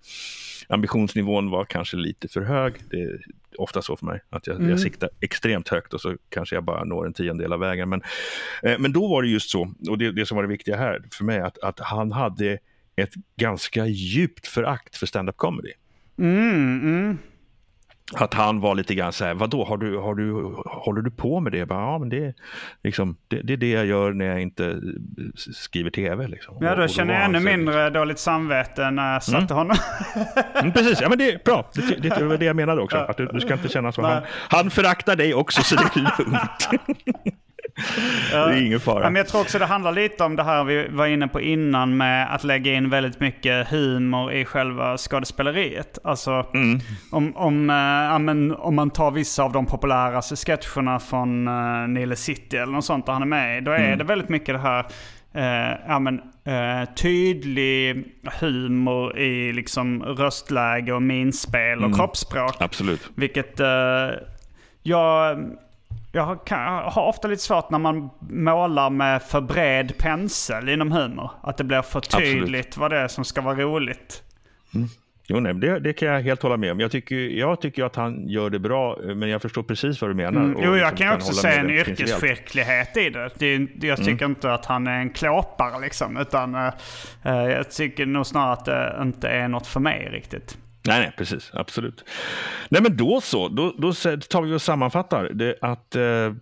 ambitionsnivån 0.67 1.49
var 1.49 1.65
kanske 1.65 1.97
lite 1.97 2.27
för 2.27 2.41
hög. 2.41 2.73
Det 2.89 3.01
är 3.01 3.21
ofta 3.57 3.81
så 3.81 3.97
för 3.97 4.05
mig, 4.05 4.21
att 4.29 4.47
jag, 4.47 4.55
Mm. 4.55 4.69
jag 4.69 4.79
siktar 4.79 5.09
extremt 5.21 5.69
högt 5.69 5.93
och 5.93 6.01
så 6.01 6.15
kanske 6.29 6.55
jag 6.55 6.63
bara 6.63 6.83
når 6.83 7.05
en 7.05 7.13
tiondel 7.13 7.53
av 7.53 7.59
vägen. 7.59 7.89
Men, 7.89 8.01
eh, 8.63 8.79
men 8.79 8.93
då 8.93 9.07
var 9.07 9.21
det 9.21 9.27
just 9.29 9.49
så, 9.49 9.73
och 9.89 9.97
det, 9.97 10.11
det 10.11 10.25
som 10.25 10.35
var 10.35 10.43
det 10.43 10.49
viktiga 10.49 10.77
här 10.77 11.01
för 11.11 11.23
mig, 11.23 11.39
att, 11.39 11.57
att 11.57 11.79
han 11.79 12.11
hade 12.11 12.57
ett 12.95 13.13
ganska 13.35 13.85
djupt 13.85 14.47
förakt 14.47 14.95
för 14.97 15.05
stand-up 15.05 15.37
comedy. 15.37 15.71
Mm, 16.17 16.81
mm. 16.81 17.17
Att 18.13 18.33
han 18.33 18.59
var 18.59 18.75
lite 18.75 18.95
grann 18.95 19.13
så 19.13 19.25
här, 19.25 19.33
vadå, 19.33 19.65
har 19.65 19.77
du, 19.77 19.97
har 19.97 20.15
du, 20.15 20.31
håller 20.65 21.01
du 21.01 21.11
på 21.11 21.39
med 21.39 21.51
det? 21.51 21.57
Jag 21.57 21.67
bara, 21.67 21.79
ja, 21.79 21.97
men 21.97 22.09
det, 22.09 22.33
liksom, 22.83 23.17
det, 23.27 23.41
det 23.41 23.53
är 23.53 23.57
det 23.57 23.69
jag 23.69 23.85
gör 23.85 24.13
när 24.13 24.25
jag 24.25 24.41
inte 24.41 24.81
skriver 25.53 25.89
tv. 25.89 26.27
Liksom. 26.27 26.57
Ja, 26.61 26.75
då, 26.75 26.81
då 26.81 26.87
känner 26.87 27.13
jag 27.13 27.23
ännu 27.23 27.39
mindre 27.39 27.89
dåligt 27.89 28.19
samvete 28.19 28.91
när 28.91 29.13
jag 29.13 29.23
satte 29.23 29.37
mm. 29.37 29.57
honom. 29.57 29.77
mm, 30.55 30.73
precis, 30.73 31.01
ja 31.01 31.09
men 31.09 31.17
det 31.17 31.31
är 31.31 31.39
bra. 31.45 31.69
Det, 31.73 31.81
det, 31.81 32.09
det 32.09 32.25
var 32.25 32.37
det 32.37 32.45
jag 32.45 32.55
menade 32.55 32.81
också. 32.81 32.97
Att 32.97 33.17
du, 33.17 33.25
du 33.25 33.39
ska 33.39 33.53
inte 33.53 33.69
känna 33.69 33.91
så. 33.91 34.01
Han, 34.01 34.23
han 34.29 34.69
föraktar 34.69 35.15
dig 35.15 35.33
också, 35.33 35.63
så 35.63 35.75
det 35.75 35.81
är 35.81 36.23
lugnt. 36.23 36.69
det 38.31 38.37
är 38.37 38.65
ingen 38.65 38.79
fara. 38.79 39.03
men 39.03 39.15
jag 39.15 39.27
tror 39.27 39.41
också 39.41 39.59
det 39.59 39.65
handlar 39.65 39.91
lite 39.91 40.23
om 40.23 40.35
det 40.35 40.43
här 40.43 40.63
vi 40.63 40.87
var 40.87 41.07
inne 41.07 41.27
på 41.27 41.41
innan 41.41 41.97
med 41.97 42.35
att 42.35 42.43
lägga 42.43 42.73
in 42.73 42.89
väldigt 42.89 43.19
mycket 43.19 43.67
humor 43.67 44.33
i 44.33 44.45
själva 44.45 44.97
skådespeleriet. 44.97 45.99
Alltså 46.03 46.45
mm. 46.53 46.79
om, 47.11 47.35
om, 47.35 47.69
äh, 47.69 48.19
men, 48.19 48.55
om 48.55 48.75
man 48.75 48.89
tar 48.89 49.11
vissa 49.11 49.43
av 49.43 49.51
de 49.51 49.65
populäraste 49.65 50.35
sketcherna 50.35 50.99
från 50.99 51.47
äh, 51.47 51.87
Nile 51.87 52.15
City 52.15 52.57
eller 52.57 52.73
något 52.73 52.85
sånt 52.85 53.05
där 53.05 53.13
han 53.13 53.21
är 53.21 53.25
med 53.25 53.63
Då 53.63 53.71
är 53.71 53.79
mm. 53.79 53.97
det 53.97 54.03
väldigt 54.03 54.29
mycket 54.29 54.55
det 54.55 54.61
här 54.61 54.85
Uh, 55.37 55.77
ja, 55.87 55.99
men, 55.99 56.21
uh, 56.47 56.93
tydlig 56.95 58.05
humor 58.39 59.17
i 59.17 59.53
liksom 59.53 60.03
röstläge 60.03 60.93
och 60.93 61.01
minspel 61.01 61.77
och 61.77 61.85
mm. 61.85 61.97
kroppsspråk. 61.97 62.55
Absolut. 62.59 63.09
Vilket 63.15 63.59
uh, 63.59 63.67
jag 64.83 65.37
jag 66.15 66.23
har, 66.23 66.39
jag 66.49 66.89
har, 66.89 67.07
ofta 67.07 67.27
lite 67.27 67.41
svårt 67.41 67.69
när 67.69 67.79
man 67.79 68.09
målar 68.29 68.89
med 68.89 69.21
för 69.21 69.41
bred 69.41 69.97
pensel 69.97 70.69
inom 70.69 70.91
humor. 70.91 71.31
Att 71.43 71.57
det 71.57 71.63
blir 71.63 71.81
för 71.81 71.99
tydligt 71.99 72.43
Absolut. 72.45 72.77
vad 72.77 72.91
det 72.91 72.97
är 72.97 73.07
som 73.07 73.25
ska 73.25 73.41
vara 73.41 73.55
roligt. 73.55 74.23
Mm. 74.75 74.87
Jo, 75.27 75.39
nej, 75.39 75.53
det, 75.53 75.79
det, 75.79 75.93
kan 75.93 76.07
jag 76.07 76.21
helt 76.21 76.41
hålla 76.43 76.57
med 76.57 76.71
om. 76.71 76.79
Jag 76.79 76.91
tycker, 76.91 77.15
jag 77.15 77.61
tycker 77.61 77.83
att 77.83 77.95
han 77.95 78.29
gör 78.29 78.49
det 78.49 78.59
bra, 78.59 78.97
men 79.15 79.29
jag 79.29 79.41
förstår 79.41 79.63
precis 79.63 80.01
vad 80.01 80.09
du 80.09 80.13
menar. 80.13 80.41
Mm. 80.41 80.57
Jo, 80.63 80.63
jag 80.63 80.73
liksom 80.75 80.97
kan, 80.97 81.07
kan 81.07 81.15
också 81.15 81.33
se 81.33 81.47
en 81.47 81.69
yrkesskicklighet 81.69 82.97
i 82.97 83.09
det. 83.09 83.29
det 83.37 83.87
jag 83.87 83.97
tycker 83.97 84.11
mm. 84.11 84.31
inte 84.31 84.53
att 84.53 84.65
han 84.65 84.87
är 84.87 84.99
en 84.99 85.09
klåpare 85.09 85.81
liksom. 85.81 86.17
Utan 86.17 86.55
uh, 86.55 86.71
jag 87.23 87.71
tycker 87.71 88.05
nog 88.05 88.25
snarare 88.25 88.53
att 88.53 88.65
det 88.65 88.97
inte 89.01 89.29
är 89.29 89.47
något 89.47 89.67
för 89.67 89.79
mig 89.79 90.09
riktigt. 90.11 90.57
Nej, 90.87 90.99
nej, 90.99 91.13
precis. 91.17 91.51
Absolut. 91.53 92.05
Nej, 92.69 92.81
men 92.81 92.97
då 92.97 93.21
så. 93.21 93.47
Då, 93.47 93.75
då 93.77 93.93
tar 94.29 94.41
vi 94.41 94.53
och 94.53 94.61
sammanfattar 94.61 95.29
det 95.33 95.57
att 95.61 95.95
eh, 95.95 96.33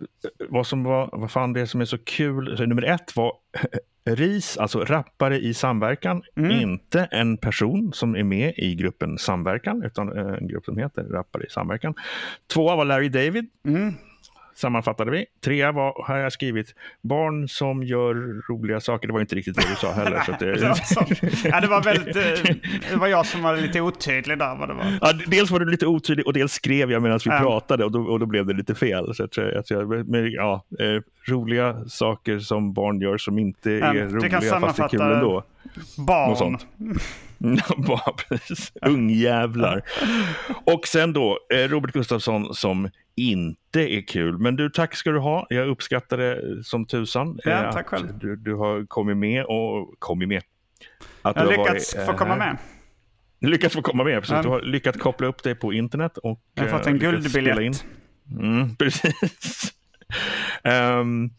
vad 0.48 0.66
som 0.66 0.84
var, 0.84 1.08
vad 1.12 1.30
fan 1.30 1.52
det 1.52 1.66
som 1.66 1.80
är 1.80 1.84
så 1.84 1.98
kul. 1.98 2.56
Så 2.56 2.66
nummer 2.66 2.82
ett 2.82 3.16
var 3.16 3.32
RIS, 4.10 4.56
alltså 4.56 4.84
rappare 4.84 5.40
i 5.40 5.54
samverkan. 5.54 6.22
Mm. 6.36 6.50
Inte 6.50 7.08
en 7.10 7.36
person 7.36 7.92
som 7.92 8.16
är 8.16 8.24
med 8.24 8.54
i 8.56 8.74
gruppen 8.74 9.18
Samverkan, 9.18 9.82
utan 9.82 10.18
eh, 10.18 10.34
en 10.34 10.48
grupp 10.48 10.64
som 10.64 10.78
heter 10.78 11.04
Rappare 11.04 11.44
i 11.44 11.50
samverkan. 11.50 11.94
Tvåa 12.52 12.76
var 12.76 12.84
Larry 12.84 13.08
David. 13.08 13.46
Mm 13.66 13.94
sammanfattade 14.54 15.10
vi. 15.10 15.26
Trea 15.44 15.72
var, 15.72 16.04
har 16.06 16.16
jag 16.16 16.32
skrivit, 16.32 16.74
barn 17.02 17.48
som 17.48 17.82
gör 17.82 18.14
roliga 18.52 18.80
saker. 18.80 19.08
Det 19.08 19.12
var 19.12 19.20
inte 19.20 19.34
riktigt 19.34 19.56
det 19.56 19.68
du 19.70 19.74
sa 19.74 19.92
heller. 19.92 20.22
så 20.26 20.32
det... 20.38 20.54
det, 20.60 20.68
var 20.68 20.78
ja, 21.44 21.60
det, 21.60 21.66
var 21.66 21.82
väldigt, 21.82 22.16
eh, 22.16 22.56
det 22.90 22.96
var 22.96 23.06
jag 23.06 23.26
som 23.26 23.42
var 23.42 23.56
lite 23.56 23.80
otydlig 23.80 24.38
där. 24.38 24.56
Vad 24.56 24.68
det 24.68 24.74
var. 24.74 24.98
Ja, 25.00 25.12
dels 25.26 25.50
var 25.50 25.60
du 25.60 25.70
lite 25.70 25.86
otydlig 25.86 26.26
och 26.26 26.32
dels 26.32 26.52
skrev 26.52 26.92
jag 26.92 27.02
medan 27.02 27.20
vi 27.24 27.30
um. 27.30 27.38
pratade 27.38 27.84
och 27.84 27.92
då, 27.92 28.02
och 28.02 28.20
då 28.20 28.26
blev 28.26 28.46
det 28.46 28.54
lite 28.54 28.74
fel. 28.74 29.14
Så 29.14 29.28
jag, 29.36 29.54
att 29.54 29.70
jag, 29.70 30.08
men, 30.08 30.32
ja, 30.32 30.64
eh, 30.80 31.02
roliga 31.32 31.84
saker 31.88 32.38
som 32.38 32.72
barn 32.72 33.00
gör 33.00 33.18
som 33.18 33.38
inte 33.38 33.72
är 33.72 34.08
roliga 34.08 34.40
fast 34.40 34.76
det 34.76 34.82
är 34.82 34.88
kul 34.88 35.00
ändå. 35.00 35.44
Barn. 36.06 36.58
precis. 38.28 38.72
Ungjävlar. 38.82 39.82
Och 40.64 40.86
sen 40.86 41.12
då 41.12 41.38
eh, 41.54 41.68
Robert 41.68 41.92
Gustafsson 41.92 42.54
som 42.54 42.90
inte 43.16 43.94
är 43.94 44.06
kul. 44.06 44.38
Men 44.38 44.56
du, 44.56 44.70
tack 44.70 44.96
ska 44.96 45.10
du 45.10 45.18
ha. 45.18 45.46
Jag 45.50 45.68
uppskattar 45.68 46.18
det 46.18 46.64
som 46.64 46.86
tusan. 46.86 47.38
Ja, 47.44 47.64
eh, 47.64 47.72
tack 47.72 47.88
själv. 47.88 48.18
Du, 48.18 48.36
du 48.36 48.54
har 48.54 48.86
kommit 48.86 49.16
med 49.16 49.44
och 49.44 49.94
kommit 49.98 50.28
med. 50.28 50.42
Att 51.22 51.36
jag 51.36 51.42
har 51.42 51.50
lyckats 51.50 51.94
varit, 51.94 52.06
få 52.06 52.12
komma 52.12 52.36
med. 52.36 52.56
Lyckats 53.40 53.74
få 53.74 53.82
komma 53.82 54.04
med, 54.04 54.20
precis. 54.20 54.42
Du 54.42 54.48
har 54.48 54.60
lyckats 54.60 54.98
koppla 54.98 55.26
upp 55.26 55.42
dig 55.42 55.54
på 55.54 55.72
internet 55.72 56.18
och 56.18 56.40
Jag 56.54 56.62
har 56.62 56.78
fått 56.78 56.86
en 56.86 56.98
guldbiljett. 56.98 57.84
Mm, 58.40 58.76
precis. 58.78 59.72
um, 60.64 61.30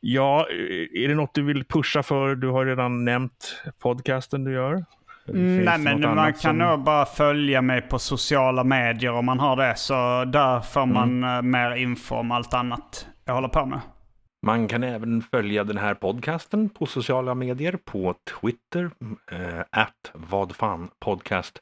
ja, 0.00 0.46
är 0.94 1.08
det 1.08 1.14
något 1.14 1.34
du 1.34 1.42
vill 1.42 1.64
pusha 1.64 2.02
för? 2.02 2.34
Du 2.34 2.48
har 2.48 2.66
redan 2.66 3.04
nämnt 3.04 3.62
podcasten 3.78 4.44
du 4.44 4.52
gör. 4.52 4.84
Mm, 5.30 5.64
nej 5.64 5.78
men 5.78 6.00
man 6.00 6.32
kan 6.32 6.34
som... 6.34 6.58
nog 6.58 6.84
bara 6.84 7.06
följa 7.06 7.62
mig 7.62 7.82
på 7.82 7.98
sociala 7.98 8.64
medier 8.64 9.12
om 9.12 9.26
man 9.26 9.40
har 9.40 9.56
det. 9.56 9.76
Så 9.76 10.24
där 10.24 10.60
får 10.60 10.86
man 10.86 11.24
mm. 11.24 11.50
Mer 11.50 11.76
info 11.76 12.14
om 12.14 12.30
allt 12.30 12.54
annat 12.54 13.06
jag 13.24 13.34
håller 13.34 13.48
på 13.48 13.66
med. 13.66 13.80
Man 14.46 14.68
kan 14.68 14.84
även 14.84 15.22
följa 15.22 15.64
den 15.64 15.78
här 15.78 15.94
podcasten 15.94 16.68
på 16.68 16.86
sociala 16.86 17.34
medier 17.34 17.78
på 17.84 18.14
Twitter, 18.40 18.90
eh, 19.32 19.86
vadfanpodcast. 20.14 21.58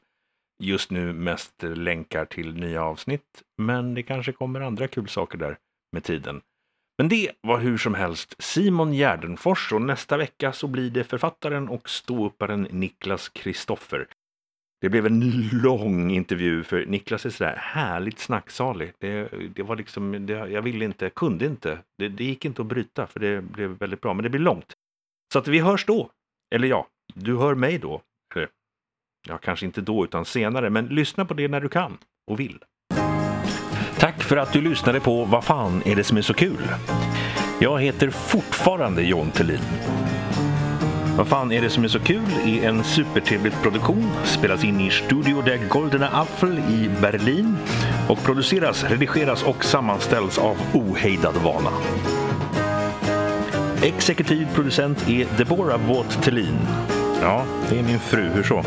Just 0.63 0.91
nu 0.91 1.13
mest 1.13 1.63
länkar 1.63 2.25
till 2.25 2.53
nya 2.53 2.83
avsnitt, 2.83 3.43
men 3.57 3.93
det 3.93 4.03
kanske 4.03 4.31
kommer 4.31 4.61
andra 4.61 4.87
kul 4.87 5.07
saker 5.07 5.37
där 5.37 5.57
med 5.91 6.03
tiden. 6.03 6.41
Men 6.99 7.09
det 7.09 7.31
var 7.41 7.59
hur 7.59 7.77
som 7.77 7.93
helst 7.93 8.35
Simon 8.39 8.93
Gärdenfors 8.93 9.71
och 9.73 9.81
nästa 9.81 10.17
vecka 10.17 10.53
så 10.53 10.67
blir 10.67 10.89
det 10.89 11.03
författaren 11.03 11.69
och 11.69 11.89
ståupparen 11.89 12.67
Niklas 12.71 13.29
Kristoffer. 13.29 14.07
Det 14.81 14.89
blev 14.89 15.05
en 15.05 15.49
lång 15.51 16.11
intervju 16.11 16.63
för 16.63 16.85
Niklas 16.85 17.25
är 17.25 17.29
sådär 17.29 17.55
härligt 17.55 18.19
snacksalig. 18.19 18.93
Det, 18.97 19.29
det 19.55 19.63
var 19.63 19.75
liksom, 19.75 20.25
det, 20.25 20.33
jag 20.33 20.61
ville 20.61 20.85
inte, 20.85 21.09
kunde 21.09 21.45
inte. 21.45 21.79
Det, 21.97 22.09
det, 22.09 22.23
gick 22.23 22.45
inte 22.45 22.61
att 22.61 22.67
bryta 22.67 23.07
för 23.07 23.19
det 23.19 23.41
blev 23.41 23.69
väldigt 23.69 24.01
bra, 24.01 24.13
men 24.13 24.23
det 24.23 24.29
blir 24.29 24.41
långt. 24.41 24.73
Så 25.33 25.39
att 25.39 25.47
vi 25.47 25.59
hörs 25.59 25.85
då. 25.85 26.09
Eller 26.55 26.67
ja, 26.67 26.87
du 27.13 27.37
hör 27.37 27.55
mig 27.55 27.77
då. 27.77 28.01
Ja, 29.27 29.37
kanske 29.37 29.65
inte 29.65 29.81
då 29.81 30.03
utan 30.03 30.25
senare, 30.25 30.69
men 30.69 30.85
lyssna 30.87 31.25
på 31.25 31.33
det 31.33 31.47
när 31.47 31.61
du 31.61 31.69
kan 31.69 31.97
och 32.31 32.39
vill. 32.39 32.59
Tack 33.99 34.23
för 34.23 34.37
att 34.37 34.53
du 34.53 34.61
lyssnade 34.61 34.99
på 34.99 35.25
Vad 35.25 35.43
fan 35.43 35.81
är 35.85 35.95
det 35.95 36.03
som 36.03 36.17
är 36.17 36.21
så 36.21 36.33
kul? 36.33 36.67
Jag 37.59 37.81
heter 37.81 38.09
fortfarande 38.09 39.01
John 39.01 39.31
Thelin. 39.31 39.59
Vad 41.17 41.27
fan 41.27 41.51
är 41.51 41.61
det 41.61 41.69
som 41.69 41.83
är 41.83 41.87
så 41.87 41.99
kul 41.99 42.25
är 42.45 42.69
en 42.69 42.83
supertrevlig 42.83 43.53
produktion, 43.61 44.11
spelas 44.25 44.63
in 44.63 44.81
i 44.81 44.89
Studio 44.89 45.41
der 45.41 45.57
Goldene 45.69 46.09
Apfel 46.13 46.59
i 46.59 46.89
Berlin 47.01 47.57
och 48.09 48.23
produceras, 48.23 48.83
redigeras 48.83 49.43
och 49.43 49.65
sammanställs 49.65 50.37
av 50.37 50.57
Ohejdad 50.73 51.35
Vana. 51.35 51.71
Exekutiv 53.83 54.47
producent 54.55 55.09
är 55.09 55.27
Deborah 55.37 55.87
Vought 55.87 56.23
Thelin. 56.23 56.59
Ja, 57.21 57.45
det 57.69 57.79
är 57.79 57.83
min 57.83 57.99
fru, 57.99 58.29
hur 58.29 58.43
så? 58.43 58.63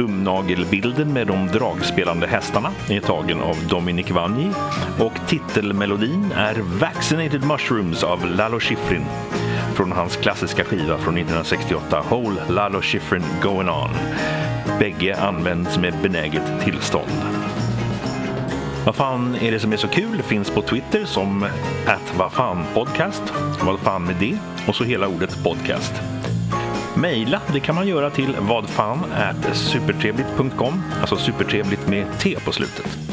Tumnagelbilden 0.00 1.12
med 1.12 1.26
de 1.26 1.46
dragspelande 1.46 2.26
hästarna 2.26 2.72
är 2.88 3.00
tagen 3.00 3.40
av 3.40 3.56
Dominic 3.68 4.10
Vanji 4.10 4.50
och 4.98 5.12
titelmelodin 5.28 6.32
är 6.36 6.54
Vaccinated 6.54 7.44
Mushrooms 7.44 8.02
av 8.02 8.26
Lalo 8.26 8.60
Schifrin 8.60 9.04
från 9.74 9.92
hans 9.92 10.16
klassiska 10.16 10.64
skiva 10.64 10.98
från 10.98 11.16
1968 11.16 12.04
Whole 12.10 12.42
Lalo 12.48 12.80
Schifrin 12.82 13.22
Going 13.42 13.68
On. 13.68 13.90
Bägge 14.78 15.16
används 15.20 15.78
med 15.78 15.94
benäget 16.02 16.64
tillstånd. 16.64 17.22
Vad 18.86 18.94
fan 18.94 19.34
är 19.34 19.50
det 19.50 19.60
som 19.60 19.72
är 19.72 19.76
så 19.76 19.88
kul 19.88 20.22
finns 20.22 20.50
på 20.50 20.62
Twitter 20.62 21.04
som 21.04 21.42
att 21.86 22.14
vad 22.18 22.32
fan 22.32 22.64
podcast. 22.74 23.22
Vad 23.62 23.80
fan 23.80 24.04
med 24.04 24.16
det? 24.20 24.38
Och 24.68 24.74
så 24.74 24.84
hela 24.84 25.08
ordet 25.08 25.44
podcast. 25.44 26.19
Mejla, 27.00 27.40
det 27.52 27.60
kan 27.60 27.74
man 27.74 27.88
göra 27.88 28.10
till 28.10 28.36
vadfan 28.40 28.98
supertrevligt.com, 29.52 30.82
alltså 31.00 31.16
supertrevligt 31.16 31.88
med 31.88 32.06
T 32.18 32.36
på 32.44 32.52
slutet. 32.52 33.09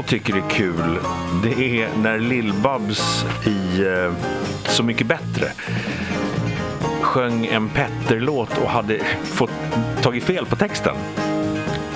Jag 0.00 0.06
tycker 0.06 0.36
är 0.36 0.50
kul, 0.50 0.98
det 1.42 1.82
är 1.82 1.88
när 2.02 2.18
Lill-Babs 2.18 3.24
i 3.46 3.82
eh, 3.82 4.12
Så 4.64 4.82
mycket 4.82 5.06
bättre 5.06 5.52
sjöng 7.00 7.46
en 7.46 7.68
Petter-låt 7.68 8.58
och 8.58 8.68
hade 8.70 8.98
fått 9.24 9.50
tagit 10.02 10.24
fel 10.24 10.46
på 10.46 10.56
texten. 10.56 10.96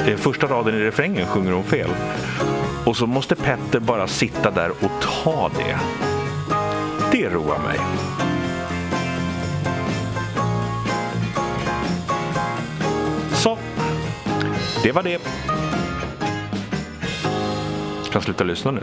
Eh, 0.06 0.16
Första 0.16 0.46
raden 0.46 0.74
i 0.74 0.78
refrängen 0.78 1.26
sjunger 1.26 1.52
hon 1.52 1.64
fel. 1.64 1.90
Och 2.86 2.96
så 2.96 3.06
måste 3.06 3.36
Petter 3.36 3.80
bara 3.80 4.06
sitta 4.06 4.50
där 4.50 4.70
och 4.70 4.90
ta 5.00 5.50
det. 5.56 5.78
Det 7.12 7.28
roar 7.28 7.58
mig. 7.58 7.78
Så, 13.32 13.58
det 14.82 14.92
var 14.92 15.02
det 15.02 15.23
kan 18.14 18.22
sluta 18.22 18.44
lyssna 18.44 18.70
nu. 18.70 18.80